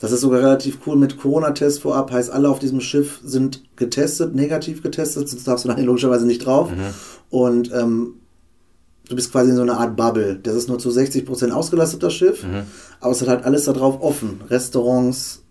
Das 0.00 0.12
ist 0.12 0.22
sogar 0.22 0.40
relativ 0.40 0.78
cool 0.86 0.96
mit 0.96 1.18
Corona-Test 1.18 1.82
vorab. 1.82 2.10
Heißt, 2.10 2.30
alle 2.30 2.48
auf 2.48 2.58
diesem 2.58 2.80
Schiff 2.80 3.20
sind 3.22 3.62
getestet, 3.76 4.34
negativ 4.34 4.82
getestet, 4.82 5.28
sonst 5.28 5.46
darfst 5.46 5.64
du 5.64 5.68
nachher 5.68 5.82
logischerweise 5.84 6.26
nicht 6.26 6.46
drauf. 6.46 6.70
Mhm. 6.70 6.94
Und 7.28 7.72
ähm, 7.72 8.14
du 9.10 9.16
bist 9.16 9.32
quasi 9.32 9.50
in 9.50 9.56
so 9.56 9.62
einer 9.62 9.78
Art 9.78 9.96
Bubble. 9.96 10.38
Das 10.40 10.54
ist 10.54 10.68
nur 10.68 10.78
zu 10.78 10.88
60% 10.88 11.50
ausgelastet, 11.50 12.02
das 12.02 12.14
Schiff. 12.14 12.44
Mhm. 12.44 12.62
Aber 13.00 13.12
es 13.12 13.20
hat 13.20 13.28
halt 13.28 13.44
alles 13.44 13.64
da 13.64 13.72
drauf 13.72 14.00
offen. 14.00 14.40
Restaurants, 14.48 15.42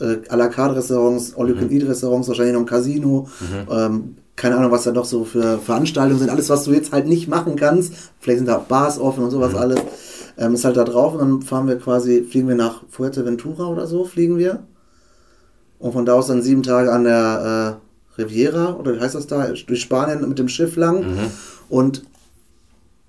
äh, 0.00 0.16
à 0.28 0.36
la 0.36 0.48
carte 0.48 0.76
Restaurants, 0.76 1.34
All 1.36 1.48
You 1.50 1.54
Can 1.54 1.70
Eat 1.70 1.86
Restaurants, 1.86 2.28
wahrscheinlich 2.28 2.54
noch 2.54 2.62
ein 2.62 2.66
Casino. 2.66 3.28
Ähm, 3.70 4.16
keine 4.36 4.56
Ahnung, 4.56 4.72
was 4.72 4.84
da 4.84 4.92
noch 4.92 5.04
so 5.04 5.24
für 5.24 5.58
Veranstaltungen 5.58 6.18
sind. 6.18 6.30
Alles, 6.30 6.48
was 6.48 6.64
du 6.64 6.72
jetzt 6.72 6.92
halt 6.92 7.06
nicht 7.06 7.28
machen 7.28 7.56
kannst. 7.56 7.92
Vielleicht 8.20 8.38
sind 8.38 8.48
da 8.48 8.56
auch 8.56 8.64
Bars 8.64 8.98
offen 8.98 9.22
und 9.22 9.30
sowas 9.30 9.54
alles. 9.54 9.80
Ähm, 10.38 10.54
ist 10.54 10.64
halt 10.64 10.76
da 10.76 10.84
drauf 10.84 11.12
und 11.12 11.18
dann 11.20 11.42
fahren 11.42 11.68
wir 11.68 11.78
quasi, 11.78 12.24
fliegen 12.28 12.48
wir 12.48 12.56
nach 12.56 12.82
Fuerteventura 12.88 13.68
oder 13.68 13.86
so, 13.86 14.04
fliegen 14.04 14.38
wir. 14.38 14.64
Und 15.78 15.92
von 15.92 16.06
da 16.06 16.14
aus 16.14 16.28
dann 16.28 16.42
sieben 16.42 16.62
Tage 16.62 16.90
an 16.90 17.04
der 17.04 17.78
äh, 18.16 18.20
Riviera, 18.22 18.74
oder 18.74 18.96
wie 18.96 19.00
heißt 19.00 19.14
das 19.14 19.26
da, 19.26 19.46
durch 19.48 19.80
Spanien 19.80 20.26
mit 20.26 20.38
dem 20.38 20.48
Schiff 20.48 20.76
lang. 20.76 21.04
Und 21.68 22.02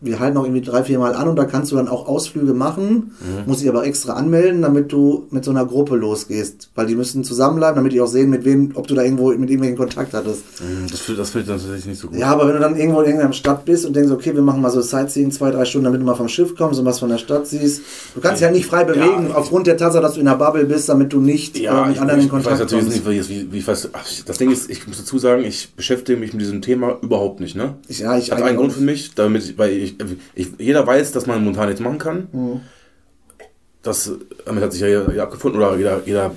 wir 0.02 0.20
halten 0.20 0.38
auch 0.38 0.44
irgendwie 0.44 0.62
drei, 0.62 0.84
vier 0.84 1.00
Mal 1.00 1.16
an 1.16 1.28
und 1.30 1.36
da 1.38 1.46
kannst 1.46 1.72
du 1.72 1.78
dann 1.78 1.88
auch 1.88 2.08
Ausflüge 2.08 2.54
machen, 2.54 3.12
musst 3.48 3.62
dich 3.62 3.70
aber 3.70 3.86
extra 3.86 4.14
anmelden, 4.14 4.62
damit 4.62 4.92
du 4.92 5.26
mit 5.32 5.44
so 5.46 5.52
einer 5.52 5.66
Gruppe 5.66 5.96
losgehst. 5.96 6.70
Weil 6.76 6.86
die 6.86 6.96
müssen 6.96 7.24
zusammenbleiben, 7.24 7.78
damit 7.78 7.94
die 7.94 8.02
auch 8.02 8.08
sehen, 8.08 8.30
mit 8.30 8.46
wem, 8.46 8.72
ob 8.76 8.88
du 8.88 8.94
da 8.94 9.02
irgendwo 9.04 9.30
mit 9.30 9.50
irgendwelchen 9.50 9.78
Kontakt 9.78 10.14
hattest. 10.14 10.44
Mhm, 10.62 10.88
Das 10.92 11.00
finde 11.00 11.22
das 11.22 11.30
ich 11.34 11.46
dann 11.46 11.58
tatsächlich 11.58 11.86
nicht 11.86 12.00
so 12.02 12.10
gut. 12.10 12.18
Ja, 12.20 12.28
aber 12.28 12.46
wenn 12.48 12.54
du 12.56 12.60
dann 12.60 12.76
irgendwo 12.76 13.00
in 13.00 13.06
irgendeiner 13.08 13.34
Stadt 13.34 13.66
bist 13.66 13.86
und 13.86 13.96
denkst, 13.96 14.12
okay, 14.12 14.36
wir 14.36 14.42
machen 14.44 14.62
mal 14.62 14.70
so 14.70 14.82
Sightseeing 14.82 15.32
zwei, 15.32 15.50
drei 15.50 15.66
Stunden, 15.66 15.86
damit 15.86 16.02
du 16.02 16.06
mal 16.06 16.14
vom 16.16 16.28
Schiff 16.28 16.56
kommst 16.56 16.80
und 16.80 16.86
was 16.86 17.00
von 17.00 17.10
der 17.10 17.18
Stadt 17.18 17.48
siehst. 17.48 17.82
Du 18.14 18.22
kannst 18.22 18.42
dich 18.42 18.46
halt 18.46 18.56
nicht 18.56 18.68
frei 18.68 18.84
bewegen, 18.84 19.32
aufgrund 19.34 19.66
der 19.66 19.78
Tatsache, 19.78 20.04
dass 20.04 20.14
du 20.16 20.20
in 20.20 20.26
der 20.28 20.36
Bubble 20.36 20.66
bist, 20.66 20.88
damit 20.90 21.14
du 21.14 21.20
nicht 21.22 21.58
Ja, 21.58 21.84
äh, 21.84 21.88
mit 21.88 21.96
ich, 21.96 22.02
anderen 22.02 22.20
in 22.20 22.26
ich, 22.28 22.32
ich 22.32 22.34
weiß 22.34 22.44
Kontakt 22.44 22.60
natürlich 22.72 23.04
kommst. 23.04 23.08
nicht, 23.08 23.30
wie, 23.30 23.52
wie 23.54 23.58
ich 23.60 23.68
weiß. 23.68 23.90
Ach, 23.94 24.06
ich- 24.08 24.26
das 24.26 24.38
Ding 24.38 24.52
ist, 24.52 24.70
ich 24.70 24.86
muss 24.88 24.98
dazu 24.98 25.18
sagen, 25.18 25.44
ich 25.44 25.74
beschäftige 25.76 26.20
mich 26.20 26.34
mit 26.34 26.42
diesem 26.42 26.62
Thema 26.62 26.98
überhaupt 27.02 27.40
nicht. 27.40 27.56
Ne? 27.56 27.76
Ich- 27.88 28.00
ja, 28.00 28.18
ich 28.18 28.30
Hat 28.32 28.42
einen 28.42 28.58
Grund 28.58 28.74
für 28.74 28.82
mich, 28.82 29.16
damit 29.16 29.44
ich, 29.46 29.58
weil 29.58 29.85
ich, 29.86 29.96
ich, 30.34 30.48
jeder 30.58 30.86
weiß, 30.86 31.12
dass 31.12 31.26
man 31.26 31.40
momentan 31.44 31.68
nichts 31.68 31.82
machen 31.82 31.98
kann. 31.98 32.28
Mhm. 32.32 32.62
Das 33.84 34.12
damit 34.46 34.64
hat 34.64 34.72
sich 34.72 34.82
ja 34.82 34.88
jeder, 34.88 35.10
jeder 35.10 35.24
abgefunden 35.24 35.62
oder 35.62 35.78
jeder, 35.78 36.02
jeder 36.06 36.32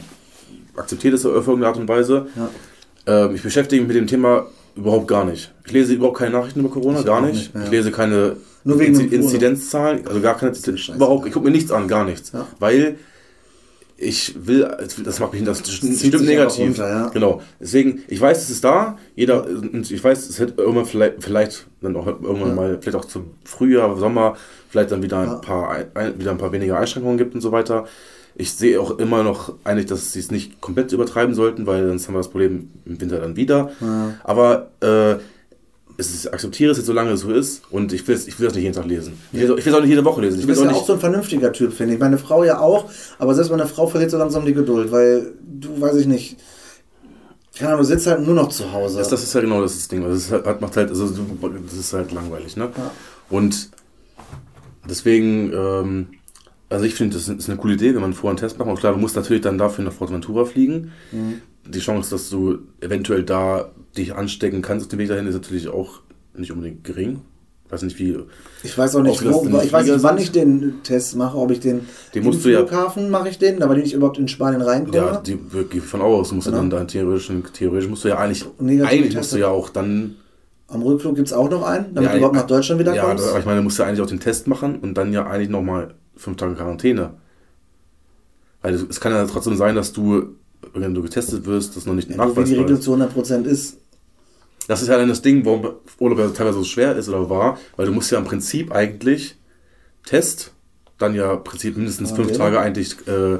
akzeptiert 0.77 1.15
es 1.15 1.25
auf 1.25 1.35
irgendeine 1.35 1.67
Art 1.69 1.77
und 1.79 1.89
Weise. 1.89 2.27
Ja. 2.37 3.25
Ähm, 3.25 3.35
ich 3.35 3.43
beschäftige 3.43 3.81
mich 3.83 3.89
mit 3.89 3.97
dem 3.97 4.07
Thema 4.07 4.47
überhaupt 4.77 5.09
gar 5.09 5.25
nicht. 5.25 5.53
Ich 5.67 5.73
lese 5.73 5.95
überhaupt 5.95 6.19
keine 6.19 6.33
Nachrichten 6.33 6.61
über 6.61 6.69
Corona, 6.69 7.01
Ich 7.01 7.07
gar 7.07 7.21
nicht. 7.21 7.35
nicht 7.35 7.55
mehr. 7.55 7.65
Ich 7.65 7.71
lese 7.71 7.91
keine. 7.91 8.37
Inzidenzzahlen, 8.65 10.07
also 10.07 10.21
gar 10.21 10.37
keine, 10.37 10.55
Scheiße. 10.55 10.93
überhaupt, 10.95 11.27
ich 11.27 11.33
gucke 11.33 11.47
mir 11.47 11.53
nichts 11.53 11.71
an, 11.73 11.89
gar 11.89 12.05
nichts. 12.05 12.33
Ja. 12.33 12.47
Weil 12.59 12.99
ich 14.01 14.47
will, 14.47 14.69
das 15.05 15.19
macht 15.19 15.33
mich, 15.33 15.43
das 15.43 15.59
stimmt 15.59 15.97
zieht 15.97 16.17
sich 16.17 16.27
negativ. 16.29 16.67
runter, 16.69 16.89
ja. 16.89 17.09
Genau. 17.09 17.43
Deswegen, 17.61 18.03
ich 18.07 18.21
weiß, 18.21 18.43
es 18.45 18.51
ist 18.51 18.63
da, 18.65 18.97
jeder, 19.17 19.45
ich 19.73 20.03
weiß, 20.05 20.29
es 20.29 20.39
hätte 20.39 20.55
irgendwann 20.63 20.87
vielleicht, 20.87 21.23
vielleicht 21.23 21.67
dann 21.81 21.97
auch 21.97 22.07
irgendwann 22.07 22.49
Ja. 22.51 22.55
mal, 22.55 22.79
vielleicht 22.81 22.97
auch 22.97 23.05
zum 23.07 23.33
Frühjahr, 23.45 23.97
Sommer, 23.97 24.37
vielleicht 24.71 24.93
dann 24.93 25.03
wieder 25.03 25.25
Ja. 25.25 25.35
ein 25.35 25.41
paar, 25.41 25.71
ein, 25.95 26.19
wieder 26.19 26.31
ein 26.31 26.39
paar 26.39 26.53
weniger 26.53 26.79
Einschränkungen 26.79 27.19
gibt 27.19 27.35
und 27.35 27.41
so 27.41 27.51
weiter. 27.51 27.87
Ich 28.37 28.53
sehe 28.53 28.81
auch 28.81 28.99
immer 29.01 29.25
noch 29.25 29.55
eigentlich, 29.65 29.87
dass 29.87 30.13
sie 30.13 30.21
es 30.21 30.31
nicht 30.31 30.61
komplett 30.61 30.93
übertreiben 30.93 31.35
sollten, 31.35 31.67
weil 31.67 31.89
sonst 31.89 32.07
haben 32.07 32.15
wir 32.15 32.19
das 32.21 32.31
Problem 32.31 32.71
im 32.87 33.01
Winter 33.01 33.19
dann 33.19 33.35
wieder. 33.35 33.73
Ja. 33.81 34.15
Aber 34.23 34.69
äh, 34.81 35.17
es 35.99 36.15
ist, 36.15 36.25
ich 36.27 36.33
akzeptiere 36.33 36.71
es 36.71 36.79
jetzt, 36.79 36.87
solange 36.87 37.11
es 37.11 37.21
so 37.21 37.31
ist 37.31 37.63
und 37.71 37.93
ich 37.93 38.07
will, 38.09 38.15
es- 38.15 38.27
ich 38.27 38.39
will 38.41 38.47
das 38.47 38.55
nicht 38.55 38.63
jeden 38.65 38.75
Tag 38.75 38.87
lesen. 38.87 39.15
Ich 39.33 39.41
will, 39.41 39.59
es- 39.59 39.75
auch 39.75 39.81
nicht 39.81 39.91
jede 39.91 40.05
Woche 40.05 40.21
lesen. 40.23 40.37
Ich 40.37 40.43
Du 40.43 40.47
bist 40.47 40.61
es 40.61 40.65
ja 40.67 40.71
auch 40.73 40.77
auch 40.83 40.87
so 40.87 40.93
ein 40.95 41.01
vernünftiger 41.01 41.53
Typ, 41.53 41.73
finde 41.73 41.95
ich. 41.95 42.01
Meine 42.01 42.17
Frau 42.19 42.45
ja 42.45 42.61
auch, 42.61 42.89
aber 43.19 43.35
selbst 43.35 43.51
meine 43.51 43.67
Frau 43.67 43.87
verliert 43.87 44.11
so 44.11 44.17
langsam 44.17 44.47
die 44.47 44.55
Geduld, 44.55 44.91
weil 44.93 45.35
du, 45.43 45.81
weiß 45.81 45.97
ich 45.97 46.07
nicht, 46.07 46.39
keine 47.59 47.71
Ahnung, 47.73 47.83
du 47.83 47.89
sitzt 47.89 48.07
halt 48.07 48.25
nur 48.25 48.35
noch 48.37 48.49
zu 48.49 48.73
Hause. 48.73 48.99
Das, 48.99 49.09
das 49.09 49.23
ist 49.25 49.35
ja 49.35 49.41
genau 49.41 49.61
das, 49.61 49.73
ist 49.73 49.81
das 49.83 49.89
Ding. 49.89 50.05
Also 50.05 50.17
es 50.17 50.31
hat, 50.47 50.61
macht 50.61 50.77
halt, 50.77 50.91
also 50.91 51.09
das 51.09 51.73
ist 51.75 51.93
halt 51.93 52.13
langweilig, 52.13 52.57
ne? 52.57 52.71
Ja. 52.77 52.91
Und 53.31 53.71
deswegen, 54.89 55.53
ähm, 55.53 56.07
also 56.69 56.85
ich 56.85 56.95
finde, 56.95 57.17
das 57.17 57.29
ist 57.29 57.49
eine 57.49 57.59
coole 57.59 57.75
Idee, 57.75 57.95
wenn 57.95 58.03
man 58.03 58.13
vorher 58.13 58.31
einen 58.31 58.39
Test 58.39 58.59
macht. 58.59 58.69
Und 58.69 58.79
klar, 58.79 58.93
du 58.93 58.99
musst 59.01 59.17
natürlich 59.17 59.43
dann 59.43 59.59
dafür 59.59 59.85
nach 59.85 59.93
Forteventura 59.93 60.45
fliegen. 60.45 60.93
Mhm. 61.13 61.41
Die 61.67 61.81
Chance, 61.81 62.11
dass 62.11 62.31
du 62.31 62.59
eventuell 62.81 63.23
da 63.25 63.71
dich 63.99 64.15
anstecken 64.15 64.63
kannst 64.63 64.87
auf 64.87 64.89
dem 64.91 64.99
Weg 64.99 65.09
dahin, 65.09 65.27
ist 65.27 65.35
natürlich 65.35 65.69
auch 65.69 66.01
nicht 66.37 66.53
unbedingt 66.53 66.85
gering. 66.85 67.21
Ich 67.67 67.73
weiß 67.73 67.83
nicht, 67.83 67.99
wie. 67.99 68.17
Ich 68.63 68.79
weiß 68.79 68.97
auch 68.97 69.03
nicht, 69.03 69.23
wo, 69.25 69.47
ich 69.63 69.71
weiß 69.73 69.87
nicht, 69.87 70.03
wann 70.03 70.17
ich 70.17 70.33
den 70.33 70.83
Test 70.85 71.17
mache, 71.17 71.37
ob 71.37 71.51
ich 71.51 71.61
den, 71.61 71.81
Den 72.15 72.23
im 72.23 72.25
musst 72.25 72.43
du 72.45 72.49
ja- 72.49 72.61
Flughafen 72.61 73.11
mache 73.11 73.29
ich 73.29 73.39
den, 73.39 73.63
aber 73.63 73.75
den 73.75 73.85
ich 73.85 73.93
überhaupt 73.93 74.17
in 74.19 74.27
Spanien 74.29 74.63
reinkomme. 74.63 74.97
Ja, 74.97 75.23
die 75.23 75.81
von 75.81 76.01
aus. 76.01 76.31
Du 76.31 76.37
musst 76.37 76.47
Genau. 76.47 76.57
ja 76.59 76.63
dann 76.63 76.71
da 76.71 76.85
theoretisch, 76.85 77.31
theoretisch 77.53 77.91
musst 77.91 78.05
du 78.05 78.09
ja 78.09 78.17
eigentlich, 78.19 78.45
Negative 78.59 78.89
eigentlich 78.89 79.17
musst 79.17 79.33
du 79.35 79.37
ja 79.39 79.49
auch 79.49 79.69
dann 79.69 80.17
Am 80.69 80.81
Rückflug 80.83 81.17
gibt 81.17 81.29
es 81.29 81.35
auch 81.35 81.51
noch 81.51 81.63
einen, 81.63 81.95
damit 81.95 82.05
Ja, 82.05 82.13
du 82.13 82.19
überhaupt 82.19 82.37
ja, 82.37 82.43
nach 82.43 82.47
Deutschland 82.49 82.81
wieder 82.81 82.95
Ja, 82.95 83.05
kommst. 83.05 83.29
aber 83.29 83.39
ich 83.39 83.45
meine, 83.45 83.59
du 83.59 83.65
musst 83.65 83.79
ja 83.79 83.85
eigentlich 83.87 84.01
auch 84.01 84.07
den 84.07 84.21
Test 84.21 84.47
machen 84.47 84.77
und 84.81 84.95
dann 84.95 85.13
ja 85.13 85.27
eigentlich 85.27 85.49
nochmal 85.51 85.95
fünf 86.17 86.37
Tage 86.39 86.55
Quarantäne. 86.55 87.11
Weil 88.63 88.75
es, 88.75 88.83
es 88.89 89.01
kann 89.01 89.13
ja 89.13 89.25
trotzdem 89.27 89.57
sein, 89.57 89.75
dass 89.75 89.93
du, 89.93 90.37
wenn 90.75 90.95
du 90.95 91.03
getestet 91.03 91.47
wirst, 91.47 91.77
das 91.77 91.87
noch 91.87 91.95
nicht 91.95 92.09
Ja, 92.11 92.17
wie 92.17 92.21
die 92.21 92.29
nachweisbar 92.29 92.59
Regel 92.65 92.77
ist. 92.77 92.83
zu 92.83 92.95
100% 92.95 93.45
ist. 93.45 93.79
Das 94.69 94.83
ist 94.83 94.89
ja 94.89 94.97
dann 94.99 95.09
das 95.09 95.23
Ding, 95.23 95.45
warum 95.45 95.67
Urlaub 95.99 96.19
ja 96.19 96.29
teilweise 96.29 96.59
so 96.59 96.65
schwer 96.65 96.95
ist 96.95 97.09
oder 97.09 97.29
war, 97.29 97.59
weil 97.77 97.87
du 97.87 97.93
musst 97.93 98.13
ja 98.13 98.19
im 98.19 98.25
Prinzip 98.25 98.71
eigentlich 98.71 99.37
Test, 100.07 100.53
dann 100.99 101.15
ja 101.15 101.33
im 101.35 101.43
Prinzip 101.45 101.77
mindestens 101.77 102.13
fünf. 102.13 102.33
Tage 102.37 102.61
eigentlich 102.61 102.97
äh, 103.09 103.39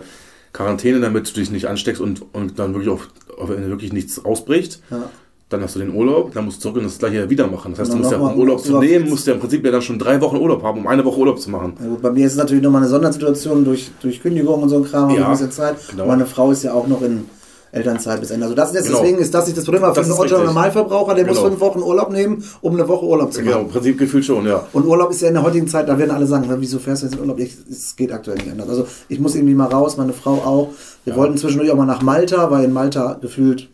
Quarantäne, 0.53 1.01
damit 1.01 1.29
du 1.29 1.35
dich 1.35 1.51
nicht 1.51 1.67
ansteckst 1.67 2.01
und, 2.01 2.23
und 2.35 2.59
dann 2.59 2.75
wirklich 2.75 2.89
auch 2.89 3.03
wenn 3.49 3.69
wirklich 3.69 3.93
nichts 3.93 4.25
ausbricht. 4.25 4.81
Ja. 4.91 5.11
Dann 5.51 5.63
hast 5.63 5.77
du 5.77 5.79
den 5.79 5.95
Urlaub, 5.95 6.35
dann 6.35 6.45
musst 6.45 6.59
du 6.59 6.63
zurück 6.63 6.77
und 6.77 6.85
das 6.85 6.99
gleiche 6.99 7.31
wieder 7.31 7.47
machen. 7.47 7.73
Das 7.73 7.81
heißt, 7.81 7.91
du 7.93 7.97
Und 7.97 8.01
musst 8.03 8.13
ja, 8.13 8.19
um 8.19 8.39
Urlaub 8.39 8.61
zu 8.61 8.79
nehmen, 8.79 9.09
musst 9.09 9.27
du 9.27 9.31
ja 9.31 9.35
im 9.35 9.41
Prinzip 9.41 9.65
ja 9.65 9.71
dann 9.71 9.81
schon 9.81 9.99
drei 9.99 10.21
Wochen 10.21 10.37
Urlaub 10.37 10.63
haben, 10.63 10.81
um 10.81 10.87
eine 10.87 11.03
Woche 11.07 11.19
Urlaub 11.21 11.41
zu 11.41 11.51
machen. 11.51 11.75
Gut, 11.79 12.03
bei 12.03 12.11
mir 12.11 12.27
ist 12.27 12.33
es 12.33 12.39
natürlich 12.39 12.63
nochmal 12.63 12.83
eine 12.83 12.91
Sondersituation 12.91 13.65
durch, 13.65 13.91
durch 14.03 14.21
Kündigung 14.21 14.63
und 14.63 14.69
so 14.69 14.77
ein 14.77 14.85
Kram, 14.85 15.09
Ja, 15.11 15.27
ein 15.27 15.31
bisschen 15.33 15.51
Zeit. 15.51 15.77
genau. 15.91 16.03
Und 16.03 16.09
meine 16.11 16.27
Frau 16.27 16.51
ist 16.51 16.65
ja 16.65 16.75
auch 16.75 16.87
noch 16.87 17.01
in 17.01 17.25
Elternzeit 17.73 18.21
bis 18.21 18.31
Ende. 18.31 18.45
Also 18.47 18.55
das 18.57 18.71
ist 18.71 18.75
jetzt 18.77 18.87
Genau. 18.87 19.01
deswegen 19.01 19.19
ist 19.19 19.35
das 19.35 19.47
nicht 19.47 19.59
das 19.59 19.65
Problem, 19.65 19.85
aber 19.85 19.95
für 19.95 20.01
einen 20.03 20.13
Otto. 20.13 20.39
Normalverbraucher, 20.45 21.15
der 21.15 21.27
muss 21.27 21.37
Genau. 21.37 21.49
fünf 21.51 21.61
Wochen 21.61 21.81
Urlaub 21.83 22.11
nehmen, 22.11 22.43
um 22.63 22.73
eine 22.75 22.89
Woche 22.89 23.05
Urlaub 23.07 23.33
zu 23.33 23.41
machen. 23.41 23.49
Genau, 23.51 23.61
im 23.63 23.69
Prinzip 23.69 23.99
gefühlt 23.99 24.25
schon, 24.25 24.47
ja. 24.47 24.67
Und 24.73 24.87
Urlaub 24.87 25.11
ist 25.11 25.21
ja 25.23 25.29
in 25.29 25.35
der 25.35 25.43
heutigen 25.43 25.69
Zeit, 25.69 25.89
da 25.89 25.99
werden 25.99 26.11
alle 26.11 26.27
sagen, 26.27 26.47
"Na, 26.49 26.57
wieso 26.61 26.79
fährst 26.79 27.03
du 27.03 27.07
jetzt 27.07 27.15
in 27.17 27.21
Urlaub? 27.21 27.39
Ich, 27.39 27.57
es 27.71 27.95
geht 27.97 28.13
aktuell 28.13 28.37
nicht 28.39 28.51
anders. 28.51 28.69
Also 28.69 28.87
ich 29.09 29.21
muss 29.21 29.35
irgendwie 29.35 29.55
mal 29.55 29.67
raus, 29.67 29.97
meine 29.97 30.13
Frau 30.13 30.35
auch. 30.35 30.69
Wir 31.05 31.13
Ja. 31.13 31.19
wollten 31.19 31.37
zwischendurch 31.37 31.71
auch 31.71 31.77
mal 31.77 31.85
nach 31.87 32.03
Malta, 32.03 32.51
weil 32.51 32.65
in 32.65 32.73
Malta 32.73 33.19
gefühlt 33.21 33.69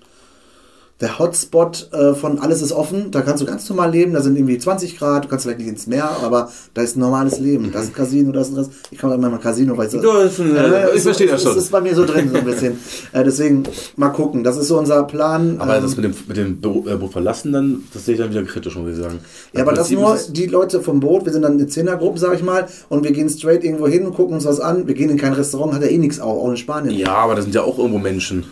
der 1.00 1.18
Hotspot 1.18 1.90
äh, 1.92 2.14
von 2.14 2.38
alles 2.38 2.62
ist 2.62 2.70
offen. 2.72 3.10
Da 3.10 3.20
kannst 3.22 3.42
du 3.42 3.46
ganz 3.46 3.68
normal 3.68 3.90
leben. 3.90 4.12
Da 4.14 4.20
sind 4.22 4.36
irgendwie 4.36 4.58
20 4.58 4.96
Grad. 4.96 5.24
Du 5.24 5.28
kannst 5.28 5.44
vielleicht 5.44 5.58
nicht 5.58 5.68
ins 5.68 5.86
Meer, 5.88 6.08
aber 6.22 6.50
da 6.72 6.82
ist 6.82 6.96
ein 6.96 7.00
normales 7.00 7.40
Leben. 7.40 7.72
Da 7.72 7.80
ist 7.80 7.88
ein 7.88 7.92
Casino, 7.94 8.30
da 8.30 8.40
ist 8.42 8.52
ein 8.52 8.56
Rest. 8.56 8.70
Ich 8.92 8.98
komme 8.98 9.14
immer 9.14 9.28
mal 9.28 9.38
Casino, 9.38 9.76
weil 9.76 9.86
ich 9.86 9.92
so, 9.92 9.98
ein- 9.98 10.56
Äh, 10.56 10.94
ich 10.94 11.02
verstehe 11.02 11.26
das 11.26 11.42
schon. 11.42 11.50
Es 11.52 11.58
ist 11.64 11.72
bei 11.72 11.80
mir 11.80 11.94
so 11.96 12.04
drin, 12.06 12.30
so 12.30 12.38
ein 12.38 12.44
bisschen. 12.44 12.78
äh, 13.12 13.24
deswegen 13.24 13.64
mal 13.96 14.10
gucken. 14.10 14.44
Das 14.44 14.56
ist 14.56 14.68
so 14.68 14.78
unser 14.78 15.02
Plan. 15.02 15.56
Aber 15.60 15.76
Ähm, 15.76 15.82
das 15.82 15.96
mit 15.96 16.04
dem, 16.04 16.14
mit 16.28 16.36
dem 16.36 16.60
Bo- 16.60 16.84
äh, 16.88 16.94
Boot 16.96 17.12
verlassen, 17.12 17.52
dann, 17.52 17.82
das 17.92 18.04
sehe 18.06 18.14
ich 18.14 18.20
dann 18.20 18.30
wieder 18.30 18.44
kritisch, 18.44 18.76
muss 18.76 18.92
ich 18.92 18.96
sagen. 18.96 19.18
Ja, 19.52 19.62
aber 19.62 19.72
das 19.72 19.90
nur 19.90 20.14
ist 20.14 20.32
die 20.36 20.46
Leute 20.46 20.80
vom 20.80 21.00
Boot, 21.00 21.24
wir 21.24 21.32
sind 21.32 21.42
dann 21.42 21.58
in 21.58 21.68
Zehnergruppen, 21.68 22.18
sag 22.18 22.34
ich 22.34 22.42
mal, 22.44 22.68
und 22.88 23.02
wir 23.04 23.10
gehen 23.12 23.28
straight 23.28 23.64
irgendwo 23.64 23.88
hin, 23.88 24.04
gucken 24.14 24.34
uns 24.34 24.44
was 24.44 24.60
an. 24.60 24.86
Wir 24.86 24.94
gehen 24.94 25.10
in 25.10 25.16
kein 25.18 25.32
Restaurant, 25.32 25.74
hat 25.74 25.82
ja 25.82 25.88
eh 25.88 25.98
nichts 25.98 26.20
auch, 26.20 26.38
auch 26.42 26.50
in 26.50 26.56
Spanien. 26.56 26.94
Ja, 26.96 27.14
aber 27.14 27.34
das 27.34 27.44
sind 27.44 27.54
ja 27.54 27.62
auch 27.62 27.78
irgendwo 27.78 27.98
Menschen. 27.98 28.44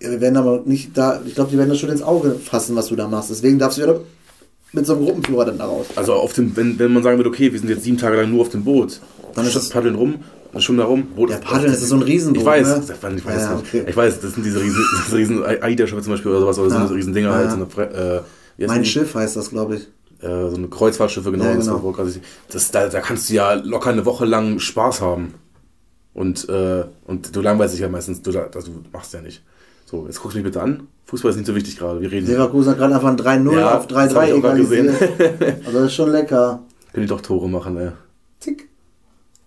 Wir 0.00 0.20
werden 0.20 0.36
aber 0.36 0.62
nicht 0.64 0.96
da, 0.96 1.20
ich 1.26 1.34
glaube, 1.34 1.50
die 1.50 1.58
werden 1.58 1.70
das 1.70 1.78
schon 1.78 1.90
ins 1.90 2.02
Auge 2.02 2.34
fassen, 2.36 2.76
was 2.76 2.86
du 2.88 2.96
da 2.96 3.08
machst. 3.08 3.30
Deswegen 3.30 3.58
darfst 3.58 3.78
du 3.78 3.82
ja 3.82 3.94
mit 4.72 4.86
so 4.86 4.94
einem 4.94 5.04
Gruppenführer 5.06 5.44
dann 5.46 5.58
da 5.58 5.64
raus. 5.66 5.86
Also 5.96 6.12
auf 6.14 6.32
dem, 6.34 6.54
wenn, 6.56 6.78
wenn 6.78 6.92
man 6.92 7.02
sagen 7.02 7.18
würde, 7.18 7.30
okay, 7.30 7.52
wir 7.52 7.58
sind 7.58 7.68
jetzt 7.68 7.84
sieben 7.84 7.98
Tage 7.98 8.16
lang 8.16 8.30
nur 8.30 8.42
auf 8.42 8.50
dem 8.50 8.64
Boot, 8.64 9.00
Dann 9.34 9.46
ist 9.46 9.56
das- 9.56 9.70
paddeln 9.70 9.94
rum, 9.94 10.16
schwimmen 10.58 10.78
da 10.78 10.84
rum. 10.84 11.06
Boot 11.16 11.30
Ja, 11.30 11.38
paddeln, 11.38 11.72
das 11.72 11.82
ist 11.82 11.88
so 11.88 11.96
ein 11.96 12.02
Riesenboot, 12.02 12.40
Ich 12.42 12.46
weiß, 12.46 12.66
ne? 12.68 12.82
ich 13.16 13.24
weiß, 13.26 13.42
Ja, 13.42 13.54
nicht. 13.54 13.64
okay. 13.66 13.84
ich 13.88 13.96
weiß 13.96 14.20
das 14.20 14.34
sind 14.34 14.44
diese 14.46 14.60
riesen, 14.60 14.84
riesen 15.12 15.44
AIDA-Schiffe 15.44 16.02
zum 16.02 16.12
Beispiel 16.12 16.30
oder 16.30 16.40
sowas, 16.40 16.58
oder 16.58 16.70
so 16.70 16.76
Ja. 16.76 16.84
eine 16.86 16.94
riesen 16.94 17.12
Dinger 17.14 17.30
Ja, 17.30 17.34
halt, 17.36 17.50
ja. 17.50 17.66
so 17.66 17.80
eine, 17.82 18.22
äh, 18.58 18.66
Mein? 18.66 18.84
Schiff 18.84 19.14
heißt 19.14 19.36
das, 19.36 19.50
glaube 19.50 19.76
ich. 19.76 19.82
äh, 20.22 20.50
so 20.50 20.56
eine 20.56 20.68
Kreuzfahrtschiffe, 20.68 21.30
genau. 21.32 21.44
Ja, 21.44 21.54
das, 21.54 21.66
genau. 21.66 21.78
quasi, 21.92 22.20
das, 22.50 22.70
da, 22.70 22.88
da 22.88 23.00
kannst 23.00 23.30
du 23.30 23.34
ja 23.34 23.54
locker 23.54 23.90
eine 23.90 24.04
Woche 24.04 24.24
lang 24.26 24.58
Spaß 24.58 25.00
haben. 25.00 25.34
Und, 26.14 26.48
äh, 26.48 26.84
und 27.06 27.34
du 27.36 27.40
langweilst 27.40 27.74
dich 27.74 27.80
ja 27.82 27.88
meistens, 27.88 28.22
du, 28.22 28.30
also, 28.36 28.72
du 28.72 28.82
machst 28.92 29.12
ja 29.14 29.20
nicht. 29.22 29.42
So, 29.90 30.04
jetzt 30.06 30.20
guckst 30.20 30.34
du 30.34 30.40
mich 30.40 30.44
bitte 30.44 30.60
an. 30.60 30.86
Fußball 31.06 31.30
ist 31.30 31.36
nicht 31.38 31.46
so 31.46 31.54
wichtig 31.54 31.78
gerade. 31.78 32.02
Wir 32.02 32.12
reden. 32.12 32.26
Leverkusen 32.26 32.72
hat 32.72 32.76
gerade 32.78 32.94
einfach 32.94 33.08
ein 33.08 33.16
3-0 33.16 33.54
Ja, 33.58 33.78
auf 33.78 33.86
das 33.86 33.96
hab 33.96 34.22
3-3 34.22 34.26
ich 34.26 34.32
auch 34.34 34.40
grad 34.42 34.56
gesehen. 34.58 34.88
egalisiert. 34.94 35.56
also 35.66 35.78
das 35.78 35.86
ist 35.86 35.94
schon 35.94 36.10
lecker. 36.10 36.62
Können 36.92 37.06
die 37.06 37.08
doch 37.08 37.22
Tore 37.22 37.48
machen, 37.48 37.78
ey. 37.78 37.92
Tick. 38.38 38.67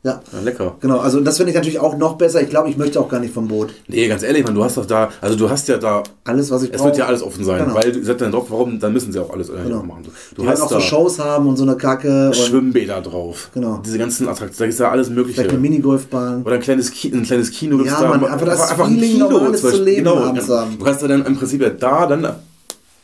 Ja. 0.03 0.19
Ja, 0.33 0.39
lecker. 0.43 0.75
Genau, 0.79 0.97
also 0.97 1.19
das 1.19 1.37
finde 1.37 1.51
ich 1.51 1.55
natürlich 1.55 1.79
auch 1.79 1.95
noch 1.95 2.15
besser. 2.15 2.41
Ich 2.41 2.49
glaube, 2.49 2.69
ich 2.71 2.77
möchte 2.77 2.99
auch 2.99 3.07
gar 3.07 3.19
nicht 3.19 3.33
vom 3.35 3.47
Boot. 3.47 3.69
Nee, 3.87 4.07
ganz 4.07 4.23
ehrlich, 4.23 4.43
man, 4.43 4.55
du 4.55 4.63
hast 4.63 4.75
doch 4.77 4.87
da, 4.87 5.09
also 5.21 5.35
du 5.35 5.47
hast 5.47 5.67
ja 5.67 5.77
da, 5.77 6.01
Alles, 6.23 6.49
was 6.49 6.63
ich 6.63 6.71
es 6.71 6.77
brauche. 6.77 6.87
wird 6.87 6.97
ja 6.97 7.05
alles 7.05 7.21
offen 7.21 7.45
sein, 7.45 7.59
Genau. 7.65 7.75
weil 7.75 7.91
du 7.91 8.03
sagst 8.03 8.19
dann 8.21 8.31
drauf, 8.31 8.47
warum, 8.49 8.79
dann 8.79 8.93
müssen 8.93 9.11
sie 9.11 9.19
auch 9.19 9.29
alles 9.29 9.49
Genau. 9.49 9.83
machen. 9.83 10.01
Du 10.35 10.41
Die 10.41 10.47
hast 10.47 10.61
auch 10.61 10.69
da 10.69 10.75
so 10.75 10.81
Shows 10.81 11.19
haben 11.19 11.47
und 11.47 11.55
so 11.57 11.63
eine 11.63 11.75
Kacke. 11.75 12.27
Und 12.27 12.35
Schwimmbäder 12.35 12.99
drauf. 13.01 13.51
Genau. 13.53 13.79
Diese 13.85 13.99
ganzen 13.99 14.27
Attraktionen, 14.27 14.69
da 14.69 14.73
ist 14.73 14.79
ja 14.79 14.89
alles 14.89 15.09
Mögliche. 15.11 15.35
vielleicht 15.41 15.51
eine 15.51 15.59
Minigolfbahn. 15.59 16.41
Oder 16.43 16.55
ein 16.55 16.61
kleines, 16.61 16.89
Ki 16.89 17.09
ein 17.13 17.21
kleines 17.21 17.51
Kino 17.51 17.83
Ja, 17.83 18.01
Mann, 18.01 18.25
einfach 18.25 18.45
das 18.47 18.71
Feeling, 18.73 19.19
normales 19.19 19.61
zum 19.61 19.69
Beispiel. 19.69 19.71
zu 19.71 19.83
leben 19.83 20.03
genau, 20.05 20.19
haben. 20.19 20.77
Du 20.79 20.83
kannst 20.83 21.01
ja 21.03 21.07
dann 21.09 21.25
im 21.27 21.37
Prinzip 21.37 21.61
ja 21.61 21.69
da 21.69 22.07
dann 22.07 22.27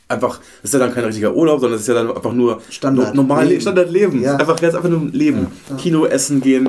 einfach, 0.08 0.38
das 0.62 0.70
ist 0.70 0.74
ja 0.74 0.80
dann 0.80 0.94
kein 0.94 1.04
richtiger 1.06 1.34
Urlaub, 1.36 1.60
sondern 1.60 1.76
es 1.76 1.82
ist 1.82 1.88
ja 1.88 1.94
dann 1.94 2.10
einfach 2.16 2.34
nur 2.34 2.62
Standard. 2.70 3.10
no- 3.16 3.22
normal 3.24 3.46
Leben. 3.48 3.62
Standardleben. 3.62 4.22
Ja. 4.22 4.36
Einfach 4.38 4.60
jetzt 4.62 4.76
einfach 4.76 4.90
nur 4.90 5.10
Leben. 5.12 5.48
Kino, 5.78 6.06
Essen 6.06 6.42
gehen, 6.42 6.68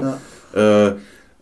äh, 0.55 0.91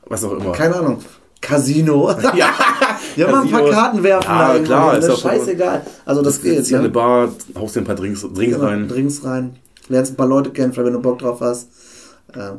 was 0.07 0.25
auch 0.25 0.33
immer. 0.33 0.53
Keine 0.53 0.77
Ahnung. 0.77 0.99
Casino. 1.41 2.11
ja, 2.37 2.51
Ja, 3.17 3.31
mal 3.31 3.43
ein 3.43 3.51
paar. 3.51 3.71
Karten 3.71 4.03
werfen. 4.03 4.29
Ja, 4.29 4.53
da 4.55 4.59
klar, 4.63 4.99
ist 4.99 5.07
ne? 5.07 5.15
auch- 5.15 5.19
scheißegal. 5.19 5.83
Also 6.05 6.23
das 6.23 6.41
geht. 6.43 6.55
Jetzt 6.55 6.69
hier 6.69 6.79
eine 6.79 6.89
Ne? 6.89 6.93
Bar, 6.93 7.29
haust 7.59 7.77
dir 7.77 7.81
ein 7.81 7.85
paar 7.85 7.95
Drinks, 7.95 8.21
Drinks 8.23 8.57
Genau, 8.57 8.67
rein. 8.67 8.89
Drinks 8.89 9.25
rein. 9.25 9.57
Lernst 9.89 10.13
ein 10.13 10.17
paar 10.17 10.27
Leute 10.27 10.51
kennen, 10.51 10.73
vielleicht 10.73 10.87
wenn 10.87 10.93
du 10.95 11.01
Bock 11.01 11.19
drauf 11.21 11.41
hast. 11.41 11.69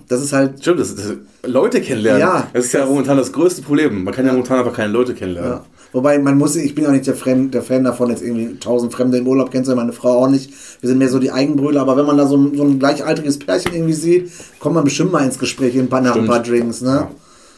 Das 0.08 0.22
ist 0.24 0.34
halt 0.34 0.60
Stimmt, 0.62 0.80
das, 0.80 0.96
das, 0.96 1.14
Leute 1.46 1.82
kennenlernen. 1.82 2.22
Ja. 2.22 2.48
das 2.54 2.66
ist 2.66 2.74
ja 2.74 2.86
momentan 2.86 3.18
das 3.18 3.32
größte 3.32 3.62
Problem. 3.62 4.04
Man 4.04 4.14
kann 4.14 4.26
ja, 4.26 4.32
momentan 4.32 4.60
einfach 4.60 4.74
keine 4.74 4.92
Leute 4.92 5.14
kennenlernen. 5.14 5.52
Ja. 5.52 5.66
Wobei 5.92 6.20
man 6.20 6.38
muss, 6.38 6.56
ich 6.56 6.74
bin 6.76 6.86
auch 6.86 6.92
nicht 6.92 7.08
der, 7.08 7.16
Fremd, 7.16 7.54
der 7.54 7.62
Fan 7.62 7.84
davon, 7.84 8.10
jetzt 8.10 8.22
irgendwie 8.22 8.58
tausend 8.60 8.94
Fremde 8.94 9.18
im 9.18 9.28
Urlaub 9.28 9.52
kennst, 9.52 9.74
meine 9.74 9.94
Frau 9.94 10.24
auch 10.24 10.30
nicht. 10.30 10.52
Wir 10.82 10.90
sind 10.90 10.98
mehr 10.98 11.10
so 11.10 11.20
die 11.20 11.32
Eigenbrüder, 11.32 11.82
aber 11.82 11.96
wenn 11.96 12.06
man 12.06 12.18
da 12.18 12.28
so 12.28 12.38
ein, 12.38 12.56
so 12.56 12.64
ein 12.64 12.80
gleichaltriges 12.80 13.40
Pärchen 13.40 13.74
irgendwie 13.74 13.94
sieht, 13.94 14.32
kommt 14.60 14.76
man 14.76 14.84
bestimmt 14.84 15.12
mal 15.12 15.24
ins 15.24 15.40
Gespräch 15.40 15.76
in 15.76 15.82
ein 15.82 15.90
paar, 15.90 16.02
nach 16.02 16.10
ein 16.12 16.24
Stimmt. 16.24 16.28
paar 16.30 16.44
Drinks, 16.44 16.82
ne? 16.82 17.08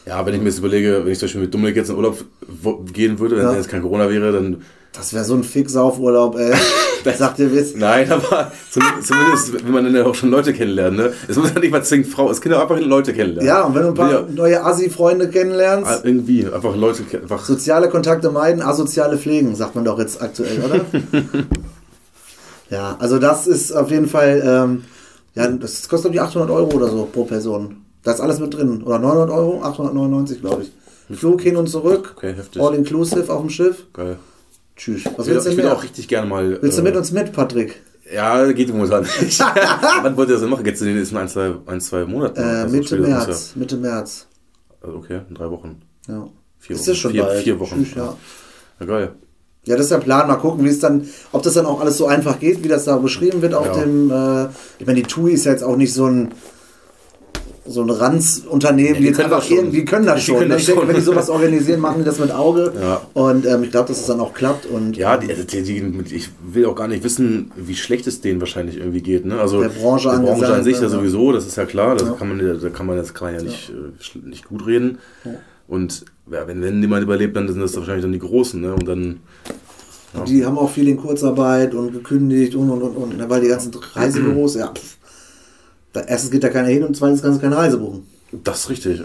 Ja, 0.06 0.24
wenn 0.24 0.34
ich 0.34 0.40
mir 0.40 0.46
jetzt 0.48 0.58
überlege, 0.58 1.02
wenn 1.04 1.12
ich 1.12 1.18
zum 1.18 1.26
Beispiel 1.26 1.42
mit 1.42 1.54
Dominik 1.54 1.76
jetzt 1.76 1.90
in 1.90 1.96
Urlaub 1.96 2.24
gehen 2.92 3.18
würde, 3.18 3.36
wenn 3.36 3.44
Ja. 3.44 3.54
jetzt 3.54 3.68
kein 3.68 3.82
Corona 3.82 4.08
wäre, 4.10 4.32
dann. 4.32 4.62
Das 4.92 5.12
wäre 5.14 5.24
so 5.24 5.34
ein 5.34 5.44
Fix-Auf-Urlaub, 5.44 6.36
ey. 6.36 6.52
Sagt 7.16 7.38
ihr 7.38 7.52
Witz. 7.54 7.74
Nein, 7.76 8.10
aber 8.10 8.50
zumindest, 8.70 9.06
zumindest 9.08 9.52
will 9.64 9.72
man 9.72 9.84
dann 9.84 9.94
ja 9.94 10.04
auch 10.04 10.14
schon 10.14 10.30
Leute 10.30 10.52
kennenlernen. 10.52 10.96
Ne? 10.98 11.12
Es 11.28 11.36
muss 11.36 11.52
ja 11.54 11.60
nicht 11.60 11.70
mal 11.70 11.82
zwingend 11.84 12.08
Frau, 12.08 12.28
es 12.30 12.40
können 12.40 12.54
ja 12.56 12.60
einfach 12.62 12.78
Leute 12.80 13.14
kennenlernen. 13.14 13.46
Ja, 13.46 13.62
und 13.62 13.74
wenn 13.74 13.82
du 13.82 13.88
ein 13.88 13.94
paar 13.94 14.10
Ja. 14.10 14.24
neue 14.28 14.62
Assi-Freunde 14.64 15.30
kennenlernst, 15.30 15.90
Ah, 15.90 16.00
Irgendwie, 16.02 16.44
einfach 16.46 16.76
Leute, 16.76 17.04
einfach. 17.22 17.44
soziale 17.44 17.88
Kontakte 17.88 18.30
meiden, 18.30 18.60
asoziale 18.62 19.16
pflegen, 19.16 19.54
sagt 19.54 19.76
man 19.76 19.84
doch 19.84 19.98
jetzt 19.98 20.20
aktuell, 20.20 20.58
oder? 20.62 20.80
ja, 22.70 22.96
also 22.98 23.18
das 23.18 23.46
ist 23.46 23.72
auf 23.72 23.90
jeden 23.90 24.06
Fall, 24.08 24.42
ähm, 24.44 24.84
ja, 25.34 25.46
das 25.48 25.88
kostet 25.88 26.12
ich 26.12 26.20
800 26.20 26.50
Euro 26.50 26.70
oder 26.76 26.88
so 26.88 27.08
pro 27.10 27.24
Person. 27.24 27.76
Da 28.02 28.12
ist 28.12 28.20
alles 28.20 28.40
mit 28.40 28.52
drin. 28.54 28.82
Oder 28.82 28.98
900 28.98 29.30
Euro? 29.30 29.62
899, 29.62 30.40
glaube 30.40 30.62
ich. 30.64 31.18
Flug 31.18 31.40
hin 31.42 31.56
und 31.56 31.68
zurück. 31.68 32.14
Okay, 32.16 32.34
heftig. 32.34 32.60
All 32.62 32.74
inclusive 32.74 33.30
auf 33.32 33.40
dem 33.40 33.50
Schiff. 33.50 33.84
Geil. 33.92 34.16
Tschüss. 34.80 35.04
Was 35.04 35.10
Ich 35.12 35.18
will, 35.18 35.34
willst 35.34 35.46
du 35.46 35.50
ich 35.50 35.56
denn 35.56 35.56
will 35.58 35.64
mehr? 35.64 35.76
auch 35.76 35.82
richtig 35.82 36.08
gerne 36.08 36.26
mal. 36.26 36.58
Willst 36.62 36.78
du 36.78 36.82
äh, 36.82 36.84
mit 36.84 36.96
uns 36.96 37.12
mit, 37.12 37.32
Patrick? 37.32 37.82
Ja, 38.12 38.50
geht 38.52 38.72
momentan 38.72 39.02
nicht. 39.20 39.38
Wann 40.02 40.16
wollt 40.16 40.28
ihr 40.30 40.32
das 40.32 40.40
denn 40.40 40.50
machen? 40.50 40.64
Jetzt 40.64 40.80
in 40.80 40.88
den 40.88 40.96
nächsten 40.96 41.16
ein, 41.18 41.28
zwei, 41.28 41.52
ein, 41.66 41.80
zwei 41.82 42.04
Monaten? 42.06 42.40
Äh, 42.40 42.44
Also 42.44 42.76
Mitte 42.76 42.96
März. 42.98 43.52
Mitte 43.56 43.76
März. 43.76 44.26
Ja, 44.70 44.86
also 44.86 44.96
okay, 44.98 45.20
in 45.28 45.34
drei 45.34 45.50
Wochen. 45.50 45.82
Ja. 46.08 46.26
Vier 46.58 46.76
ist 46.76 46.88
Wochen. 46.88 46.96
schon 46.96 47.10
vier, 47.12 47.22
bald? 47.24 47.42
vier 47.42 47.60
Wochen. 47.60 47.84
Tschüss, 47.84 47.94
ja. 47.94 48.16
ja, 48.80 48.86
geil. 48.86 49.12
Ja, 49.66 49.76
das 49.76 49.84
ist 49.84 49.90
der 49.92 49.98
Plan. 49.98 50.26
Mal 50.26 50.36
gucken, 50.36 50.64
wie 50.64 50.68
es 50.70 50.80
dann, 50.80 51.06
ob 51.32 51.42
das 51.42 51.52
dann 51.54 51.66
auch 51.66 51.80
alles 51.82 51.98
so 51.98 52.06
einfach 52.06 52.40
geht, 52.40 52.64
wie 52.64 52.68
das 52.68 52.84
da 52.86 52.96
beschrieben 52.96 53.42
wird 53.42 53.52
auf 53.52 53.66
Ja. 53.66 53.74
dem. 53.84 54.10
Äh, 54.10 54.46
ich 54.78 54.86
meine, 54.86 55.02
die 55.02 55.06
TUI 55.06 55.32
ist 55.32 55.44
ja 55.44 55.52
jetzt 55.52 55.62
auch 55.62 55.76
nicht 55.76 55.92
so 55.92 56.06
ein 56.06 56.30
so 57.72 57.82
ein 57.82 57.90
Ranzunternehmen, 57.90 58.88
Ja, 58.88 58.94
die, 58.94 59.00
die 59.00 59.06
jetzt 59.06 59.16
können 59.16 59.24
einfach 59.26 59.38
das 59.38 59.48
schon. 59.48 59.56
irgendwie 59.58 59.84
können 59.84 60.06
das 60.06 60.16
Die 60.16 60.20
schon. 60.22 60.36
können 60.38 60.48
ne? 60.48 60.54
das 60.54 60.60
ich 60.62 60.66
denke, 60.66 60.80
schon. 60.80 60.88
wenn 60.88 60.96
die 60.96 61.02
sowas 61.02 61.30
organisieren, 61.36 61.80
machen 61.80 61.98
die 62.00 62.04
das 62.04 62.18
mit 62.18 62.30
Auge. 62.32 62.72
Ja. 62.80 63.00
Und 63.14 63.46
ähm, 63.46 63.62
ich 63.62 63.70
glaube, 63.70 63.88
dass 63.88 64.00
es 64.00 64.06
dann 64.06 64.18
auch 64.20 64.34
klappt. 64.34 64.66
Und 64.66 64.96
Ja, 64.96 65.16
die, 65.16 65.30
also 65.30 65.44
die, 65.44 65.62
die, 65.62 66.14
ich 66.14 66.30
will 66.42 66.66
auch 66.66 66.74
gar 66.74 66.88
nicht 66.88 67.04
wissen, 67.04 67.52
wie 67.56 67.76
schlecht 67.76 68.06
es 68.06 68.20
denen 68.20 68.40
wahrscheinlich 68.40 68.76
irgendwie 68.78 69.02
geht. 69.02 69.24
Ne? 69.24 69.38
Also 69.40 69.60
Der 69.60 69.68
Branche 69.68 70.10
der 70.10 70.18
Branche 70.18 70.52
an 70.52 70.64
sich 70.64 70.76
ja 70.76 70.82
ja. 70.82 70.88
sowieso, 70.88 71.32
das 71.32 71.46
ist 71.46 71.56
ja 71.56 71.64
klar, 71.64 71.94
das 71.94 72.08
Ja. 72.08 72.14
kann 72.14 72.28
man, 72.28 72.60
da 72.60 72.68
kann 72.70 72.86
man 72.86 72.96
jetzt 72.96 73.14
kann 73.14 73.28
man 73.32 73.36
ja 73.36 73.42
nicht, 73.48 73.70
äh, 73.70 74.28
nicht 74.28 74.46
gut 74.48 74.66
reden. 74.66 74.98
Und 75.68 76.04
ja, 76.30 76.46
wenn, 76.48 76.62
wenn 76.62 76.80
jemand 76.80 77.02
überlebt, 77.04 77.36
dann 77.36 77.46
sind 77.46 77.60
das 77.60 77.76
wahrscheinlich 77.76 78.02
dann 78.02 78.12
die 78.12 78.18
Großen. 78.18 78.60
Ne? 78.60 78.72
Und 78.74 78.88
dann, 78.88 79.20
die 80.26 80.44
haben 80.44 80.58
auch 80.58 80.70
viel 80.70 80.88
in 80.88 80.96
Kurzarbeit 80.96 81.72
und 81.74 81.92
gekündigt 81.92 82.56
und 82.56 82.68
und 82.70 82.82
und 82.82 82.96
und. 82.96 83.16
ne, 83.16 83.30
Weil 83.30 83.42
die 83.42 83.48
ganzen 83.48 83.70
Reisebüros, 83.94 84.56
ja. 84.56 84.68
Pff, 84.74 84.96
da, 85.92 86.02
erstens 86.02 86.30
geht 86.30 86.44
da 86.44 86.48
keiner 86.48 86.68
hin 86.68 86.84
und 86.84 86.96
zweitens 86.96 87.22
kannst 87.22 87.38
du 87.38 87.42
keine 87.42 87.56
Reise 87.56 87.78
buchen. 87.78 88.06
das 88.44 88.60
ist 88.60 88.70
richtig. 88.70 89.02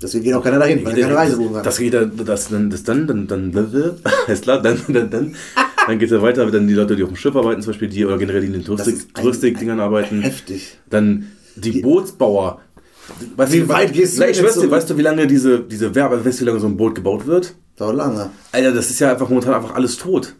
Deswegen 0.00 0.24
geht 0.24 0.34
auch 0.34 0.42
keiner 0.42 0.58
dahin, 0.58 0.84
weil 0.84 0.98
er 0.98 1.04
keine 1.04 1.16
Reise 1.16 1.36
buchen 1.36 1.54
kann. 1.54 1.64
Das 1.64 1.78
geht 1.78 1.94
dann, 1.94 2.12
das, 2.24 2.48
dann, 2.48 2.70
das 2.70 2.82
dann, 2.82 3.06
dann, 3.06 3.28
dann, 3.28 3.52
dann, 3.52 3.96
ist 4.26 4.42
klar, 4.42 4.60
dann, 4.60 4.80
dann, 4.88 5.10
dann, 5.10 5.36
dann 5.86 5.98
geht 5.98 6.10
es 6.10 6.12
ja 6.12 6.22
weiter, 6.22 6.50
dann 6.50 6.66
die 6.66 6.74
Leute, 6.74 6.96
die 6.96 7.04
auf 7.04 7.10
dem 7.10 7.16
Schiff 7.16 7.36
arbeiten, 7.36 7.62
zum 7.62 7.72
Beispiel, 7.72 7.88
die 7.88 8.04
oder 8.04 8.18
generell 8.18 8.40
die 8.40 8.48
in 8.48 8.52
den 8.54 8.64
Touristik, 8.64 9.14
Touristikdingern 9.14 9.78
arbeiten. 9.78 10.22
Heftig. 10.22 10.78
Dann 10.90 11.28
die 11.54 11.82
Bootsbauer. 11.82 12.60
Weißt 13.36 13.52
Wie 13.52 13.60
du, 13.60 13.68
weit 13.68 13.92
gehst 13.92 14.16
du 14.16 14.20
Nein, 14.20 14.30
ich 14.30 14.38
so? 14.38 14.70
weißt 14.70 14.90
du, 14.90 14.96
wie 14.96 15.02
lange 15.02 15.26
diese, 15.26 15.60
diese 15.60 15.94
Werbe, 15.94 16.24
weißt 16.24 16.40
du, 16.40 16.44
wie 16.44 16.48
lange 16.48 16.60
so 16.60 16.66
ein 16.66 16.76
Boot 16.76 16.94
gebaut 16.94 17.26
wird? 17.26 17.54
Dauert 17.76 17.96
lange. 17.96 18.30
Alter, 18.52 18.72
das 18.72 18.90
ist 18.90 19.00
ja 19.00 19.12
einfach 19.12 19.28
momentan 19.28 19.54
einfach 19.54 19.74
alles 19.74 19.96
tot. 19.96 20.34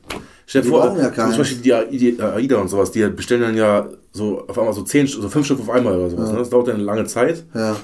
Stell 0.52 0.60
dir 0.60 0.68
vor, 0.68 0.80
brauchen 0.82 1.00
ja 1.00 1.30
zum 1.30 1.38
Beispiel 1.38 1.58
die 1.62 2.20
AIDA, 2.20 2.58
und 2.58 2.68
sowas, 2.68 2.90
die 2.90 3.08
bestellen 3.08 3.40
dann 3.40 3.56
ja 3.56 3.88
so 4.12 4.44
auf 4.46 4.58
einmal 4.58 4.74
so 4.74 4.82
zehn, 4.82 5.06
so 5.06 5.26
fünf 5.30 5.46
Stück 5.46 5.58
auf 5.60 5.70
einmal 5.70 5.96
oder 5.96 6.10
sowas. 6.10 6.30
Ne? 6.30 6.38
Das 6.40 6.50
dauert 6.50 6.68
dann 6.68 6.74
eine 6.74 6.84
lange 6.84 7.06
Zeit. 7.06 7.42
Ja. 7.54 7.74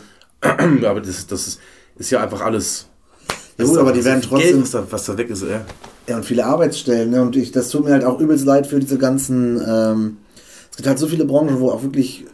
Aber 0.87 1.01
das, 1.01 1.27
das 1.27 1.49
ist, 1.49 1.61
ist 1.97 2.11
ja 2.11 2.23
einfach 2.23 2.43
alles. 2.43 2.85
Ja 3.57 3.65
gut, 3.65 3.79
aber 3.79 3.93
die 3.93 4.05
werden 4.05 4.21
trotzdem- 4.21 4.51
Geld, 4.51 4.63
was, 4.63 4.71
da, 4.73 4.87
was 4.91 5.05
da 5.07 5.17
weg 5.17 5.31
ist, 5.31 5.45
ja. 5.45 5.65
Ja, 6.09 6.17
und 6.17 6.27
viele 6.27 6.45
Arbeitsstellen. 6.45 7.09
Ne? 7.09 7.23
Und 7.23 7.37
ich, 7.37 7.53
das 7.53 7.71
tut 7.71 7.87
mir 7.87 7.93
halt 7.93 8.05
auch 8.05 8.21
übelst 8.21 8.45
leid 8.45 8.67
für 8.67 8.79
diese 8.81 8.99
ganzen. 8.99 9.63
Ähm, 9.67 10.19
es 10.71 10.77
gibt 10.77 10.87
halt 10.87 10.99
so 10.99 11.07
viele 11.07 11.25
Branchen, 11.25 11.61
wo 11.61 11.71
auch 11.71 11.83
wirklich 11.83 12.27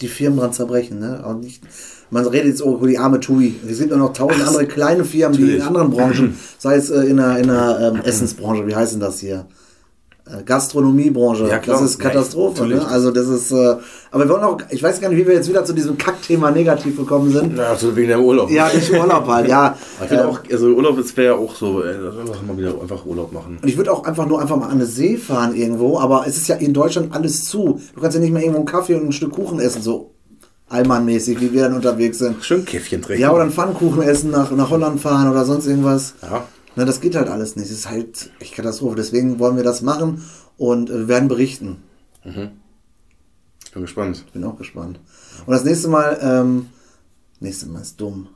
die 0.00 0.08
Firmen 0.08 0.40
dran 0.40 0.52
zerbrechen. 0.52 0.98
Ne? 0.98 1.24
Auch 1.24 1.34
nicht, 1.34 1.62
man 2.14 2.24
redet 2.26 2.46
jetzt 2.50 2.62
auch 2.62 2.76
über 2.78 2.86
die 2.86 2.96
arme 2.96 3.18
TUI. 3.18 3.56
Es 3.68 3.78
gibt 3.80 3.92
auch 3.92 3.96
noch 3.98 4.12
tausend 4.12 4.46
andere 4.46 4.66
kleine 4.66 5.04
Firmen, 5.04 5.36
die 5.36 5.42
in 5.42 5.48
natürlich. 5.58 5.66
anderen 5.66 5.90
Branchen, 5.90 6.38
sei 6.58 6.76
es 6.76 6.88
äh, 6.88 7.00
in 7.06 7.16
der, 7.16 7.38
in 7.38 7.48
der 7.48 7.92
ähm, 7.92 8.00
Essensbranche, 8.04 8.66
wie 8.68 8.74
heißt 8.76 8.92
denn 8.92 9.00
das 9.00 9.18
hier? 9.18 9.46
Äh, 10.26 10.42
Gastronomiebranche. 10.44 11.48
Ja. 11.48 11.58
Das 11.58 11.82
ist 11.82 11.98
Katastrophe. 11.98 12.60
Ja, 12.60 12.66
ne? 12.66 12.74
natürlich. 12.76 12.92
Also 12.92 13.10
das 13.10 13.26
ist. 13.26 13.50
Äh, 13.50 13.76
aber 14.12 14.24
wir 14.24 14.30
wollen 14.30 14.44
auch, 14.44 14.58
ich 14.70 14.80
weiß 14.82 15.00
gar 15.00 15.08
nicht, 15.08 15.18
wie 15.18 15.26
wir 15.26 15.34
jetzt 15.34 15.48
wieder 15.48 15.64
zu 15.64 15.72
diesem 15.72 15.98
Kackthema 15.98 16.52
negativ 16.52 16.96
gekommen 16.96 17.32
sind. 17.32 17.56
Na, 17.56 17.64
also 17.64 17.94
wegen 17.96 18.08
deinem 18.08 18.24
Urlaub. 18.24 18.48
Ja, 18.48 18.70
nicht 18.72 18.90
Urlaub 18.92 19.26
halt, 19.26 19.48
ja. 19.48 19.76
Ich 20.04 20.12
Ähm, 20.12 20.20
auch, 20.20 20.38
also 20.50 20.68
Urlaub 20.68 20.96
ist- 20.98 21.16
wäre 21.16 21.34
ja 21.34 21.38
auch 21.38 21.54
so, 21.56 21.82
äh, 21.82 21.88
einfach 21.88 22.42
mal 22.46 22.56
wieder 22.56 22.80
einfach 22.80 23.04
Urlaub 23.04 23.32
machen. 23.32 23.58
Und 23.60 23.68
ich 23.68 23.76
würde 23.76 23.92
auch 23.92 24.04
einfach 24.04 24.26
nur 24.26 24.40
einfach 24.40 24.56
mal 24.56 24.66
an 24.66 24.72
eine 24.76 24.86
See 24.86 25.16
fahren 25.16 25.54
irgendwo, 25.56 25.98
aber 25.98 26.24
es 26.28 26.36
ist 26.36 26.46
ja 26.48 26.54
in 26.54 26.72
Deutschland 26.72 27.12
alles 27.12 27.44
zu. 27.44 27.80
Du 27.94 28.00
kannst 28.00 28.14
ja 28.14 28.20
nicht 28.22 28.32
mehr 28.32 28.40
irgendwo 28.42 28.60
einen 28.60 28.66
Kaffee 28.66 28.94
und 28.94 29.04
ein 29.06 29.12
Stück 29.12 29.32
Kuchen 29.32 29.58
essen, 29.58 29.82
so 29.82 30.13
allmannmäßig, 30.68 31.40
wie 31.40 31.52
wir 31.52 31.62
dann 31.62 31.74
unterwegs 31.74 32.18
sind. 32.18 32.44
Schön 32.44 32.64
Käffchen 32.64 33.02
trinken. 33.02 33.22
Ja, 33.22 33.32
oder 33.32 33.42
einen 33.42 33.52
Pfannkuchen 33.52 34.02
essen, 34.02 34.30
nach, 34.30 34.50
nach 34.50 34.70
Holland 34.70 35.00
fahren 35.00 35.30
oder 35.30 35.44
sonst 35.44 35.66
irgendwas. 35.66 36.14
Ja. 36.22 36.46
Na, 36.76 36.84
das 36.84 37.00
geht 37.00 37.14
halt 37.14 37.28
alles 37.28 37.56
nicht. 37.56 37.70
Das 37.70 37.78
ist 37.78 37.90
halt 37.90 38.30
echt 38.40 38.54
Katastrophe. 38.54 38.96
Deswegen 38.96 39.38
wollen 39.38 39.56
wir 39.56 39.64
das 39.64 39.82
machen 39.82 40.24
und 40.56 40.90
äh, 40.90 41.00
wir 41.00 41.08
werden 41.08 41.28
berichten. 41.28 41.82
Ich 43.64 43.72
bin 43.72 43.82
gespannt. 43.82 44.24
Bin 44.32 44.44
auch 44.44 44.56
gespannt. 44.56 45.00
Und 45.46 45.52
das 45.52 45.64
nächste 45.64 45.88
Mal, 45.88 46.18
ähm, 46.22 46.66
nächste 47.40 47.66
Mal 47.66 47.82
ist 47.82 48.00
dumm. 48.00 48.28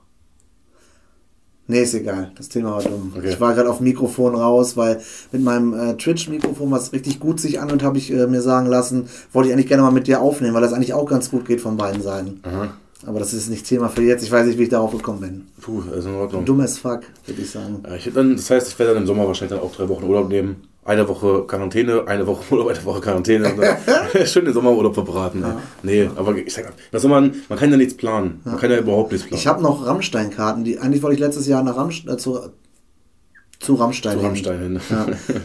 Nee, 1.70 1.82
ist 1.82 1.92
egal. 1.92 2.32
Das 2.34 2.48
Thema 2.48 2.72
war 2.72 2.82
dumm. 2.82 3.12
Okay. 3.14 3.28
Ich 3.28 3.40
war 3.40 3.54
gerade 3.54 3.68
auf 3.68 3.80
Mikrofon 3.80 4.34
raus, 4.34 4.76
weil 4.78 5.00
mit 5.32 5.42
meinem 5.42 5.74
äh, 5.74 5.96
Twitch-Mikrofon, 5.98 6.70
was 6.70 6.94
richtig 6.94 7.20
gut 7.20 7.40
sich 7.40 7.60
anhört, 7.60 7.82
habe 7.82 7.98
ich 7.98 8.10
äh, 8.10 8.26
mir 8.26 8.40
sagen 8.40 8.66
lassen, 8.66 9.08
wollte 9.34 9.50
ich 9.50 9.54
eigentlich 9.54 9.68
gerne 9.68 9.82
mal 9.82 9.90
mit 9.90 10.06
dir 10.06 10.22
aufnehmen, 10.22 10.54
weil 10.54 10.62
das 10.62 10.72
eigentlich 10.72 10.94
auch 10.94 11.04
ganz 11.04 11.30
gut 11.30 11.44
geht 11.44 11.60
von 11.60 11.76
beiden 11.76 12.00
Seiten. 12.00 12.40
Aha. 12.42 12.70
Aber 13.06 13.18
das 13.18 13.34
ist 13.34 13.50
nicht 13.50 13.66
Thema 13.66 13.90
für 13.90 14.02
jetzt. 14.02 14.24
Ich 14.24 14.32
weiß 14.32 14.46
nicht, 14.46 14.58
wie 14.58 14.64
ich 14.64 14.68
darauf 14.70 14.92
gekommen 14.92 15.20
bin. 15.20 15.46
Puh, 15.60 15.82
also 15.92 16.08
in 16.08 16.14
Ordnung. 16.16 16.44
Dumm 16.46 16.60
as 16.60 16.78
fuck, 16.78 17.02
würde 17.26 17.42
ich 17.42 17.50
sagen. 17.50 17.82
Ja, 17.86 17.94
ich, 17.94 18.10
dann, 18.12 18.34
das 18.34 18.50
heißt, 18.50 18.68
ich 18.68 18.78
werde 18.78 18.94
dann 18.94 19.02
im 19.02 19.06
Sommer 19.06 19.26
wahrscheinlich 19.26 19.56
dann 19.56 19.66
auch 19.66 19.74
drei 19.74 19.88
Wochen 19.88 20.04
Urlaub 20.04 20.28
nehmen. 20.30 20.56
Eine 20.88 21.06
Woche 21.06 21.44
Quarantäne, 21.46 22.04
eine 22.06 22.26
Woche 22.26 22.50
Urlaub, 22.50 22.68
eine 22.68 22.82
Woche 22.82 23.02
Quarantäne. 23.02 23.52
Und 23.52 23.58
dann 23.60 24.26
schön 24.26 24.46
den 24.46 24.54
Sommerurlaub 24.54 24.94
verbraten. 24.94 25.42
Ja. 25.42 25.60
Nee, 25.82 26.08
aber 26.16 26.34
ich 26.34 26.54
sag, 26.54 26.72
was 26.90 27.02
soll 27.02 27.10
man, 27.10 27.34
man 27.50 27.58
kann 27.58 27.70
ja 27.70 27.76
nichts 27.76 27.94
planen. 27.94 28.40
Man 28.44 28.56
kann 28.56 28.70
ja 28.70 28.78
überhaupt 28.78 29.12
nichts 29.12 29.26
planen. 29.26 29.38
Ich 29.38 29.46
habe 29.46 29.62
noch 29.62 29.84
Rammstein-Karten, 29.84 30.64
die 30.64 30.78
eigentlich 30.78 31.02
wollte 31.02 31.16
ich 31.16 31.20
letztes 31.20 31.46
Jahr 31.46 31.62
nach 31.62 31.76
Rammstein, 31.76 32.14
äh, 32.14 32.16
zu, 32.16 32.38
zu 33.60 33.74
Rammstein. 33.74 34.14
Zu 34.14 34.18
hin. 34.20 34.26
Rammstein 34.28 34.58
hin. 34.60 34.80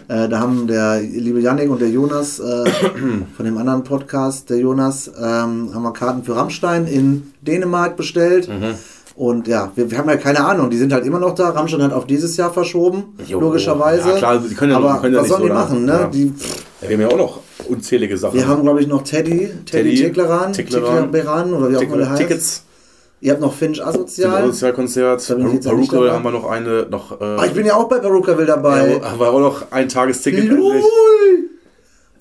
Ja. 0.07 0.23
äh, 0.23 0.29
da 0.29 0.39
haben 0.39 0.65
der 0.67 1.01
liebe 1.01 1.41
Yannick 1.41 1.69
und 1.69 1.81
der 1.81 1.89
Jonas 1.89 2.39
äh, 2.39 2.65
von 3.35 3.45
dem 3.45 3.57
anderen 3.57 3.83
Podcast, 3.83 4.49
der 4.49 4.59
Jonas, 4.59 5.09
ähm, 5.09 5.73
haben 5.73 5.83
wir 5.83 5.91
Karten 5.91 6.23
für 6.23 6.37
Rammstein 6.37 6.87
in 6.87 7.33
Dänemark 7.41 7.97
bestellt. 7.97 8.47
Mhm. 8.47 8.75
Und 9.15 9.47
ja, 9.47 9.71
wir, 9.75 9.91
wir 9.91 9.97
haben 9.99 10.09
ja 10.09 10.17
keine 10.17 10.43
Ahnung, 10.43 10.69
die 10.71 10.77
sind 10.77 10.91
halt 10.91 11.05
immer 11.05 11.19
noch 11.19 11.35
da. 11.35 11.49
Rammstein 11.49 11.83
hat 11.83 11.93
auf 11.93 12.07
dieses 12.07 12.35
Jahr 12.35 12.51
verschoben, 12.51 13.15
Jo, 13.27 13.39
logischerweise. 13.39 14.09
ja, 14.09 14.17
klar, 14.17 14.39
die 14.39 14.55
können 14.55 14.71
ja- 14.71 14.77
Aber 14.77 14.99
können 15.01 15.13
ja 15.13 15.21
was 15.21 15.27
sollen 15.27 15.43
die 15.43 15.47
so 15.49 15.53
machen, 15.53 15.85
ne? 15.85 15.91
ja. 15.91 16.07
Die, 16.07 16.33
Ja, 16.81 16.89
wir 16.89 16.95
haben 16.97 17.01
ja 17.01 17.07
auch 17.09 17.17
noch 17.17 17.39
unzählige 17.69 18.17
Sachen. 18.17 18.33
wir 18.39 18.47
haben, 18.47 18.63
glaube 18.63 18.81
ich, 18.81 18.87
noch 18.87 19.03
Teddy, 19.03 19.37
Teddy, 19.39 19.55
Teddy, 19.65 19.95
Tekleran, 19.97 20.51
Tekleran, 20.53 21.11
Tekleran 21.11 21.53
oder 21.53 21.69
wie 21.69 21.77
auch 21.77 21.81
immer 21.83 21.97
der 21.97 22.09
heißt. 22.09 22.21
Tickets, 22.21 22.63
Ihr 23.21 23.31
habt 23.31 23.39
noch 23.41 23.53
Finch 23.53 23.81
Asozial. 23.85 24.47
Sozialkonzert, 24.47 25.29
Da 25.29 25.35
bin 25.35 25.47
ich 25.47 25.53
jetzt 25.53 25.65
ja 25.65 25.73
nicht 25.73 25.89
Peruka 25.91 26.11
haben 26.11 26.23
wir 26.25 26.31
noch 26.31 26.49
eine, 26.49 26.87
noch, 26.89 27.21
äh, 27.21 27.23
Ah, 27.23 27.45
ich 27.45 27.53
bin 27.53 27.65
ja 27.65 27.75
auch 27.75 27.87
bei 27.87 27.99
Perukaville 27.99 28.47
dabei. 28.47 28.99
ja, 29.01 29.17
war 29.19 29.29
auch 29.31 29.39
noch 29.39 29.71
ein 29.71 29.87
Tagesticket. 29.87 30.45
Lul. 30.49 30.81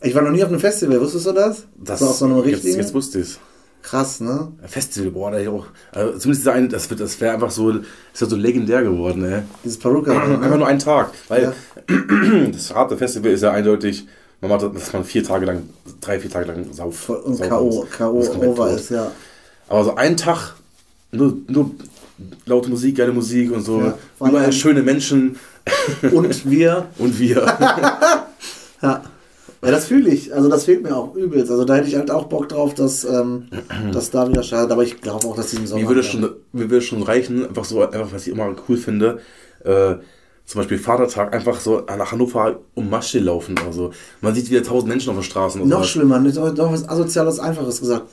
Ich 0.02 0.14
war 0.14 0.22
noch 0.22 0.30
nie 0.30 0.42
auf 0.44 0.48
einem 0.50 0.60
Festival, 0.60 1.00
wusstest 1.00 1.26
du 1.26 1.32
das? 1.32 1.64
Das, 1.76 2.00
war 2.02 2.10
auf 2.10 2.16
so 2.16 2.26
einem 2.26 2.36
jetzt, 2.38 2.46
richtigen. 2.46 2.76
jetzt 2.78 2.94
wusste 2.94 3.18
ich 3.20 3.38
Krass, 3.82 4.20
ne? 4.20 4.48
Festival, 4.66 5.10
boah, 5.10 5.30
da 5.32 5.38
ich 5.38 5.48
auch, 5.48 5.66
also 5.90 6.12
zumindest 6.18 6.42
dieser 6.42 6.52
eine, 6.52 6.68
das, 6.68 6.88
wird- 6.88 7.00
das 7.00 7.20
wäre 7.20 7.34
einfach 7.34 7.50
so, 7.50 7.70
ist 7.70 7.82
ja 8.20 8.26
so 8.28 8.36
legendär 8.36 8.82
geworden, 8.82 9.24
ey. 9.24 9.42
Dieses 9.64 9.78
Peruka. 9.78 10.12
Einfach 10.12 10.56
nur 10.56 10.66
ein 10.68 10.78
Tag, 10.78 11.10
weil 11.28 11.42
Ja. 11.42 11.52
das 12.52 12.72
harte 12.74 12.96
Festival 12.96 13.32
ist 13.32 13.42
ja 13.42 13.50
eindeutig 13.50 14.06
man 14.40 14.50
macht, 14.50 14.74
dass 14.74 14.92
man 14.92 15.04
vier 15.04 15.22
Tage 15.22 15.46
lang, 15.46 15.68
drei, 16.00 16.18
vier 16.18 16.28
Tage 16.30 16.48
lang 16.48 16.66
sauf. 16.72 17.08
Und 17.08 17.40
K.O. 17.40 17.86
K.O. 17.96 18.18
Over 18.44 18.70
ist, 18.72 18.90
ja. 18.90 19.12
Aber 19.68 19.84
so 19.84 19.94
einen 19.94 20.16
Tag, 20.16 20.54
nur, 21.12 21.36
nur 21.46 21.70
laute 22.46 22.68
Musik, 22.68 22.96
geile 22.96 23.12
Musik 23.12 23.52
und 23.52 23.62
so. 23.62 23.80
Ja, 23.80 23.94
Überall 24.26 24.52
schöne 24.52 24.82
Menschen 24.82 25.38
Und 26.12 26.50
wir, 26.50 26.86
und 26.98 27.16
wir. 27.20 27.46
ja. 28.82 29.02
Ja, 29.64 29.70
das 29.70 29.86
fühle 29.86 30.10
ich. 30.10 30.34
Also 30.34 30.48
das 30.48 30.64
fehlt 30.64 30.82
mir 30.82 30.96
auch 30.96 31.14
übelst. 31.14 31.50
Also 31.50 31.64
da 31.64 31.76
hätte 31.76 31.86
ich 31.88 31.94
halt 31.94 32.10
auch 32.10 32.24
Bock 32.24 32.48
drauf, 32.48 32.74
dass 32.74 33.04
ähm, 33.04 33.46
das 33.92 34.10
da 34.10 34.28
wieder 34.28 34.42
startet. 34.42 34.72
Aber 34.72 34.82
ich 34.82 35.00
glaube 35.00 35.26
auch, 35.26 35.36
dass 35.36 35.50
diesen 35.50 35.66
Sommer. 35.66 35.82
mir, 35.82 35.88
würde 35.88 36.00
ja. 36.00 36.06
schon, 36.06 36.30
mir 36.52 36.68
würde 36.70 36.82
schon 36.82 37.02
reichen, 37.02 37.46
einfach 37.46 37.64
so, 37.64 37.82
einfach 37.82 38.12
was 38.12 38.26
ich 38.26 38.32
immer 38.32 38.54
cool 38.68 38.76
finde, 38.76 39.20
äh, 39.64 39.94
zum 40.44 40.58
Beispiel 40.60 40.78
Vatertag, 40.78 41.32
einfach 41.32 41.60
so 41.60 41.80
nach 41.80 42.10
Hannover 42.10 42.58
um 42.74 42.90
Masche 42.90 43.20
laufen 43.20 43.54
oder 43.60 43.72
so. 43.72 43.90
Man 44.20 44.34
sieht 44.34 44.50
wieder 44.50 44.64
tausend 44.64 44.88
Menschen 44.88 45.10
auf 45.10 45.16
den 45.16 45.22
Straßen 45.22 45.60
und 45.60 45.68
Noch 45.68 45.84
so. 45.84 45.90
schlimmer, 45.90 46.18
noch 46.18 46.72
was 46.72 46.88
Asoziales, 46.88 47.38
Einfaches 47.38 47.80
gesagt. 47.80 48.06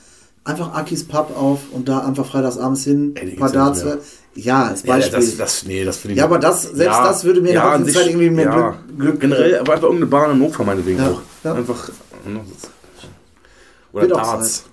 Einfach 0.44 0.72
Akis 0.72 1.04
Pub 1.06 1.36
auf 1.36 1.58
und 1.72 1.88
da 1.88 1.98
einfach 1.98 2.24
freitagsabends 2.24 2.84
hin, 2.84 3.12
Ey, 3.16 3.36
paar 3.36 3.48
ja 3.48 3.54
Darts. 3.56 3.84
mehr. 3.84 3.98
Ja, 4.34 4.64
als 4.66 4.82
Ja, 4.84 4.94
Beispiel. 4.94 5.18
das, 5.18 5.36
das, 5.36 5.64
nee, 5.66 5.84
das 5.84 5.96
finde 5.98 6.12
ich 6.12 6.18
Ja, 6.18 6.24
aber 6.24 6.38
das- 6.38 6.62
selbst 6.62 6.98
das 7.00 7.24
würde 7.24 7.40
mir 7.40 7.48
in 7.48 7.54
der 7.84 7.92
Zeit 7.92 8.06
irgendwie 8.06 8.30
mehr 8.30 8.46
Glück- 8.46 8.98
Glück- 8.98 9.20
Generell, 9.20 9.58
aber 9.58 9.72
einfach 9.72 9.84
irgendeine 9.84 10.06
Bahn 10.10 10.30
in 10.30 10.40
Hannover 10.40 10.64
meinetwegen 10.64 10.98
Ja, 10.98 11.08
auch. 11.10 11.20
ja. 11.44 11.54
Einfach. 11.54 11.88
ne, 12.26 12.40
Oder 13.92 14.06
Darts. 14.06 14.58
In 14.58 14.64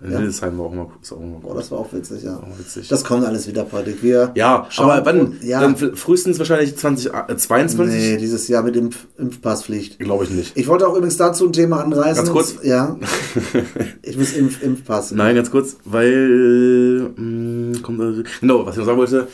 Ja. 0.00 0.18
Hildesheim 0.18 0.56
war 0.58 0.66
auch 0.66 0.72
immer, 0.72 0.90
ist 1.02 1.12
auch 1.12 1.20
immer 1.20 1.38
Boah, 1.40 1.50
cool. 1.50 1.56
das 1.56 1.70
war 1.72 1.78
auch 1.80 1.92
witzig, 1.92 2.22
ja. 2.22 2.36
Auch 2.36 2.58
witzig. 2.58 2.86
Das 2.86 3.02
kommt 3.02 3.24
alles 3.26 3.48
wieder, 3.48 3.64
Patrick. 3.64 4.00
Wir 4.00 4.30
ja, 4.36 4.64
schauen- 4.70 4.90
aber 4.90 5.04
wann? 5.06 5.36
Ja, 5.42 5.60
Dann 5.60 5.74
frühestens 5.76 6.38
wahrscheinlich 6.38 6.76
2022? 6.76 7.94
nee, 8.00 8.16
dieses 8.16 8.46
Jahr 8.46 8.62
mit 8.62 8.76
Impf 8.76 9.06
Impfpasspflicht. 9.18 9.98
Glaube 9.98 10.22
ich 10.24 10.30
nicht. 10.30 10.56
Ich 10.56 10.68
wollte 10.68 10.86
auch 10.86 10.94
übrigens 10.94 11.16
dazu 11.16 11.46
ein 11.46 11.52
Thema 11.52 11.82
anreißen. 11.82 12.16
Ganz 12.24 12.30
kurz? 12.30 12.56
Ja. 12.62 12.96
Ich 14.02 14.16
muss 14.16 14.32
Impf 14.34 14.62
Impfpass. 14.62 15.10
Nein, 15.12 15.34
ganz 15.34 15.50
kurz, 15.50 15.76
weil. 15.84 17.10
Mh, 17.16 17.80
kommt, 17.82 18.00
da- 18.00 18.12
genau, 18.40 18.64
was 18.66 18.74
ich 18.74 18.78
noch 18.78 18.86
sagen 18.86 18.98
wollte. 18.98 19.26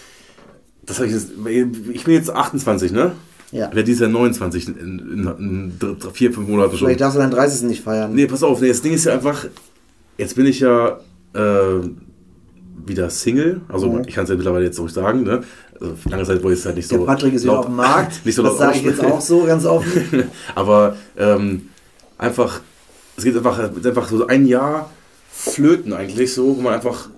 Das 0.87 0.97
habe 0.99 1.07
ich 1.09 1.13
jetzt. 1.15 1.29
Ich 1.93 2.05
bin 2.05 2.15
jetzt 2.15 2.31
28, 2.31 2.91
ne? 2.93 3.13
Ja. 3.53 3.67
Werde 3.69 3.85
dieses 3.85 4.01
Jahr 4.01 4.11
29 4.11 4.69
in, 4.69 4.75
in, 4.79 4.99
in, 5.39 5.73
dr- 5.79 6.13
vier, 6.13 6.33
fünf 6.33 6.49
Monate 6.49 6.77
schon. 6.77 6.87
Vielleicht 6.89 7.01
darfst 7.03 7.17
du 7.17 7.21
deinen 7.21 7.31
30. 7.31 7.63
nicht 7.69 7.83
feiern. 7.83 8.13
Nee, 8.15 8.27
pass 8.27 8.43
auf, 8.43 8.61
nee, 8.61 8.69
das 8.69 8.83
Ding 8.83 8.93
ist 8.95 9.05
ja 9.05 9.13
einfach, 9.13 9.47
jetzt 10.19 10.37
bin 10.37 10.47
ich 10.47 10.61
ja 10.61 10.99
äh, 11.35 11.81
wieder 12.87 13.11
Single, 13.11 13.63
also 13.69 13.91
Mhm. 13.91 14.03
ich 14.07 14.15
kann 14.15 14.25
es 14.25 14.31
ja 14.31 14.37
mittlerweile 14.37 14.67
jetzt 14.67 14.77
so 14.77 14.87
sagen, 14.89 15.23
ne? 15.23 15.43
Also 15.81 15.95
lange 16.09 16.25
Zeit 16.25 16.43
wollte 16.43 16.55
ich 16.55 16.61
es 16.61 16.67
halt 16.67 16.77
nicht 16.77 16.89
so. 16.89 16.99
Der 16.99 17.05
Patrick 17.07 17.35
ist 17.35 17.43
wieder 17.43 17.55
laut- 17.55 17.61
auf 17.61 17.67
dem 17.67 17.77
Markt. 17.77 18.21
nicht 18.27 18.35
so 18.35 18.43
das 18.43 18.59
sage 18.59 18.77
ich 18.79 18.83
jetzt 18.85 19.05
auch 19.05 19.21
so 19.21 19.45
ganz 19.45 19.65
offen. 19.65 20.25
Aber 20.55 20.97
ähm, 21.19 21.69
einfach, 22.19 22.61
es 23.17 23.25
geht 23.25 23.37
einfach, 23.37 23.59
einfach 23.59 24.09
so 24.09 24.27
ein 24.27 24.47
Jahr 24.47 24.91
flöten 25.31 25.93
eigentlich 25.93 26.33
so, 26.33 26.57
wo 26.57 26.61
man 26.61 26.75
einfach, 26.75 27.09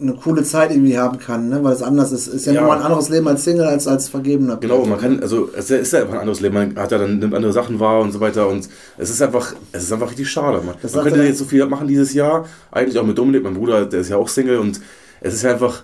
Eine 0.00 0.12
coole 0.14 0.44
Zeit 0.44 0.70
irgendwie 0.70 0.96
haben 0.96 1.18
kann, 1.18 1.48
ne? 1.48 1.58
weil 1.64 1.72
es 1.72 1.82
anders 1.82 2.12
ist. 2.12 2.28
Ist 2.28 2.46
ja, 2.46 2.52
Ja. 2.52 2.60
nochmal 2.60 2.78
ein 2.78 2.84
anderes 2.84 3.08
Leben 3.08 3.26
als 3.26 3.42
Single 3.42 3.66
als 3.66 3.88
als 3.88 4.08
Vergebener. 4.08 4.56
genau, 4.58 4.84
man 4.84 5.00
kann, 5.00 5.20
also 5.20 5.50
es 5.56 5.70
ist 5.72 5.92
ja 5.92 6.00
einfach 6.02 6.14
ein 6.14 6.20
anderes 6.20 6.40
Leben, 6.40 6.54
man 6.54 6.76
hat 6.76 6.92
ja 6.92 6.98
dann 6.98 7.18
nimmt 7.18 7.34
andere 7.34 7.52
Sachen 7.52 7.80
wahr 7.80 8.00
und 8.02 8.12
so 8.12 8.20
weiter 8.20 8.46
und 8.48 8.68
es 8.96 9.10
ist 9.10 9.20
einfach, 9.20 9.54
es 9.72 9.82
ist 9.82 9.92
einfach 9.92 10.10
richtig 10.10 10.30
schade. 10.30 10.58
Man, 10.58 10.76
man 10.80 11.02
könnte 11.04 11.18
er- 11.20 11.26
jetzt 11.26 11.38
so 11.38 11.44
viel 11.46 11.66
machen 11.66 11.88
dieses 11.88 12.14
Jahr, 12.14 12.46
eigentlich 12.70 12.96
auch 12.96 13.04
mit 13.04 13.18
Dominik, 13.18 13.42
mein 13.42 13.54
Bruder, 13.54 13.86
der 13.86 13.98
ist 14.00 14.08
ja 14.10 14.16
auch 14.16 14.28
Single 14.28 14.58
und 14.58 14.80
es 15.20 15.34
ist 15.34 15.42
ja 15.42 15.50
einfach, 15.50 15.82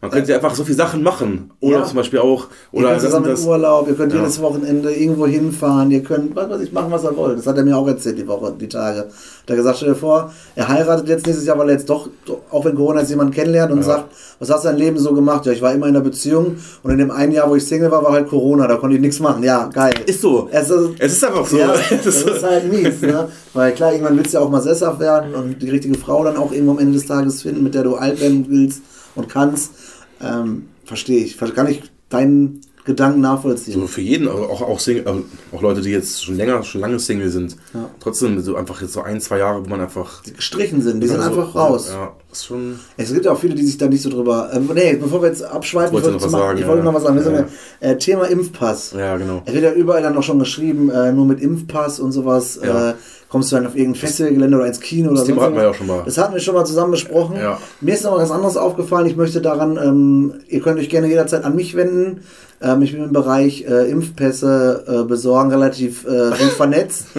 man 0.00 0.10
könnte 0.12 0.32
einfach 0.34 0.54
so 0.54 0.62
viele 0.64 0.76
Sachen 0.76 1.02
machen. 1.02 1.50
Oder 1.60 1.78
Ja. 1.78 1.84
zum 1.84 1.96
Beispiel 1.96 2.20
auch, 2.20 2.46
Ihr 2.72 2.78
oder 2.78 2.88
könnt 2.90 2.96
das 2.98 3.04
und 3.04 3.10
zusammen 3.10 3.26
das. 3.30 3.44
Urlaub, 3.44 3.88
ihr 3.88 3.94
könnt 3.94 4.12
Ja. 4.12 4.20
jedes 4.20 4.40
Wochenende 4.40 4.92
irgendwo 4.92 5.26
hinfahren, 5.26 5.90
ihr 5.90 6.02
könnt, 6.04 6.36
was 6.36 6.48
weiß 6.48 6.60
ich, 6.60 6.72
machen, 6.72 6.92
was 6.92 7.02
ihr 7.04 7.16
wollt. 7.16 7.36
Das 7.38 7.46
hat 7.48 7.56
er 7.56 7.64
mir 7.64 7.76
auch 7.76 7.86
erzählt, 7.88 8.16
die 8.16 8.26
Woche, 8.28 8.54
die 8.60 8.68
Tage. 8.68 8.98
Hat 9.00 9.08
er 9.46 9.56
gesagt, 9.56 9.78
stell 9.78 9.88
dir 9.88 9.94
vor, 9.96 10.30
er 10.54 10.68
heiratet 10.68 11.08
jetzt 11.08 11.26
nächstes 11.26 11.46
Jahr, 11.46 11.58
weil 11.58 11.68
er 11.70 11.74
jetzt 11.76 11.90
doch, 11.90 12.08
auch 12.50 12.64
wenn 12.64 12.76
Corona 12.76 13.00
ist, 13.00 13.10
jemanden 13.10 13.32
kennenlernt 13.32 13.72
und 13.72 13.78
Ja. 13.78 13.84
sagt, 13.84 14.12
was 14.38 14.50
hast 14.50 14.64
du 14.64 14.68
dein 14.68 14.78
Leben 14.78 14.98
so 14.98 15.12
gemacht? 15.14 15.44
Ja, 15.46 15.52
ich 15.52 15.62
war 15.62 15.72
immer 15.72 15.86
in 15.88 15.96
einer 15.96 16.04
Beziehung 16.04 16.56
und 16.84 16.90
in 16.92 16.98
dem 16.98 17.10
einen 17.10 17.32
Jahr, 17.32 17.50
wo 17.50 17.56
ich 17.56 17.66
Single 17.66 17.90
war, 17.90 18.04
war 18.04 18.12
halt 18.12 18.28
Corona, 18.28 18.68
da 18.68 18.76
konnte 18.76 18.94
ich 18.94 19.02
nichts 19.02 19.18
machen. 19.18 19.42
Ja, 19.42 19.66
geil. 19.66 19.94
Ist 20.06 20.20
so. 20.20 20.48
Es 20.52 20.70
ist, 20.70 20.90
Es 21.00 21.12
ist 21.14 21.24
einfach 21.24 21.44
so. 21.46 21.56
ja, 21.58 21.72
Es 21.90 22.06
ist 22.22 22.42
halt 22.44 22.70
mies, 22.72 23.00
ne? 23.02 23.28
Weil 23.52 23.72
klar, 23.72 23.92
irgendwann 23.92 24.16
willst 24.16 24.32
du 24.32 24.38
ja 24.38 24.44
auch 24.44 24.50
mal 24.50 24.62
sesshaft 24.62 25.00
werden 25.00 25.34
und 25.34 25.60
die 25.60 25.70
richtige 25.70 25.96
Frau 25.98 26.22
dann 26.22 26.36
auch 26.36 26.52
irgendwo 26.52 26.72
am 26.72 26.78
Ende 26.78 26.92
des 26.92 27.06
Tages 27.06 27.42
finden, 27.42 27.64
mit 27.64 27.74
der 27.74 27.82
du 27.82 27.96
alt 27.96 28.20
werden 28.20 28.46
willst 28.48 28.82
und 29.14 29.28
kannst. 29.28 29.72
Ähm, 30.20 30.68
verstehe 30.84 31.24
ich. 31.24 31.36
Kann 31.38 31.68
ich 31.68 31.82
deinen 32.08 32.60
Gedanken 32.84 33.20
nachvollziehen. 33.20 33.74
So 33.74 33.86
für 33.86 34.00
jeden, 34.00 34.28
also 34.28 34.44
auch, 34.44 34.62
auch, 34.62 34.80
Single, 34.80 35.06
also 35.06 35.24
auch 35.52 35.60
Leute, 35.60 35.82
die 35.82 35.90
jetzt 35.90 36.24
schon 36.24 36.36
länger, 36.38 36.62
schon 36.62 36.80
lange 36.80 36.98
Single 36.98 37.28
sind. 37.28 37.54
Ja. 37.74 37.90
Trotzdem 38.00 38.40
so 38.40 38.56
einfach 38.56 38.80
jetzt 38.80 38.94
so 38.94 39.02
ein, 39.02 39.20
zwei 39.20 39.38
Jahre, 39.38 39.62
wo 39.62 39.68
man 39.68 39.80
einfach. 39.82 40.22
Die 40.22 40.32
gestrichen 40.32 40.80
sind, 40.80 41.02
die 41.02 41.06
sind 41.06 41.20
so- 41.20 41.28
einfach 41.28 41.54
raus. 41.54 41.90
Ja, 41.92 42.16
ist 42.32 42.46
schon. 42.46 42.80
Es 42.96 43.12
gibt 43.12 43.26
ja 43.26 43.32
auch 43.32 43.38
viele, 43.38 43.54
die 43.54 43.64
sich 43.66 43.76
da 43.76 43.88
nicht 43.88 44.00
so 44.02 44.08
drüber. 44.08 44.50
Ähm, 44.54 44.70
nee, 44.74 44.96
bevor 44.96 45.20
wir 45.20 45.28
jetzt 45.28 45.42
abschweifen, 45.42 45.92
Wolltest 45.92 46.14
du 46.14 46.16
ich 46.16 46.22
noch 46.24 46.32
wollte, 46.32 46.32
was 46.32 46.40
sagen, 46.48 46.58
ich 46.60 46.66
wollte 46.66 46.78
ja. 46.78 46.84
noch 46.84 46.94
was 46.94 47.02
sagen. 47.02 47.16
Wir 47.24 47.30
Ja. 47.30 47.46
ja. 47.82 47.88
äh, 47.90 47.98
Thema 47.98 48.24
Impfpass. 48.24 48.94
Ja, 48.96 49.16
genau. 49.18 49.42
Es 49.44 49.52
wird 49.52 49.64
ja 49.64 49.72
überall 49.72 50.02
dann 50.02 50.14
noch 50.14 50.22
schon 50.22 50.38
geschrieben, 50.38 50.88
äh, 50.88 51.12
nur 51.12 51.26
mit 51.26 51.40
Impfpass 51.42 52.00
und 52.00 52.12
sowas 52.12 52.58
Ja. 52.64 52.90
äh, 52.92 52.94
kommst 53.28 53.52
du 53.52 53.56
dann 53.56 53.66
auf 53.66 53.76
irgendein 53.76 54.00
Festivalgelände 54.00 54.56
oder 54.56 54.66
ins 54.66 54.80
Kino 54.80 55.10
oder 55.10 55.18
Das 55.18 55.26
Thema 55.26 55.42
sonst 55.42 55.46
hatten 55.46 55.56
wir 55.56 55.62
ja 55.64 55.70
auch 55.70 55.74
schon 55.74 55.86
mal. 55.86 56.02
Das 56.04 56.18
hatten 56.18 56.34
wir 56.34 56.40
schon 56.40 56.54
mal 56.54 56.64
zusammen 56.64 56.90
besprochen. 56.92 57.36
Ja. 57.36 57.58
Mir 57.80 57.94
ist 57.94 58.04
noch 58.04 58.16
was 58.16 58.30
anderes 58.30 58.56
aufgefallen. 58.56 59.06
Ich 59.06 59.16
möchte 59.16 59.40
daran, 59.40 59.76
ähm, 59.82 60.34
ihr 60.48 60.60
könnt 60.60 60.78
euch 60.78 60.88
gerne 60.88 61.08
jederzeit 61.08 61.44
an 61.44 61.54
mich 61.54 61.74
wenden. 61.76 62.20
Ähm, 62.62 62.82
ich 62.82 62.92
bin 62.92 63.04
im 63.04 63.12
Bereich 63.12 63.64
äh, 63.68 63.90
Impfpässe 63.90 64.84
äh, 64.86 65.08
besorgen 65.08 65.50
relativ 65.50 66.04
äh, 66.06 66.30
gut 66.30 66.52
vernetzt. 66.56 67.06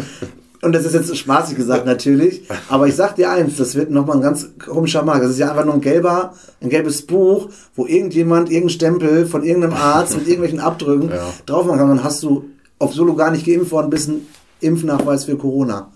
Und 0.62 0.74
das 0.76 0.84
ist 0.84 0.94
jetzt 0.94 1.16
spaßig 1.16 1.56
gesagt 1.56 1.86
natürlich, 1.86 2.42
aber 2.68 2.86
ich 2.86 2.94
sag 2.96 3.16
dir 3.16 3.32
eins, 3.32 3.56
das 3.56 3.76
wird 3.76 3.92
nochmal 3.92 4.18
ein 4.18 4.22
ganz 4.22 4.50
komischer 4.62 5.04
Markt. 5.04 5.24
Das 5.24 5.32
ist 5.32 5.40
ja 5.40 5.50
einfach 5.52 5.64
nur 5.64 5.76
ein 5.76 5.80
gelber, 5.80 6.34
ein 6.60 6.68
gelbes 6.68 7.04
Buch, 7.04 7.48
wo 7.78 7.86
irgendjemand 7.86 8.50
irgendeinen 8.50 8.70
Stempel 8.72 9.26
von 9.26 9.44
irgendeinem 9.44 9.76
Arzt 9.76 10.18
mit 10.18 10.28
irgendwelchen 10.28 10.60
Abdrücken 10.60 11.10
Ja. 11.16 11.30
drauf 11.46 11.66
machen 11.66 11.80
kann. 11.80 11.88
Dann 11.88 12.04
hast 12.04 12.22
du, 12.24 12.44
obwohl 12.78 13.06
du 13.08 13.16
gar 13.16 13.32
nicht 13.32 13.46
geimpft 13.46 13.72
worden 13.72 13.90
bist, 13.90 14.10
einen 14.10 14.28
Impfnachweis 14.62 15.26
für 15.26 15.38
Corona. 15.38 15.92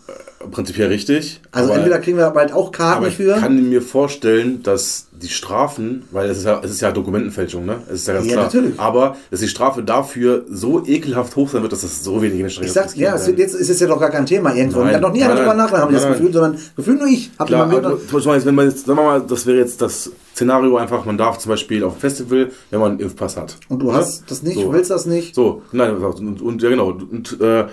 Prinzipiell 0.52 0.90
richtig. 0.90 1.40
Also 1.54 1.72
entweder 1.72 2.00
kriegen 2.00 2.18
wir 2.18 2.30
bald 2.32 2.52
auch 2.52 2.74
Karten 2.74 2.98
Aber 2.98 3.08
ich 3.08 3.16
für. 3.16 3.36
kann 3.36 3.70
mir 3.70 3.82
vorstellen, 3.82 4.62
dass 4.62 5.08
die 5.14 5.30
Strafen, 5.30 6.04
weil 6.12 6.30
es 6.30 6.40
ist 6.40 6.44
ja, 6.44 6.60
es 6.62 6.70
ist 6.72 6.82
ja 6.82 6.92
Dokumentenfälschung, 6.92 7.66
ne? 7.66 7.78
Es 7.88 8.02
ist 8.02 8.08
ja 8.10 8.16
ganz 8.16 8.26
Ja, 8.26 8.34
klar. 8.34 8.44
natürlich. 8.46 8.78
Aber 8.78 9.16
dass 9.32 9.40
die 9.40 9.48
Strafe 9.48 9.84
dafür 9.84 10.44
so 10.50 10.84
ekelhaft 10.86 11.38
hoch 11.38 11.48
sein 11.48 11.62
wird, 11.62 11.72
dass 11.72 11.82
das 11.84 12.04
so 12.04 12.22
wenige 12.22 12.42
Menschen 12.42 12.66
Ich 12.66 12.74
sag's, 12.74 12.94
ja, 12.98 13.16
es 13.16 13.26
wird, 13.26 13.40
jetzt 13.40 13.56
ist 13.56 13.70
es 13.70 13.80
ja 13.80 13.88
doch 13.88 14.02
gar 14.02 14.10
kein 14.10 14.26
Thema 14.26 14.54
irgendwo. 14.54 14.84
Nein, 14.84 15.00
noch 15.00 15.14
nie 15.14 15.22
drüber 15.22 15.36
nein, 15.46 15.58
nachgedacht, 15.58 15.82
haben 15.84 15.94
wir 15.94 16.00
das 16.02 16.10
Gefühl, 16.10 16.34
sondern 16.34 16.58
Gefühl 16.76 16.96
nur 16.96 17.08
ich. 17.08 17.32
Hab 17.40 17.48
Klar, 17.48 17.64
aber 17.72 17.98
zum 18.06 18.24
Beispiel, 18.26 18.46
wenn 18.46 18.56
man 18.56 18.68
jetzt, 18.68 18.86
sagen 18.86 19.00
wir 19.00 19.04
mal, 19.04 19.22
das 19.22 19.46
wäre 19.46 19.60
jetzt 19.60 19.82
das 19.82 20.12
Szenario 20.36 20.76
einfach, 20.76 21.06
man 21.06 21.18
darf 21.18 21.38
zum 21.38 21.52
Beispiel 21.52 21.86
auf 21.86 21.94
ein 21.96 22.00
Festival, 22.02 22.52
wenn 22.70 22.80
man 22.82 22.92
einen 22.92 23.00
Impfpass 23.00 23.38
hat. 23.38 23.56
und 23.70 23.80
du 23.80 23.86
Ne? 23.88 23.94
hast 23.94 24.24
das 24.30 24.44
nicht, 24.44 24.56
So. 24.60 24.74
willst 24.74 24.92
das 24.92 25.06
nicht. 25.06 25.36
So, 25.36 25.62
nein, 25.72 25.96
und, 25.96 26.42
und 26.42 26.62
ja 26.62 26.70
genau. 26.70 26.88
Und, 26.90 27.40
äh, 27.40 27.66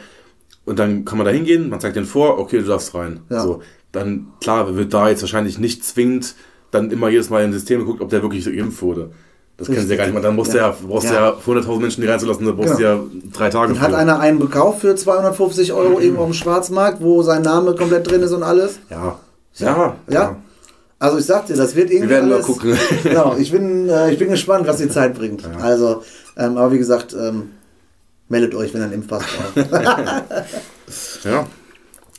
und 0.65 0.79
dann 0.79 1.05
kann 1.05 1.19
man 1.19 1.25
da 1.27 1.31
hingehen, 1.33 1.69
man 1.71 1.81
zeigt 1.81 1.97
den 1.97 2.05
vor, 2.05 2.39
okay, 2.39 2.59
du 2.59 2.65
darfst 2.65 2.95
rein. 2.95 3.21
Ja. 3.29 3.41
So, 3.41 3.61
dann, 3.93 4.29
klar, 4.41 4.77
wird 4.77 4.93
da 4.95 5.09
jetzt 5.09 5.23
wahrscheinlich 5.23 5.59
nicht 5.59 5.85
zwingend 5.85 6.35
dann 6.71 6.91
immer 6.91 7.09
jedes 7.09 7.31
Mal 7.31 7.45
im 7.45 7.53
System 7.53 7.81
geguckt, 7.81 8.01
ob 8.01 8.11
der 8.11 8.23
wirklich 8.23 8.45
geimpft 8.45 8.81
wurde. 8.83 9.11
Das 9.57 9.67
kennen 9.69 9.83
sie 9.87 9.91
ja 9.91 9.97
gar 9.97 10.05
nicht. 10.05 10.15
Man, 10.15 10.23
Dann 10.23 10.37
musst 10.37 10.55
Ja. 10.55 10.71
du 10.71 10.85
ja, 10.85 10.89
brauchst 10.89 11.07
Ja. 11.11 11.31
ja 11.31 11.37
100.000 11.45 11.81
Menschen, 11.81 12.01
die 12.01 12.07
reinzulassen, 12.07 12.47
da 12.47 12.53
brauchst 12.53 12.75
du 12.75 12.77
Genau. 12.79 12.89
ja 12.95 13.01
drei 13.33 13.51
Tage 13.51 13.73
Und 13.73 13.81
hat 13.81 13.93
einer 13.93 14.19
einen 14.21 14.39
gekauft 14.41 14.81
für 14.81 14.95
250 14.95 15.73
Euro 15.73 15.99
irgendwo 16.01 16.23
am 16.25 16.33
Schwarzmarkt, 16.33 17.03
wo 17.03 17.23
sein 17.23 17.43
Name 17.43 17.75
komplett 17.75 18.09
drin 18.11 18.23
ist 18.23 18.33
und 18.33 18.43
alles. 18.43 18.79
Ja. 18.89 19.19
Ja, 19.57 19.97
Ja. 20.09 20.37
Also 20.99 21.17
ich 21.19 21.25
sag 21.25 21.47
dir, 21.47 21.57
das 21.57 21.75
wird 21.75 21.91
irgendwie 21.91 22.09
Wir 22.11 22.17
werden 22.17 22.29
mal 22.29 22.35
alles, 22.37 22.47
gucken. 22.47 22.77
Genau, 23.03 23.35
ich 23.39 23.51
bin, 23.51 23.89
äh, 23.89 24.13
ich 24.13 24.19
bin 24.19 24.29
gespannt, 24.29 24.67
was 24.67 24.77
die 24.77 24.89
Zeit 24.89 25.15
bringt. 25.15 25.43
Also, 25.61 26.03
ähm, 26.37 26.57
aber 26.59 26.73
wie 26.73 26.79
gesagt, 26.79 27.15
ähm, 27.19 27.51
meldet 28.31 28.55
euch, 28.55 28.73
wenn 28.73 28.81
ihr 28.81 28.85
einen 28.85 28.95
Impfpass 28.95 29.25
braucht. 29.55 29.69
Ja. 31.25 31.47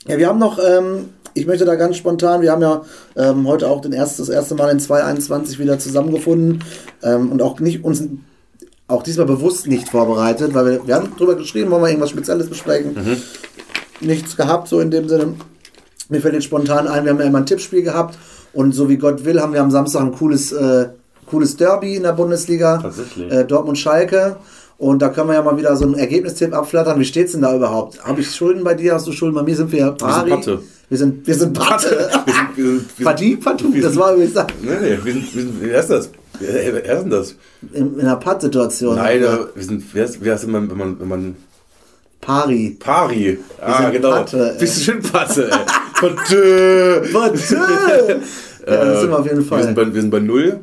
Ja, 0.07 0.17
wir 0.17 0.27
haben 0.27 0.39
noch, 0.39 0.59
ähm, 0.59 1.09
ich 1.33 1.45
möchte 1.45 1.65
da 1.65 1.75
ganz 1.75 1.97
spontan, 1.97 2.41
wir 2.41 2.51
haben 2.51 2.61
ja 2.61 2.83
ähm, 3.15 3.47
heute 3.47 3.67
auch 3.67 3.81
den 3.81 3.91
erst, 3.91 4.19
das 4.19 4.29
erste 4.29 4.55
Mal 4.55 4.69
in 4.69 4.79
2021 4.79 5.59
wieder 5.59 5.77
zusammengefunden 5.77 6.63
ähm, 7.03 7.31
und 7.31 7.41
auch 7.41 7.59
nicht 7.59 7.83
uns 7.83 8.03
auch 8.87 9.03
diesmal 9.03 9.25
bewusst 9.25 9.67
nicht 9.67 9.89
vorbereitet, 9.89 10.53
weil 10.53 10.65
wir, 10.65 10.87
wir 10.87 10.95
haben 10.95 11.15
drüber 11.17 11.35
geschrieben, 11.35 11.71
wollen 11.71 11.83
wir 11.83 11.89
irgendwas 11.89 12.11
Spezielles 12.11 12.49
besprechen. 12.49 12.95
Nichts 13.99 14.37
gehabt, 14.37 14.67
so 14.67 14.79
in 14.79 14.91
dem 14.91 15.07
Sinne. 15.09 15.35
Mir 16.09 16.21
fällt 16.21 16.33
jetzt 16.33 16.45
spontan 16.45 16.87
ein, 16.87 17.03
wir 17.03 17.11
haben 17.11 17.19
ja 17.19 17.25
immer 17.25 17.39
ein 17.39 17.45
Tippspiel 17.45 17.83
gehabt 17.83 18.17
und 18.53 18.73
so 18.73 18.89
wie 18.89 18.97
Gott 18.97 19.23
will, 19.25 19.41
haben 19.41 19.53
wir 19.53 19.61
am 19.61 19.71
Samstag 19.71 20.01
ein 20.01 20.11
cooles, 20.13 20.51
äh, 20.51 20.89
cooles 21.25 21.55
Derby 21.57 21.95
in 21.95 22.03
der 22.03 22.13
Bundesliga. 22.13 22.77
Tatsächlich. 22.77 23.31
Äh, 23.31 23.45
Dortmund-Schalke. 23.45 24.37
Und 24.81 24.99
da 24.99 25.09
können 25.09 25.27
wir 25.29 25.35
ja 25.35 25.43
mal 25.43 25.55
wieder 25.59 25.75
so 25.75 25.85
einen 25.85 25.93
Ergebnistipp 25.93 26.55
abflattern. 26.55 26.99
Wie 26.99 27.05
steht's 27.05 27.33
denn 27.33 27.41
da 27.41 27.55
überhaupt? 27.55 28.03
Habe 28.03 28.21
ich 28.21 28.33
Schulden 28.33 28.63
bei 28.63 28.73
dir? 28.73 28.95
Hast 28.95 29.05
du 29.05 29.11
Schulden 29.11 29.35
bei 29.35 29.43
mir? 29.43 29.55
Sind 29.55 29.71
wir 29.71 29.77
ja 29.77 29.91
pari? 29.91 30.31
Patte. 30.31 30.59
Wir 30.89 30.97
sind, 30.97 31.27
wir 31.27 31.35
sind 31.35 31.53
Patte. 31.53 32.09
Wir 32.25 32.33
sind, 32.33 32.57
wir 32.57 32.65
sind, 32.65 32.97
wir 32.97 33.05
Partie, 33.05 33.73
wir 33.73 33.81
Das 33.83 33.95
war 33.95 34.13
übrigens 34.15 34.33
da- 34.33 34.47
nee, 34.59 34.71
nee, 34.81 34.97
wir 35.03 35.13
sind, 35.13 35.35
wir 35.35 35.41
sind, 35.43 35.53
wer 35.61 35.79
ist 35.81 35.89
das? 35.91 36.09
Wer, 36.39 36.73
wer 36.73 36.83
ist 36.95 37.01
denn 37.03 37.09
das? 37.11 37.35
in, 37.73 37.93
in 37.93 38.01
einer 38.01 38.15
Patt-Situation. 38.15 38.95
Nein, 38.95 39.21
äh, 39.21 39.27
wir 39.53 39.63
sind, 39.63 39.83
wer 39.93 40.05
ist, 40.05 40.17
wer 40.19 40.33
ist 40.33 40.45
wenn 40.47 40.51
man, 40.51 40.71
wenn 40.71 40.77
man, 40.79 40.99
wenn 40.99 41.07
man 41.07 41.35
Pari. 42.19 42.77
Pari. 42.79 43.37
Ah, 43.61 43.83
sind 43.83 43.91
genau. 43.91 44.09
Patte. 44.13 44.55
Bist 44.59 44.77
du 44.77 44.81
schön 44.81 45.01
Patte, 45.03 45.43
ey. 45.51 45.57
Patte. 46.01 47.03
Was? 47.13 47.49
ja, 47.51 47.57
das 48.65 49.01
sind 49.01 49.09
wir 49.11 49.19
auf 49.19 49.25
jeden 49.27 49.37
Wir 49.37 49.45
Fall. 49.45 49.63
sind 49.63 49.75
bei, 49.75 49.93
wir 49.93 50.01
sind 50.01 50.09
bei 50.09 50.19
null. 50.19 50.59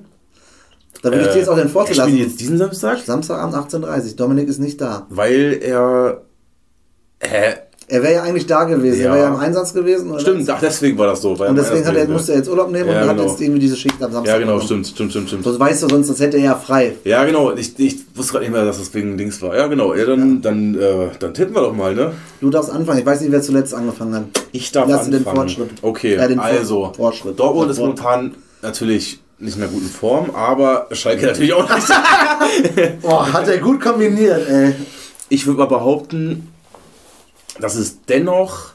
Da 1.03 1.11
will 1.13 1.21
ich 1.21 1.29
dir 1.29 1.39
jetzt 1.39 1.49
auch 1.49 1.57
den 1.57 1.69
Vorteil 1.69 1.95
Spielen 1.95 2.17
lassen. 2.19 2.29
jetzt 2.31 2.41
diesen 2.41 2.59
Samstag? 2.59 2.99
Samstagabend 3.05 3.55
18.30 3.55 4.11
Uhr. 4.11 4.17
Dominik 4.17 4.49
ist 4.49 4.59
nicht 4.59 4.81
da. 4.81 5.07
Weil 5.11 5.59
er. 5.63 6.23
Hä? 7.21 7.55
Er 7.91 8.03
wäre 8.03 8.13
ja 8.17 8.23
eigentlich 8.23 8.47
da 8.47 8.65
gewesen. 8.65 9.01
Ja. 9.01 9.07
Er 9.07 9.13
wäre 9.15 9.23
ja 9.29 9.35
im 9.35 9.41
Einsatz 9.41 9.73
gewesen. 9.73 10.11
Oder? 10.11 10.21
Stimmt, 10.21 10.51
ach, 10.51 10.61
deswegen 10.61 10.99
war 10.99 11.07
das 11.07 11.23
so. 11.23 11.31
Und 11.33 11.57
deswegen 11.57 11.87
hat 11.87 11.97
er, 11.97 12.07
musste 12.07 12.33
er 12.33 12.39
jetzt 12.39 12.49
Urlaub 12.51 12.71
nehmen 12.71 12.91
Ja, 12.91 13.01
und 13.03 13.09
hat 13.09 13.17
genau. 13.17 13.29
jetzt 13.31 13.41
irgendwie 13.41 13.61
diese 13.61 13.77
Schicht 13.77 14.03
am 14.03 14.13
Samstag. 14.13 14.35
Ja, 14.35 14.39
genau, 14.39 14.59
bekommen. 14.59 14.85
stimmt, 14.85 14.87
stimmt, 14.89 15.11
stimmt, 15.13 15.29
stimmt. 15.29 15.45
So 15.45 15.59
weißt 15.59 15.83
du 15.85 15.89
sonst, 15.89 16.11
das 16.11 16.21
hätte 16.21 16.37
er 16.37 16.43
ja 16.43 16.55
frei. 16.55 16.97
Ja, 17.05 17.25
genau. 17.25 17.55
Ich, 17.55 17.79
ich 17.79 17.97
wusste 18.15 18.33
gerade 18.33 18.45
nicht 18.45 18.53
mehr, 18.53 18.67
dass 18.67 18.79
das 18.79 18.93
wegen 18.93 19.17
Dings 19.17 19.41
war. 19.41 19.57
Ja, 19.57 19.69
genau. 19.69 19.95
Ja, 19.95 20.05
dann, 20.05 20.43
Dann, 20.43 20.75
äh, 20.75 21.09
dann 21.19 21.33
tippen 21.33 21.55
wir 21.55 21.63
doch 21.63 21.75
mal, 21.75 21.95
ne? 21.95 22.13
Du 22.43 22.51
darfst 22.51 22.71
anfangen. 22.71 22.99
Ich 22.99 23.07
weiß 23.07 23.23
nicht, 23.23 23.33
wer 23.33 23.41
zuletzt 23.41 23.73
angefangen 23.73 24.15
hat. 24.17 24.25
Ich 24.53 24.71
darf 24.71 24.87
Lass 24.87 25.05
dir 25.07 25.13
den 25.13 25.19
anfangen. 25.21 25.37
Fortschritt. 25.49 25.71
Okay, 25.81 26.17
Ja, 26.17 26.29
den 26.29 26.41
also 26.41 26.93
Fortschritt. 26.95 27.39
Dortmund 27.41 27.71
ist 27.71 27.79
momentan 27.79 28.35
natürlich 28.61 29.21
nicht 29.39 29.57
in 29.57 29.63
einer 29.63 29.73
guten 29.73 29.89
Form, 29.89 30.31
aber 30.35 30.89
Schalke 30.93 31.27
natürlich 31.27 31.53
auch 31.53 31.69
nicht. 31.75 31.89
Boah, 33.03 33.33
hat 33.33 33.49
er 33.49 33.59
gut 33.59 33.81
kombiniert, 33.81 34.49
ey. 34.49 34.75
Ich 35.29 35.47
würde 35.47 35.59
mal 35.61 35.67
behaupten, 35.67 36.53
dass 37.61 37.75
es 37.77 38.05
dennoch 38.05 38.73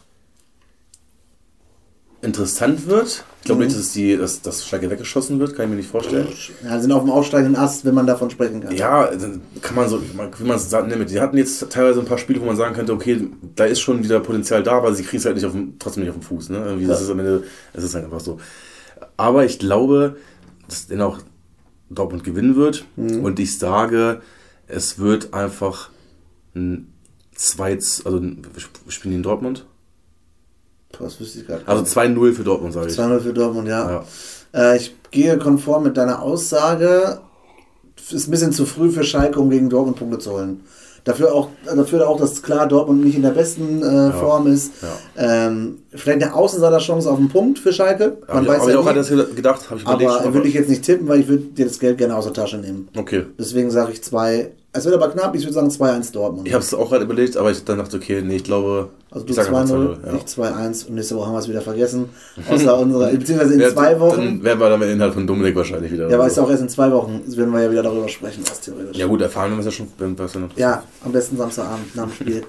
interessant 2.21 2.87
wird. 2.87 3.25
Ich 3.41 3.45
glaube 3.45 3.65
nicht, 3.65 3.77
dass, 3.77 3.91
die, 3.91 4.15
dass, 4.15 4.41
dass 4.41 4.65
Schalke 4.65 4.89
weggeschossen 4.89 5.37
wird, 5.39 5.53
kann 5.55 5.65
ich 5.65 5.71
mir 5.71 5.75
nicht 5.75 5.89
vorstellen. 5.89 6.29
Ja, 6.63 6.79
sind 6.79 6.93
auf 6.93 7.03
dem 7.03 7.11
aufsteigenden 7.11 7.57
Ast, 7.57 7.83
wenn 7.83 7.93
man 7.93 8.07
davon 8.07 8.29
sprechen 8.29 8.61
kann. 8.61 8.73
Ja, 8.73 9.07
dann 9.07 9.41
kann 9.61 9.75
man 9.75 9.89
so, 9.89 10.01
wie 10.01 10.43
man 10.45 10.55
es 10.55 10.69
sagt, 10.69 10.87
ne, 10.87 11.05
die 11.05 11.19
hatten 11.19 11.35
jetzt 11.35 11.69
teilweise 11.69 11.99
ein 11.99 12.05
paar 12.05 12.17
Spiele, 12.17 12.39
wo 12.39 12.45
man 12.45 12.55
sagen 12.55 12.73
könnte, 12.73 12.93
okay, 12.93 13.27
da 13.55 13.65
ist 13.65 13.81
schon 13.81 14.01
wieder 14.01 14.21
Potenzial 14.21 14.63
da, 14.63 14.77
aber 14.77 14.93
sie 14.93 15.03
kriegen 15.03 15.17
es 15.17 15.25
halt 15.25 15.35
nicht 15.35 15.45
auf 15.45 15.51
dem, 15.51 15.77
trotzdem 15.77 16.03
nicht 16.03 16.11
auf 16.11 16.15
den 16.15 16.23
Fuß. 16.23 16.49
Ne? 16.49 16.63
Irgendwie, 16.65 16.87
das 16.87 17.01
ist 17.01 17.09
am 17.09 17.19
Ende, 17.19 17.43
es 17.73 17.83
ist 17.83 17.93
halt 17.93 18.05
einfach 18.05 18.21
so. 18.21 18.39
Aber 19.17 19.43
ich 19.43 19.59
glaube, 19.59 20.15
dass 20.67 20.87
dennoch 20.87 21.19
Dortmund 21.89 22.23
gewinnen 22.23 22.55
wird 22.55 22.85
und 22.95 23.39
ich 23.39 23.59
sage, 23.59 24.21
es 24.67 24.99
wird 24.99 25.33
einfach 25.33 25.89
ein 26.55 26.93
2, 27.35 27.73
also 28.05 28.21
wir 28.21 28.91
spielen 28.91 29.11
die 29.11 29.17
in 29.17 29.23
Dortmund. 29.23 29.65
Das 30.99 31.19
wüsste 31.19 31.39
ich 31.39 31.47
gerade. 31.47 31.67
Also 31.67 31.83
2-0 31.83 32.33
für 32.33 32.43
Dortmund, 32.43 32.73
sage 32.73 32.87
ich. 32.89 32.97
2-0 32.97 33.19
für 33.19 33.33
Dortmund, 33.33 33.67
ja. 33.67 33.89
Ja. 34.53 34.73
Äh, 34.73 34.77
ich 34.77 34.95
gehe 35.11 35.37
konform 35.37 35.83
mit 35.83 35.97
deiner 35.97 36.21
Aussage. 36.21 37.21
Ist 38.11 38.27
ein 38.27 38.31
bisschen 38.31 38.51
zu 38.51 38.65
früh 38.65 38.91
für 38.91 39.03
Schalke, 39.03 39.39
um 39.39 39.49
gegen 39.49 39.69
Dortmund 39.69 39.97
Punkte 39.97 40.19
zu 40.19 40.31
holen. 40.31 40.61
Dafür 41.03 41.33
auch, 41.33 41.49
dafür 41.65 42.07
auch, 42.07 42.17
dass 42.17 42.41
klar 42.41 42.67
Dortmund 42.67 43.03
nicht 43.03 43.15
in 43.15 43.23
der 43.23 43.31
besten 43.31 43.81
äh, 43.81 44.11
Form 44.13 44.47
ist. 44.47 44.71
Ähm, 45.17 45.79
vielleicht 45.93 46.23
eine 46.23 46.33
Außenseiter-Chance 46.33 47.11
auf 47.11 47.17
den 47.17 47.27
Punkt 47.27 47.59
für 47.59 47.73
Schalke. 47.73 48.17
Man 48.27 48.43
ich, 48.43 48.49
weiß 48.49 48.61
hab 48.61 48.67
ich 48.67 48.73
ja 48.73 48.79
auch 48.79 48.85
nie. 48.85 48.93
gerade 48.93 49.33
gedacht, 49.35 49.69
habe 49.69 49.79
ich 49.79 49.85
überlegt. 49.85 50.11
aber 50.11 50.33
würde 50.33 50.47
ich 50.47 50.53
jetzt 50.53 50.69
nicht 50.69 50.83
tippen, 50.83 51.07
weil 51.09 51.19
ich 51.19 51.27
würde 51.27 51.43
dir 51.43 51.65
das 51.65 51.79
Geld 51.79 51.97
gerne 51.97 52.15
aus 52.15 52.23
der 52.23 52.33
Tasche 52.33 52.57
nehmen. 52.57 52.87
okay. 52.95 53.25
Deswegen 53.37 53.69
sage 53.69 53.91
ich 53.91 54.01
2. 54.01 54.51
Es 54.75 54.85
wird 54.85 54.95
aber 54.95 55.09
knapp, 55.09 55.35
ich 55.35 55.43
würde 55.43 55.53
sagen 55.53 55.67
2-1 55.69 56.11
Dortmund. 56.13 56.47
Ich 56.47 56.53
habe 56.55 56.63
es 56.63 56.73
auch 56.73 56.89
gerade 56.89 57.03
überlegt, 57.03 57.37
aber 57.37 57.51
ich 57.51 57.63
dann 57.63 57.77
dachte, 57.77 57.97
okay, 57.97 58.23
nee, 58.23 58.37
ich 58.37 58.43
glaube, 58.43 58.89
also 59.11 59.23
du 59.23 59.29
ich 59.29 59.35
sag 59.35 59.47
einfach 59.49 59.65
2-0, 59.65 59.97
2-0, 60.03 60.07
ja. 60.07 60.13
ich 60.15 60.23
2-1 60.23 60.87
und 60.87 60.95
nächste 60.95 61.15
Woche 61.15 61.27
haben 61.27 61.33
wir 61.33 61.39
es 61.39 61.47
wieder 61.47 61.61
vergessen. 61.61 62.09
Außer 62.49 62.77
unserer, 62.79 63.11
beziehungsweise 63.11 63.53
in 63.53 63.59
Wer- 63.59 63.71
zwei 63.71 63.99
Wochen. 63.99 64.17
Dann 64.17 64.43
wären 64.43 64.59
wir 64.59 64.69
dann 64.69 64.79
mit 64.79 64.89
Inhalt 64.89 65.13
von 65.13 65.27
Dominik 65.27 65.55
wahrscheinlich 65.55 65.91
wieder. 65.91 66.09
Ja, 66.09 66.15
aber 66.17 66.25
ist 66.25 66.39
auch 66.39 66.49
erst 66.49 66.63
in 66.63 66.69
zwei 66.69 66.91
Wochen, 66.91 67.21
werden 67.27 67.53
wir 67.53 67.61
ja 67.61 67.71
wieder 67.71 67.83
darüber 67.83 68.09
sprechen, 68.09 68.43
was 68.49 68.61
theoretisch. 68.61 68.97
ja 68.97 69.05
gut, 69.05 69.21
erfahren 69.21 69.51
wir 69.51 69.59
es 69.59 69.65
ja 69.65 69.71
schon, 69.71 69.87
ja. 69.99 70.47
Ja, 70.55 70.83
am 71.05 71.11
besten 71.11 71.37
Samstagabend 71.37 71.95
nach 71.95 72.05
dem 72.05 72.13
Spiel. 72.13 72.43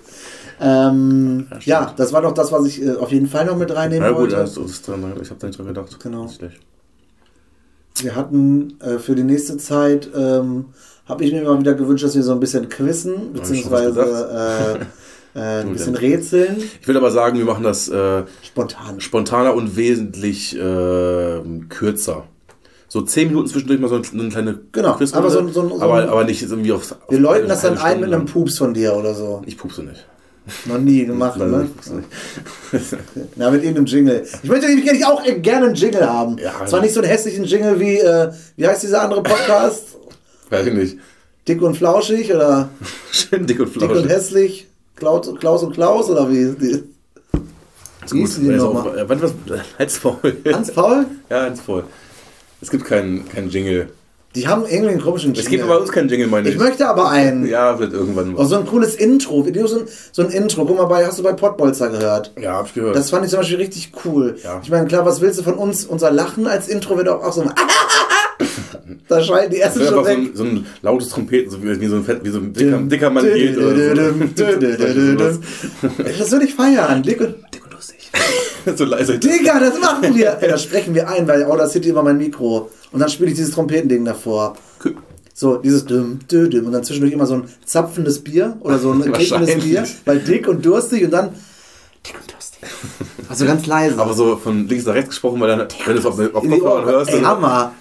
ähm, 0.63 1.47
stimmt. 1.49 1.67
ja, 1.67 1.93
das 1.95 2.11
war 2.15 2.23
doch 2.23 2.33
das, 2.33 2.51
was 2.51 2.65
ich 2.67 2.83
äh, 2.83 2.93
auf 2.95 3.13
jeden 3.13 3.27
Fall 3.27 3.45
noch 3.45 3.59
mit 3.59 3.71
reinnehmen 3.75 4.03
Ja 4.03 4.11
gut, 4.13 4.21
wollte. 4.21 4.39
also, 4.39 4.63
das 4.63 4.71
ist 4.71 4.89
dran, 4.89 5.05
ich 5.21 5.29
habe 5.29 5.41
da 5.41 5.47
nicht 5.49 5.59
dran 5.59 5.67
gedacht. 5.67 5.99
Genau. 6.03 6.27
Wir 8.01 8.17
hatten 8.17 8.79
äh, 8.81 8.99
für 8.99 9.15
die 9.15 9.23
nächste 9.25 9.57
Zeit, 9.59 10.09
ähm, 10.17 10.67
habe 11.07 11.25
ich 11.25 11.33
mir 11.33 11.43
mal 11.45 11.59
wieder 11.61 11.75
gewünscht, 11.75 12.05
dass 12.05 12.15
wir 12.15 12.23
so 12.23 12.33
ein 12.33 12.41
bisschen 12.41 12.69
quizzen, 12.69 13.31
was 13.33 13.49
beziehungsweise 13.49 14.79
äh, 15.35 15.39
äh, 15.39 15.61
ein 15.63 15.73
bisschen 15.73 15.95
rätseln. 15.97 16.57
Ich 16.81 16.89
will 16.89 16.97
aber 16.97 17.11
sagen, 17.11 17.39
wir 17.39 17.45
machen 17.45 17.63
das 17.65 17.89
äh, 17.89 18.23
Spontan. 18.43 19.01
spontaner 19.01 19.55
und 19.55 19.77
wesentlich 19.77 20.57
äh, 20.59 21.41
kürzer. 21.69 22.25
So 22.89 23.03
10 23.03 23.29
Minuten 23.29 23.49
zwischendurch 23.49 23.81
mal 23.81 23.89
so 23.89 23.97
eine, 23.97 24.05
eine 24.23 24.29
kleine 24.31 24.61
Genau, 24.71 24.95
Quizrunde, 24.95 25.19
aber 25.19 25.31
so 25.31 25.39
ein- 25.41 25.53
so 25.53 25.63
ein- 25.63 25.69
so 25.71 25.75
ein- 25.75 25.81
aber, 25.83 26.09
aber 26.09 26.25
nicht 26.25 26.43
irgendwie 26.43 26.71
auf. 26.73 26.95
Wir 27.09 27.19
auf 27.19 27.23
läuten 27.23 27.45
eine 27.45 27.49
das 27.49 27.63
dann 27.63 27.77
ein 27.79 28.01
mit 28.01 28.13
einem. 28.13 28.27
Pups 28.27 28.59
von 28.59 28.73
dir 28.73 28.95
oder 28.95 29.15
so. 29.15 29.43
Ich 29.47 29.59
pupse 29.59 29.83
nicht. 29.83 30.07
Noch 30.67 30.79
nie 30.79 31.05
gemacht, 31.07 31.39
Nein, 31.39 31.51
ne? 31.51 31.69
Na, 33.37 33.51
mit 33.51 33.63
irgendeinem 33.63 33.87
Jingle. 33.87 34.25
Ich 34.43 34.49
möchte 34.49 34.67
ich 34.67 34.85
möchte 34.85 35.07
auch 35.09 35.23
gerne 35.41 35.67
einen 35.67 35.75
Jingle 35.75 36.07
haben. 36.09 36.37
Ja. 36.39 36.67
Zwar 36.67 36.83
nicht 36.83 36.93
so 36.95 37.01
einen 37.01 37.09
hässlichen 37.09 37.45
Jingle 37.45 37.81
wie, 37.81 37.97
äh, 37.99 38.31
wie 38.57 38.67
heißt 38.69 38.83
dieser 38.83 39.03
andere 39.03 39.23
Podcast? 39.23 39.97
Weiß 40.51 40.67
ich 40.67 40.75
nicht. 40.75 40.99
Dick 41.49 41.61
und 41.63 41.77
flauschig 41.77 42.33
oder 42.35 42.69
Schön 43.13 43.47
dick 43.47 43.61
und 43.61 43.75
dick 43.75 43.83
und 43.83 43.91
flauschig. 43.91 44.09
hässlich? 44.11 44.67
Klaus, 44.97 45.29
Klaus 45.41 45.63
und 45.63 45.73
Klaus 45.75 46.09
oder 46.09 46.31
wie? 46.31 46.55
Die, 46.61 46.85
Ist 48.05 48.15
wie 48.15 48.21
gut. 48.21 48.31
die 48.37 48.43
nochmal? 48.51 49.05
was? 49.09 49.33
Hans 49.79 49.99
Paul. 49.99 50.17
Hans 50.53 50.71
Paul? 50.71 51.07
Ja, 51.31 51.43
Hans 51.45 51.61
Paul. 51.61 51.85
Es 52.61 52.71
gibt 52.71 52.85
keinen 52.85 53.29
keinen 53.29 53.51
Jingle. 53.51 53.89
Die 54.35 54.49
haben 54.49 54.65
irgendwie 54.67 54.93
einen 54.93 55.01
komischen 55.01 55.29
Jingle. 55.33 55.45
Es 55.45 55.51
gibt 55.51 55.69
bei 55.69 55.77
uns 55.77 55.93
keinen 55.93 56.09
Jingle, 56.09 56.27
meine 56.27 56.49
ich. 56.49 56.55
ich 56.57 56.61
möchte 56.61 56.89
aber 56.89 57.09
einen. 57.11 57.47
Ja, 57.47 57.77
vielleicht 57.77 57.93
irgendwann 57.93 58.35
Oh, 58.35 58.39
mal. 58.39 58.47
so 58.47 58.57
ein 58.57 58.67
cooles 58.67 58.97
Intro. 58.97 59.47
So 59.67 59.79
ein, 59.79 59.87
so 60.13 60.23
ein 60.23 60.31
Intro. 60.31 60.65
Guck 60.65 60.77
mal, 60.79 60.87
bei, 60.87 61.07
hast 61.07 61.19
du 61.19 61.23
bei 61.23 61.33
Pottbolzer 61.35 61.91
gehört? 61.91 62.33
Ja, 62.41 62.55
hab 62.55 62.67
ich 62.67 62.75
gehört. 62.75 62.97
Das 62.97 63.11
fand 63.11 63.25
ich 63.25 63.31
zum 63.31 63.41
Beispiel 63.41 63.59
richtig 63.59 63.93
cool. 64.05 64.37
Ja. 64.43 64.61
Ich 64.63 64.71
meine, 64.71 64.87
klar, 64.89 65.05
was 65.07 65.21
willst 65.21 65.39
du 65.39 65.45
von 65.45 65.55
uns? 65.55 65.85
Unser 65.85 66.11
Lachen 66.11 66.47
als 66.49 66.67
Intro 66.69 66.97
wird 66.97 67.09
auch, 67.09 67.23
auch 67.23 67.33
so 67.33 67.43
ein 67.43 67.49
Da 69.09 69.23
schalten 69.23 69.53
die 69.53 69.61
ersten 69.61 69.81
schon 69.81 69.89
einfach 69.89 70.05
so 70.05 70.09
weg. 70.09 70.19
ein, 70.19 70.31
so 70.35 70.45
ein 70.45 70.67
lautes 70.83 71.09
Trompeten, 71.09 71.51
so 71.51 71.63
wie, 71.63 71.81
wie, 71.81 71.87
so, 71.87 71.97
ein 71.97 72.05
Fett, 72.05 72.25
wie 72.25 72.31
so 72.31 72.39
ein 72.39 72.53
dicker, 72.53 72.79
dicker 72.79 73.11
Mann 73.11 73.25
geht. 73.25 73.57
Das 76.19 76.33
würde 76.33 76.45
ich 76.45 76.55
feiern. 76.55 77.03
Dick 77.03 77.21
und, 77.21 77.35
Dick 77.53 77.65
und 77.65 77.73
lustig. 77.73 78.11
so 78.77 78.85
leise. 78.85 79.19
Digga, 79.19 79.61
das 79.61 79.79
machen 79.81 80.15
wir. 80.15 80.39
Ey, 80.41 80.49
das 80.49 80.63
sprechen 80.63 80.95
wir 80.95 81.09
ein, 81.09 81.27
weil 81.29 81.45
Audacity 81.45 81.91
über 81.91 82.03
mein 82.03 82.19
Mikro. 82.19 82.71
Und 82.93 83.01
dann 83.01 83.09
spiele 83.09 83.31
ich 83.31 83.37
dieses 83.37 83.55
Trompetending 83.55 84.05
davor. 84.05 84.57
So, 85.37 85.57
dieses 85.57 85.85
düm, 85.85 86.21
düm, 86.31 86.49
düm. 86.49 86.67
Und 86.67 86.73
dann 86.73 86.85
zwischendurch 86.85 87.13
immer 87.13 87.27
so 87.27 87.35
ein 87.35 87.45
zapfendes 87.65 88.23
Bier 88.23 88.57
oder 88.61 88.79
so 88.79 88.93
ein 88.93 89.03
kickendes. 89.13 89.65
Bier, 89.65 89.85
weil 90.05 90.21
dick 90.21 90.47
und 90.47 90.65
durstig 90.65 91.05
und 91.05 91.11
dann 91.11 91.31
dick 92.07 92.15
und 92.21 92.33
durstig. 92.33 92.61
Also 93.29 93.45
ganz 93.45 93.67
leise. 93.67 93.99
Aber 93.99 94.15
so 94.15 94.37
von 94.37 94.69
links 94.69 94.87
nach 94.87 94.95
rechts 94.95 95.11
gesprochen, 95.11 95.41
weil 95.41 95.49
dann, 95.49 95.69
wenn 95.87 95.95
du 95.95 96.01
es 96.01 96.07
auf, 96.07 96.19
auf 96.19 96.45
Ohren. 96.45 96.85
hörst, 96.85 97.11
Ey. 97.11 97.23
Hammer. 97.23 97.73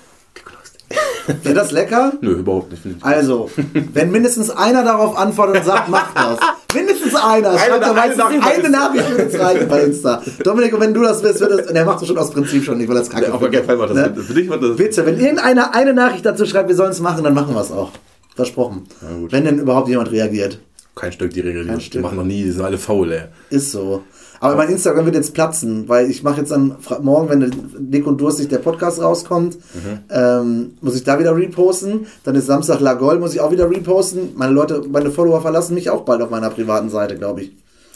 Wäre 1.44 1.56
das 1.56 1.72
lecker? 1.72 2.14
Nö, 2.22 2.34
überhaupt 2.34 2.72
nicht. 2.72 2.84
Also, 3.02 3.50
wenn 3.94 4.12
mindestens 4.12 4.50
einer 4.50 4.84
darauf 4.84 5.18
antwortet 5.18 5.58
und 5.58 5.66
sagt, 5.66 5.90
mach 5.90 6.14
das. 6.14 6.40
Mindestens 6.74 7.16
einer. 7.16 7.58
Schreibt 7.58 7.72
Eine- 7.84 7.86
er 7.86 7.94
meistens 7.94 8.20
eine 8.24 8.38
Nachricht 8.40 8.60
eine 8.60 8.70
Nachricht 8.70 9.06
für 9.06 9.24
uns 9.26 9.40
rein 9.40 9.68
bei 9.70 9.82
Insta. 9.84 10.22
Dominik, 10.44 10.74
und 10.74 10.80
wenn 10.82 10.94
du 10.94 11.02
das 11.04 11.22
willst, 11.24 11.40
wird 11.40 11.52
das, 11.52 11.68
und 11.70 11.76
er 11.76 11.86
macht 11.86 12.02
es 12.02 12.08
schon 12.08 12.18
aus 12.18 12.32
Prinzip 12.32 12.64
schon 12.64 12.78
nicht, 12.78 12.88
weil 12.90 12.96
das 12.98 13.10
kacke 13.10 13.34
Auf 13.34 13.42
jeden 13.42 13.64
Fall 13.66 13.78
war 13.80 13.88
das. 13.88 13.96
Ne? 13.96 14.16
Für 14.16 14.34
dich 14.34 14.50
war 14.50 14.58
das. 14.60 14.76
Bitte, 14.76 15.06
wenn 15.06 15.20
irgendeiner 15.20 15.74
eine 15.74 15.94
Nachricht 15.94 16.26
dazu 16.26 16.46
schreibt, 16.46 16.70
wir 16.70 16.76
sollen 16.76 16.92
es 16.92 17.00
machen, 17.00 17.24
dann 17.24 17.34
machen 17.34 17.54
wir 17.54 17.62
es 17.62 17.72
auch. 17.72 17.92
Versprochen. 18.36 18.88
Na 19.02 19.16
gut. 19.18 19.32
Wenn 19.32 19.46
denn 19.46 19.60
überhaupt 19.60 19.88
jemand 19.88 20.12
reagiert. 20.12 20.60
Kein 20.96 21.12
Stück, 21.12 21.32
die 21.34 21.40
Regel. 21.42 21.66
Die, 21.66 21.76
die 21.76 21.82
Stück. 21.82 22.02
machen 22.02 22.18
noch 22.18 22.24
nie, 22.24 22.44
die 22.44 22.52
sind 22.52 22.64
alle 22.64 22.78
faul, 22.78 23.12
ey. 23.12 23.22
Ist 23.50 23.72
so. 23.72 24.04
Aber 24.44 24.58
mein 24.58 24.68
Instagram 24.70 25.06
wird 25.06 25.16
jetzt 25.16 25.34
platzen, 25.34 25.88
weil 25.88 26.10
ich 26.10 26.22
mache 26.22 26.42
jetzt 26.42 26.52
dann 26.52 26.76
morgen, 27.02 27.30
wenn 27.30 27.52
Dick 27.92 28.06
und 28.06 28.20
Durstig 28.20 28.50
der 28.50 28.58
Podcast 28.58 29.02
rauskommt, 29.02 29.56
Mhm. 29.56 30.00
ähm, 30.10 30.74
muss 30.82 30.96
ich 30.96 31.04
da 31.06 31.18
wieder 31.18 31.34
reposten. 31.36 32.08
Dann 32.26 32.36
ist 32.36 32.48
Samstag 32.48 32.82
Lagol, 32.82 33.20
muss 33.20 33.34
ich 33.34 33.40
auch 33.40 33.52
wieder 33.52 33.70
reposten. 33.70 34.32
Meine 34.36 34.52
Leute, 34.52 34.84
meine 34.92 35.12
Follower 35.12 35.42
verlassen 35.42 35.76
mich 35.76 35.90
auch 35.90 36.02
bald 36.02 36.22
auf 36.22 36.30
meiner 36.30 36.50
privaten 36.50 36.90
Seite, 36.90 37.16
glaube 37.16 37.44
ich. 37.44 37.54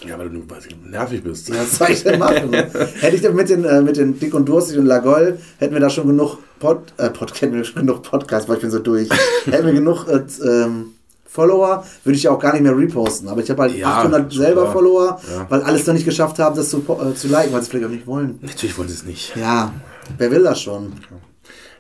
Ja, 0.08 0.18
weil 0.18 0.30
du 0.30 0.40
weiß 0.48 0.68
ich, 0.68 0.76
nervig 0.90 1.22
bist. 1.24 1.52
Was 1.54 1.80
soll 1.80 1.90
ich 1.90 2.04
denn 2.04 2.20
machen? 2.20 2.54
Hätte 3.02 3.16
ich 3.16 3.22
denn 3.22 3.36
mit 3.36 3.50
den, 3.50 3.66
äh, 3.66 3.82
mit 3.82 3.98
den 3.98 4.18
Dick 4.18 4.34
und 4.34 4.48
Durstig 4.48 4.78
und 4.78 4.86
Lagol, 4.86 5.40
hätten 5.58 5.74
wir 5.74 5.82
da 5.82 5.90
schon 5.90 6.08
genug 6.08 6.38
Pod, 6.60 6.94
äh, 6.98 7.10
Pod, 7.10 7.34
hätten 7.42 7.56
wir 7.56 7.64
schon 7.66 7.82
genug 7.82 8.04
Podcasts, 8.04 8.48
weil 8.48 8.56
ich 8.56 8.62
bin 8.62 8.72
so 8.72 8.80
durch. 8.80 9.10
hätten 9.46 9.66
wir 9.66 9.74
genug 9.74 10.06
äh, 10.08 10.22
ähm, 10.48 10.94
Follower, 11.38 11.84
würde 12.04 12.18
ich 12.18 12.24
ja 12.24 12.32
auch 12.32 12.40
gar 12.40 12.54
nicht 12.54 12.64
mehr 12.64 12.76
reposten. 12.76 13.30
Aber 13.30 13.42
ich 13.42 13.50
habe 13.52 13.62
halt 13.62 13.76
Ja, 13.78 14.00
800 14.00 14.34
schon 14.34 14.42
selber 14.44 14.62
klar. 14.64 14.74
Follower, 14.74 15.20
Ja. 15.32 15.46
weil 15.50 15.62
alles 15.62 15.86
noch 15.86 15.94
nicht 15.94 16.06
geschafft 16.06 16.40
haben, 16.40 16.56
das 16.56 16.70
zu, 16.72 16.78
äh, 16.80 17.14
zu 17.14 17.28
liken, 17.28 17.54
weil 17.54 17.60
sie 17.62 17.66
es 17.66 17.68
vielleicht 17.68 17.86
auch 17.86 17.90
nicht 17.92 18.08
wollen. 18.08 18.40
Natürlich 18.42 18.76
wollen 18.78 18.88
sie 18.90 18.96
es 18.96 19.06
nicht. 19.06 19.36
Ja, 19.36 19.72
wer 20.18 20.32
will 20.32 20.42
das 20.44 20.60
schon? 20.60 20.94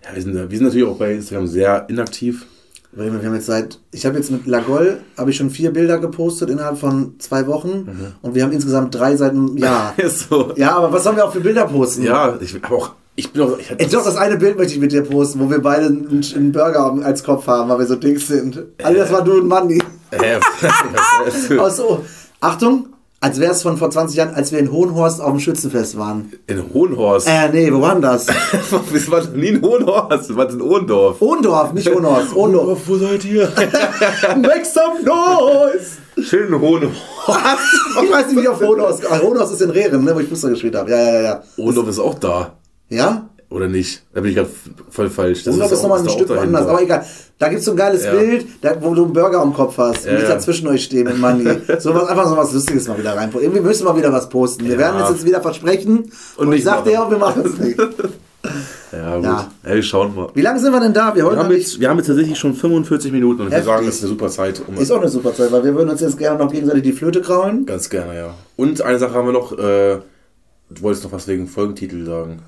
Ja, 0.03 0.14
wir, 0.16 0.22
sind, 0.22 0.36
da- 0.36 0.49
wir 0.49 0.58
sind 0.58 0.68
natürlich 0.68 0.88
auch 0.88 0.97
bei 0.97 1.14
Instagram 1.14 1.47
sehr 1.47 1.86
inaktiv. 1.89 2.45
Wir 2.93 3.12
haben 3.12 3.36
jetzt 3.36 3.45
seit, 3.45 3.80
ich 3.91 4.05
habe 4.08 4.18
jetzt 4.18 4.32
mit 4.32 4.47
Lagol, 4.47 4.99
habe 5.18 5.30
ich 5.30 5.38
schon 5.38 5.49
vier 5.51 5.72
Bilder 5.72 5.99
gepostet 5.99 6.49
innerhalb 6.49 6.78
von 6.80 7.16
zwei 7.20 7.45
Wochen 7.45 7.88
und 8.24 8.34
wir 8.34 8.41
haben 8.43 8.51
insgesamt 8.53 8.95
drei 8.95 9.16
seit 9.18 9.32
einem 9.32 9.55
Jahr. 9.58 9.93
So. 10.10 10.53
Ja, 10.55 10.78
aber 10.78 10.91
was 10.93 11.03
sollen 11.03 11.16
wir 11.18 11.26
auch 11.26 11.34
für 11.34 11.41
Bilder 11.41 11.66
posten? 11.66 12.03
Ja, 12.03 12.38
ich 12.39 12.55
aber 12.55 12.76
auch. 12.76 12.91
Ich 13.18 13.34
bin 13.34 13.41
auch. 13.41 13.57
Ich 13.57 13.72
Ey, 13.72 13.88
doch, 13.89 14.05
das 14.05 14.15
eine 14.15 14.38
Bild 14.38 14.57
möchte 14.57 14.74
ich 14.76 14.80
mit 14.80 14.91
dir 14.91 15.01
posten, 15.01 15.39
wo 15.39 15.49
wir 15.49 15.59
beide 15.59 15.88
einen, 15.88 16.24
einen 16.36 16.51
Burger 16.51 16.95
als 17.03 17.24
Kopf 17.24 17.47
haben, 17.47 17.68
weil 17.68 17.80
wir 17.80 17.88
so 17.88 17.95
dick 17.95 18.20
sind. 18.22 18.63
Also 18.82 18.99
das 18.99 19.11
war 19.11 19.24
du 19.24 19.39
und 19.39 19.47
Manni. 19.47 19.82
Aus, 21.59 21.80
oh, 21.80 21.99
Achtung, 22.39 22.89
als 23.20 23.39
wäre 23.39 23.53
es 23.53 23.63
von 23.63 23.76
vor 23.78 23.89
20 23.89 24.15
Jahren, 24.15 24.36
als 24.36 24.51
wir 24.51 24.59
in 24.59 24.72
Hohenhorst 24.72 25.20
auf 25.20 25.32
dem 25.32 25.39
Schützenfest 25.39 25.97
waren. 25.97 26.32
In 26.45 26.63
Hohenhorst. 26.72 27.28
Äh, 27.28 27.49
nee, 27.51 27.74
wo 27.74 27.82
waren 27.82 28.03
das? 28.03 28.28
Wir 28.91 29.11
waren 29.11 29.34
nie 29.34 29.47
in 29.47 29.61
Hohenhorst, 29.63 30.30
wir 30.30 30.36
waren 30.38 30.53
in 30.53 30.61
Ohndorf. 30.61 31.20
Ohndorf, 31.20 31.74
nicht 31.74 31.91
Hohenhorst. 31.91 32.36
Ohndorf. 32.36 32.80
wo 32.86 32.97
seid 32.97 33.26
ihr? 33.26 33.51
Make 34.38 34.65
some 34.65 35.03
noise! 35.03 35.97
Schön 36.22 36.53
in 36.53 36.61
Hohenhorst. 36.61 37.01
Ich 38.03 38.11
weiß 38.11 38.28
nicht, 38.28 38.43
wie 38.43 38.47
auf 38.47 38.61
Hohenhorst. 38.61 39.09
Hohenhorst 39.09 39.53
ist 39.53 39.61
in 39.61 39.72
Rehren, 39.72 40.03
ne, 40.03 40.15
wo 40.15 40.20
ich 40.20 40.30
Fußball 40.30 40.51
gespielt 40.51 40.76
habe. 40.76 40.91
Ja, 40.91 40.97
ja, 40.97 41.13
ja, 41.13 41.22
ja. 41.22 41.43
Ohndorf 41.57 41.89
ist 41.89 41.99
auch 41.99 42.20
da. 42.20 42.57
Ja? 42.90 43.30
Oder 43.50 43.68
nicht? 43.70 44.04
Da 44.14 44.20
bin 44.20 44.32
ich 44.32 44.36
gerade 44.36 44.50
voll 44.90 45.10
falsch. 45.10 45.44
Das 45.46 45.54
Ohndorf 45.54 45.72
ist, 45.72 45.78
auch- 45.80 45.84
nochmal 45.84 46.02
ein 46.02 46.10
Stück 46.10 46.30
anders. 46.32 46.68
Aber 46.68 46.82
egal. 46.82 47.06
Da 47.40 47.48
gibt 47.48 47.60
es 47.60 47.66
so 47.66 47.72
ein 47.72 47.78
geiles 47.78 48.04
Ja. 48.04 48.12
Bild, 48.14 48.46
da, 48.62 48.76
wo 48.82 48.94
du 48.94 49.06
einen 49.06 49.14
Burger 49.14 49.40
am 49.40 49.54
Kopf 49.54 49.78
hast. 49.78 50.06
Ja, 50.06 50.12
und 50.12 50.18
ich 50.18 50.24
ja. 50.24 50.30
da 50.36 50.40
zwischen 50.40 50.68
euch 50.68 50.84
stehe 50.84 51.04
mit 51.06 51.18
Manni. 51.18 51.46
So 51.80 51.94
was, 51.94 52.10
einfach 52.10 52.28
so 52.28 52.36
was 52.36 52.52
Lustiges 52.54 52.88
mal 52.90 52.98
wieder 52.98 53.16
rein. 53.16 53.30
Irgendwie 53.34 53.62
müssen 53.62 53.86
wir 53.86 53.96
wieder 53.96 54.12
was 54.12 54.28
posten. 54.28 54.66
Wir 54.66 54.74
Ja. 54.74 54.80
werden 54.80 55.02
uns 55.02 55.10
jetzt 55.12 55.26
wieder 55.26 55.42
versprechen. 55.42 56.12
Und, 56.36 56.48
ich 56.48 56.56
nicht 56.56 56.64
sag 56.66 56.84
dir 56.84 56.94
machen. 56.94 57.04
auch, 57.06 57.12
wir 57.12 57.18
machen 57.18 57.44
es 57.46 57.58
nicht. 57.58 57.78
Ja, 58.94 59.16
gut. 59.18 59.26
Ja. 59.26 59.50
Ja. 59.66 59.74
wir 59.76 59.84
schauen 59.84 60.16
mal. 60.16 60.30
Wie 60.34 60.42
lange 60.42 60.60
sind 60.62 60.72
wir 60.72 60.80
denn 60.80 60.94
da? 60.94 61.14
Wir, 61.14 61.30
Wir 61.30 61.38
haben, 61.38 61.50
nicht- 61.50 61.68
jetzt, 61.68 61.80
wir 61.82 61.90
haben 61.90 61.98
jetzt 61.98 62.08
tatsächlich 62.08 62.40
schon 62.40 62.54
45 62.54 63.12
Minuten 63.12 63.42
und 63.42 63.48
wir 63.48 63.58
Heftig. 63.58 63.66
sagen, 63.66 63.86
das 63.86 63.96
ist 63.96 64.02
eine 64.04 64.10
super 64.10 64.30
Zeit. 64.30 64.62
Um 64.66 64.76
Ist 64.78 64.90
auch 64.92 65.02
eine 65.02 65.10
super 65.10 65.34
Zeit, 65.34 65.52
weil 65.52 65.64
wir 65.66 65.76
würden 65.76 65.90
uns 65.90 66.00
jetzt 66.00 66.18
gerne 66.18 66.40
noch 66.42 66.50
gegenseitig 66.50 66.84
die 66.84 66.94
Flöte 66.94 67.22
kraulen. 67.22 67.66
Ganz 67.66 67.90
gerne, 67.90 68.16
ja. 68.16 68.34
Und 68.56 68.82
eine 68.82 68.98
Sache 69.00 69.14
haben 69.14 69.26
wir 69.28 69.34
noch. 69.34 69.52
Äh, 69.52 69.98
du 70.70 70.82
wolltest 70.82 71.04
noch 71.04 71.12
was 71.12 71.28
wegen 71.28 71.48
Folgentitel 71.48 72.06
sagen. 72.06 72.40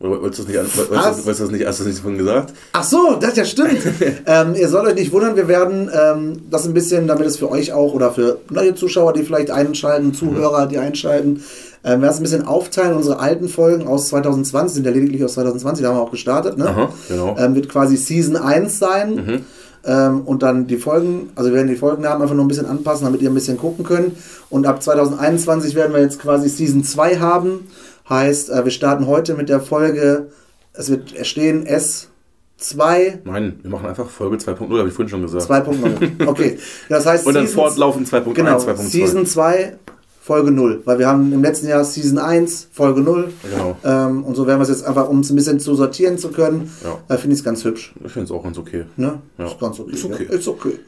Oder 0.00 0.22
wolltest 0.22 0.48
du 0.48 0.52
das 0.52 0.64
nicht, 0.64 0.76
wolltest, 0.76 0.90
Was? 0.90 1.04
wolltest, 1.04 1.26
wolltest 1.26 1.40
du 1.40 1.44
das 1.44 1.52
nicht, 1.52 1.66
hast 1.66 1.80
du 1.80 1.84
das 1.84 1.92
nicht 1.92 2.02
vorhin 2.02 2.18
gesagt? 2.18 2.54
Ach 2.72 2.84
so, 2.84 3.16
das 3.20 3.36
ja 3.36 3.44
stimmt. 3.44 3.78
ähm, 4.26 4.54
ihr 4.54 4.68
sollt 4.68 4.86
euch 4.86 4.94
nicht 4.94 5.12
wundern, 5.12 5.34
wir 5.34 5.48
werden 5.48 5.90
ähm, 5.92 6.42
das 6.50 6.66
ein 6.66 6.74
bisschen, 6.74 7.08
damit 7.08 7.26
es 7.26 7.36
für 7.36 7.50
euch 7.50 7.72
auch 7.72 7.94
oder 7.94 8.12
für 8.12 8.38
neue 8.48 8.76
Zuschauer, 8.76 9.12
die 9.12 9.24
vielleicht 9.24 9.50
einschalten, 9.50 10.14
Zuhörer, 10.14 10.66
die 10.66 10.78
einschalten, 10.78 11.42
ähm, 11.82 12.00
werden 12.00 12.12
es 12.12 12.18
ein 12.18 12.22
bisschen 12.22 12.46
aufteilen. 12.46 12.96
Unsere 12.96 13.18
alten 13.18 13.48
Folgen 13.48 13.88
aus 13.88 14.08
2020 14.08 14.76
sind 14.76 14.86
ja 14.86 14.92
lediglich 14.92 15.24
aus 15.24 15.34
2020, 15.34 15.82
da 15.82 15.88
haben 15.88 15.96
wir 15.96 16.02
auch 16.02 16.12
gestartet. 16.12 16.58
Ne? 16.58 16.68
Aha, 16.68 16.92
genau. 17.08 17.36
ähm, 17.36 17.56
wird 17.56 17.68
quasi 17.68 17.96
Season 17.96 18.36
1 18.36 18.78
sein. 18.78 19.44
Ähm, 19.84 20.22
und 20.22 20.42
dann 20.42 20.66
die 20.66 20.76
Folgen, 20.76 21.30
also 21.34 21.50
wir 21.50 21.56
werden 21.56 21.68
die 21.68 21.76
Folgennamen 21.76 22.20
einfach 22.20 22.34
noch 22.34 22.44
ein 22.44 22.48
bisschen 22.48 22.66
anpassen, 22.66 23.04
damit 23.04 23.22
ihr 23.22 23.30
ein 23.30 23.34
bisschen 23.34 23.56
gucken 23.56 23.84
könnt. 23.84 24.12
Und 24.50 24.66
ab 24.66 24.82
2021 24.82 25.74
werden 25.74 25.94
wir 25.94 26.00
jetzt 26.00 26.20
quasi 26.20 26.48
Season 26.48 26.84
2 26.84 27.18
haben. 27.18 27.68
Heißt, 28.08 28.50
äh, 28.50 28.64
wir 28.64 28.70
starten 28.70 29.06
heute 29.06 29.34
mit 29.34 29.48
der 29.48 29.60
Folge, 29.60 30.28
es 30.72 30.90
wird 30.90 31.14
stehen 31.26 31.66
S2 31.66 33.18
Nein, 33.24 33.60
wir 33.62 33.70
machen 33.70 33.86
einfach 33.86 34.08
Folge 34.08 34.36
2.0, 34.36 34.78
habe 34.78 34.88
ich 34.88 34.94
vorhin 34.94 35.08
schon 35.10 35.22
gesagt. 35.22 35.44
2.0. 35.50 36.26
Okay. 36.26 36.58
Das 36.88 37.06
heißt, 37.06 37.26
Und 37.26 37.34
dann 37.34 37.44
Seasons- 37.46 37.54
fortlaufend 37.54 38.08
2.1, 38.08 38.34
Genau, 38.34 38.56
2.2. 38.58 38.76
Season 38.88 39.26
2, 39.26 39.76
Folge 40.20 40.50
0. 40.50 40.82
Weil 40.84 40.98
wir 40.98 41.06
haben 41.08 41.32
im 41.32 41.42
letzten 41.42 41.68
Jahr 41.68 41.84
Season 41.84 42.18
1, 42.18 42.68
Folge 42.72 43.00
0. 43.00 43.32
Genau. 43.50 43.76
Ähm, 43.84 44.24
und 44.24 44.34
so 44.34 44.46
werden 44.46 44.58
wir 44.58 44.62
es 44.64 44.68
jetzt 44.70 44.84
einfach, 44.84 45.08
um 45.08 45.20
es 45.20 45.30
ein 45.30 45.36
bisschen 45.36 45.60
zu 45.60 45.74
sortieren 45.74 46.18
zu 46.18 46.30
können, 46.30 46.70
Ja. 46.84 47.14
äh, 47.14 47.18
finde 47.18 47.34
ich 47.34 47.40
es 47.40 47.44
ganz 47.44 47.64
hübsch. 47.64 47.94
Ich 48.04 48.12
finde 48.12 48.24
es 48.26 48.30
auch 48.30 48.42
ganz 48.42 48.58
okay. 48.58 48.84
Ne? 48.96 49.18
Ja. 49.38 49.46
Ist 49.46 49.58
ganz 49.60 49.78
okay. 49.80 49.92
Ist 49.92 50.04
okay. 50.04 50.26
Ja, 50.30 50.34
ist 50.36 50.48
okay. 50.48 50.78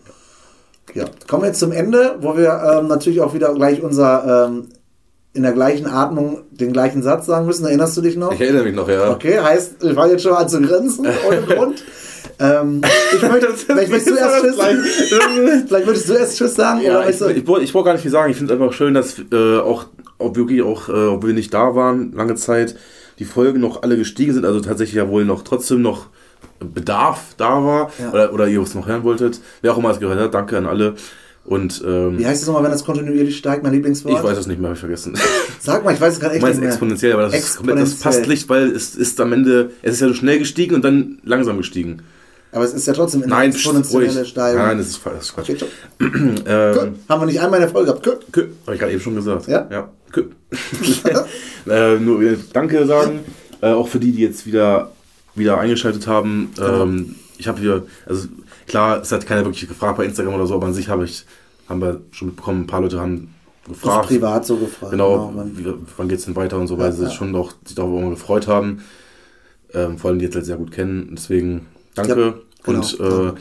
Ja. 0.94 1.04
Kommen 1.28 1.42
wir 1.42 1.48
jetzt 1.48 1.60
zum 1.60 1.72
Ende, 1.72 2.16
wo 2.20 2.36
wir 2.36 2.50
ähm, 2.80 2.88
natürlich 2.88 3.20
auch 3.20 3.32
wieder 3.34 3.54
gleich 3.54 3.82
unser 3.82 4.48
ähm, 4.48 4.68
in 5.32 5.42
der 5.44 5.52
gleichen 5.52 5.86
Atmung 5.86 6.42
den 6.50 6.72
gleichen 6.72 7.02
Satz 7.02 7.26
sagen 7.26 7.46
müssen. 7.46 7.64
Erinnerst 7.64 7.96
du 7.96 8.00
dich 8.02 8.16
noch? 8.16 8.32
Ich 8.32 8.40
erinnere 8.40 8.64
mich 8.64 8.74
noch, 8.74 8.88
ja. 8.88 9.10
Okay, 9.10 9.38
heißt, 9.38 9.82
ich 9.82 9.92
fange 9.94 10.12
jetzt 10.12 10.22
schon 10.22 10.32
an 10.34 10.48
zu 10.48 10.60
grinsen, 10.60 11.06
ohne 11.28 11.42
Grund. 11.42 11.84
Ähm, 12.38 12.80
ich 13.14 13.20
möchte, 13.20 13.48
vielleicht 13.54 13.90
möchtest 13.90 14.10
du 14.10 14.18
erst 14.18 14.42
Tschüss 14.42 14.56
Vielleicht 15.68 15.86
würdest 15.86 16.08
du 16.08 16.14
erst 16.14 16.38
Tschüss 16.38 16.54
sagen? 16.54 16.80
Ja, 16.80 17.00
oder 17.00 17.10
ich, 17.10 17.20
ich, 17.20 17.46
wollte- 17.46 17.64
ich 17.64 17.74
wollte 17.74 17.84
gar 17.86 17.92
nicht 17.92 18.00
viel 18.02 18.10
sagen. 18.10 18.30
Ich 18.30 18.38
finde 18.38 18.54
es 18.54 18.58
einfach 18.60 18.72
schön, 18.74 18.94
dass 18.94 19.16
äh, 19.30 19.58
auch, 19.58 19.84
auch 20.18 20.34
wirklich 20.36 20.62
auch, 20.62 20.88
äh, 20.88 20.92
obwohl 20.92 21.28
wir 21.30 21.34
nicht 21.34 21.52
da 21.52 21.74
waren, 21.74 22.12
lange 22.12 22.36
Zeit, 22.36 22.76
die 23.18 23.26
Folgen 23.26 23.60
noch 23.60 23.82
alle 23.82 23.98
gestiegen 23.98 24.32
sind. 24.32 24.46
Also 24.46 24.60
tatsächlich 24.60 24.96
ja 24.96 25.08
wohl 25.10 25.26
noch 25.26 25.42
trotzdem 25.42 25.82
noch 25.82 26.06
Bedarf 26.60 27.34
da 27.36 27.62
war. 27.62 27.90
Ja. 27.98 28.10
Oder, 28.10 28.32
oder 28.32 28.48
ihr 28.48 28.62
es 28.62 28.74
noch 28.74 28.86
hören 28.86 29.04
wolltet. 29.04 29.40
Wer 29.60 29.72
auch 29.74 29.78
immer 29.78 29.90
es 29.90 30.00
gehört 30.00 30.18
hat, 30.18 30.32
danke 30.32 30.56
an 30.56 30.66
alle. 30.66 30.94
Und 31.50 31.82
ähm, 31.84 32.16
wie 32.16 32.24
heißt 32.24 32.42
es 32.42 32.46
nochmal, 32.46 32.62
wenn 32.62 32.70
das 32.70 32.84
kontinuierlich 32.84 33.36
steigt, 33.36 33.64
mein 33.64 33.72
Lieblingswort? 33.72 34.18
ich 34.18 34.22
weiß 34.22 34.38
es 34.38 34.46
nicht 34.46 34.60
mehr, 34.60 34.68
habe 34.68 34.74
ich 34.74 34.80
vergessen. 34.80 35.18
Sag 35.58 35.84
mal, 35.84 35.92
ich 35.92 36.00
weiß 36.00 36.14
es 36.14 36.20
gerade 36.20 36.36
echt 36.36 36.46
nicht 36.46 36.60
mehr. 36.60 36.68
exponentiell, 36.68 37.12
aber 37.12 37.22
das, 37.22 37.34
ist 37.34 37.56
komplett, 37.56 37.78
das 37.78 37.90
Exponentiell. 37.90 38.20
passt 38.20 38.30
nicht, 38.30 38.48
weil 38.48 38.70
es 38.70 38.94
ist 38.94 39.20
am 39.20 39.32
Ende, 39.32 39.72
es 39.82 39.94
ist 39.94 40.00
ja 40.00 40.06
so 40.06 40.14
schnell 40.14 40.38
gestiegen 40.38 40.76
und 40.76 40.84
dann 40.84 41.18
langsam 41.24 41.56
gestiegen. 41.56 42.02
Aber 42.52 42.64
es 42.64 42.72
ist 42.72 42.86
ja 42.86 42.92
trotzdem 42.92 43.22
eine 43.22 43.30
Nein, 43.30 43.50
exponentielle. 43.50 44.24
Steigung. 44.26 44.62
Nein, 44.62 44.78
das 44.78 44.86
ist, 44.86 44.98
falsch, 44.98 45.16
das 45.16 45.24
ist 45.26 45.34
Quatsch. 45.34 45.50
Okay. 45.50 45.66
Ähm. 46.46 46.94
Haben 47.08 47.20
wir 47.22 47.26
nicht 47.26 47.40
einmal 47.40 47.58
in 47.58 47.62
der 47.62 47.70
Folge 47.70 47.86
gehabt. 47.86 48.04
Gut. 48.04 48.32
Kö, 48.32 48.46
habe 48.66 48.74
ich 48.74 48.80
gerade 48.80 48.92
eben 48.92 49.02
schon 49.02 49.16
gesagt. 49.16 49.48
Ja? 49.48 49.68
Ja. 49.72 49.90
Kö. 50.12 50.26
äh, 51.68 51.98
nur 51.98 52.22
äh, 52.22 52.36
Danke 52.52 52.86
sagen, 52.86 53.20
äh, 53.60 53.70
auch 53.70 53.88
für 53.88 53.98
die, 53.98 54.12
die 54.12 54.22
jetzt 54.22 54.46
wieder, 54.46 54.92
wieder 55.34 55.58
eingeschaltet 55.58 56.06
haben. 56.06 56.52
Genau. 56.54 56.84
Ähm, 56.84 57.16
ich 57.38 57.48
habe 57.48 57.58
hier, 57.58 57.86
also 58.06 58.28
klar, 58.68 59.00
es 59.00 59.10
hat 59.10 59.26
keiner 59.26 59.44
wirklich 59.44 59.66
gefragt 59.66 59.96
bei 59.96 60.04
Instagram 60.04 60.34
oder 60.34 60.46
so, 60.46 60.54
aber 60.54 60.66
an 60.66 60.74
sich 60.74 60.88
habe 60.88 61.04
ich, 61.04 61.24
haben 61.70 61.80
wir 61.80 62.00
schon 62.10 62.28
mitbekommen, 62.28 62.62
ein 62.62 62.66
paar 62.66 62.82
Leute 62.82 63.00
haben 63.00 63.32
Das 63.66 63.80
gefragt. 63.80 64.08
privat 64.08 64.44
so 64.44 64.56
gefragt. 64.56 64.90
Genau, 64.92 65.32
wie, 65.54 65.72
wann 65.96 66.08
geht's 66.08 66.24
denn 66.26 66.36
weiter 66.36 66.58
und 66.58 66.66
so, 66.66 66.76
weil 66.76 66.86
Ja, 66.90 66.92
sie 66.92 67.04
ja. 67.04 67.10
schon 67.10 67.34
auch 67.34 67.52
sich 67.64 67.74
darüber 67.76 68.00
immer 68.00 68.10
gefreut 68.10 68.46
haben. 68.48 68.82
Ähm, 69.72 69.96
vor 69.98 70.10
allem 70.10 70.18
die 70.18 70.24
jetzt 70.26 70.34
halt 70.34 70.44
sehr 70.46 70.56
gut 70.56 70.72
kennen. 70.72 71.10
Deswegen 71.16 71.66
danke. 71.94 72.20
Ja, 72.20 72.34
genau. 72.64 72.78
Und 72.80 73.00
äh, 73.00 73.32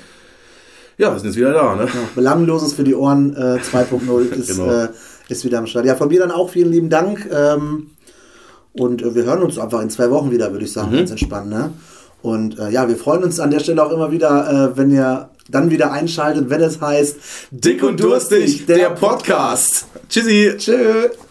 ja, 0.98 1.18
sind 1.18 1.26
jetzt 1.30 1.38
wieder 1.38 1.54
da, 1.54 1.76
ne? 1.76 1.84
Ja, 1.86 1.90
Belangloses 2.16 2.74
für 2.74 2.84
die 2.84 2.94
Ohren 2.96 3.36
äh, 3.36 3.58
2.0 3.60 4.20
ist, 4.38 4.58
Genau. 4.58 4.72
äh, 4.72 4.90
ist 5.30 5.44
wieder 5.46 5.58
am 5.60 5.66
Start. 5.66 5.86
Ja, 5.86 5.96
von 5.96 6.10
mir 6.10 6.20
dann 6.20 6.32
auch 6.32 6.50
vielen 6.50 6.72
lieben 6.72 6.90
Dank. 6.90 7.28
Ähm, 7.32 7.92
und 8.74 9.02
äh, 9.02 9.16
wir 9.16 9.24
hören 9.24 9.42
uns 9.42 9.58
einfach 9.58 9.82
in 9.82 9.90
zwei 9.90 10.12
Wochen 10.12 10.30
wieder, 10.32 10.52
würde 10.52 10.66
ich 10.66 10.72
Mhm. 10.72 10.80
sagen, 10.80 10.92
ganz 10.92 11.10
entspannt. 11.12 11.50
Ne? 11.50 11.72
Und 12.22 12.60
äh, 12.60 12.70
ja, 12.70 12.88
wir 12.88 12.98
freuen 12.98 13.24
uns 13.24 13.40
an 13.40 13.50
der 13.50 13.60
Stelle 13.60 13.84
auch 13.84 13.92
immer 13.92 14.12
wieder, 14.12 14.72
äh, 14.74 14.78
wenn 14.78 14.92
ihr 14.92 15.30
dann 15.50 15.72
wieder 15.72 15.92
einschaltet, 15.92 16.50
wenn 16.50 16.62
es 16.62 16.80
heißt 16.80 17.16
Dick 17.52 17.84
und 17.84 18.00
durstig, 18.00 18.66
der 18.66 18.92
Podcast. 18.92 19.86
Tschüssi. 20.10 20.54
Tschüss. 20.58 21.29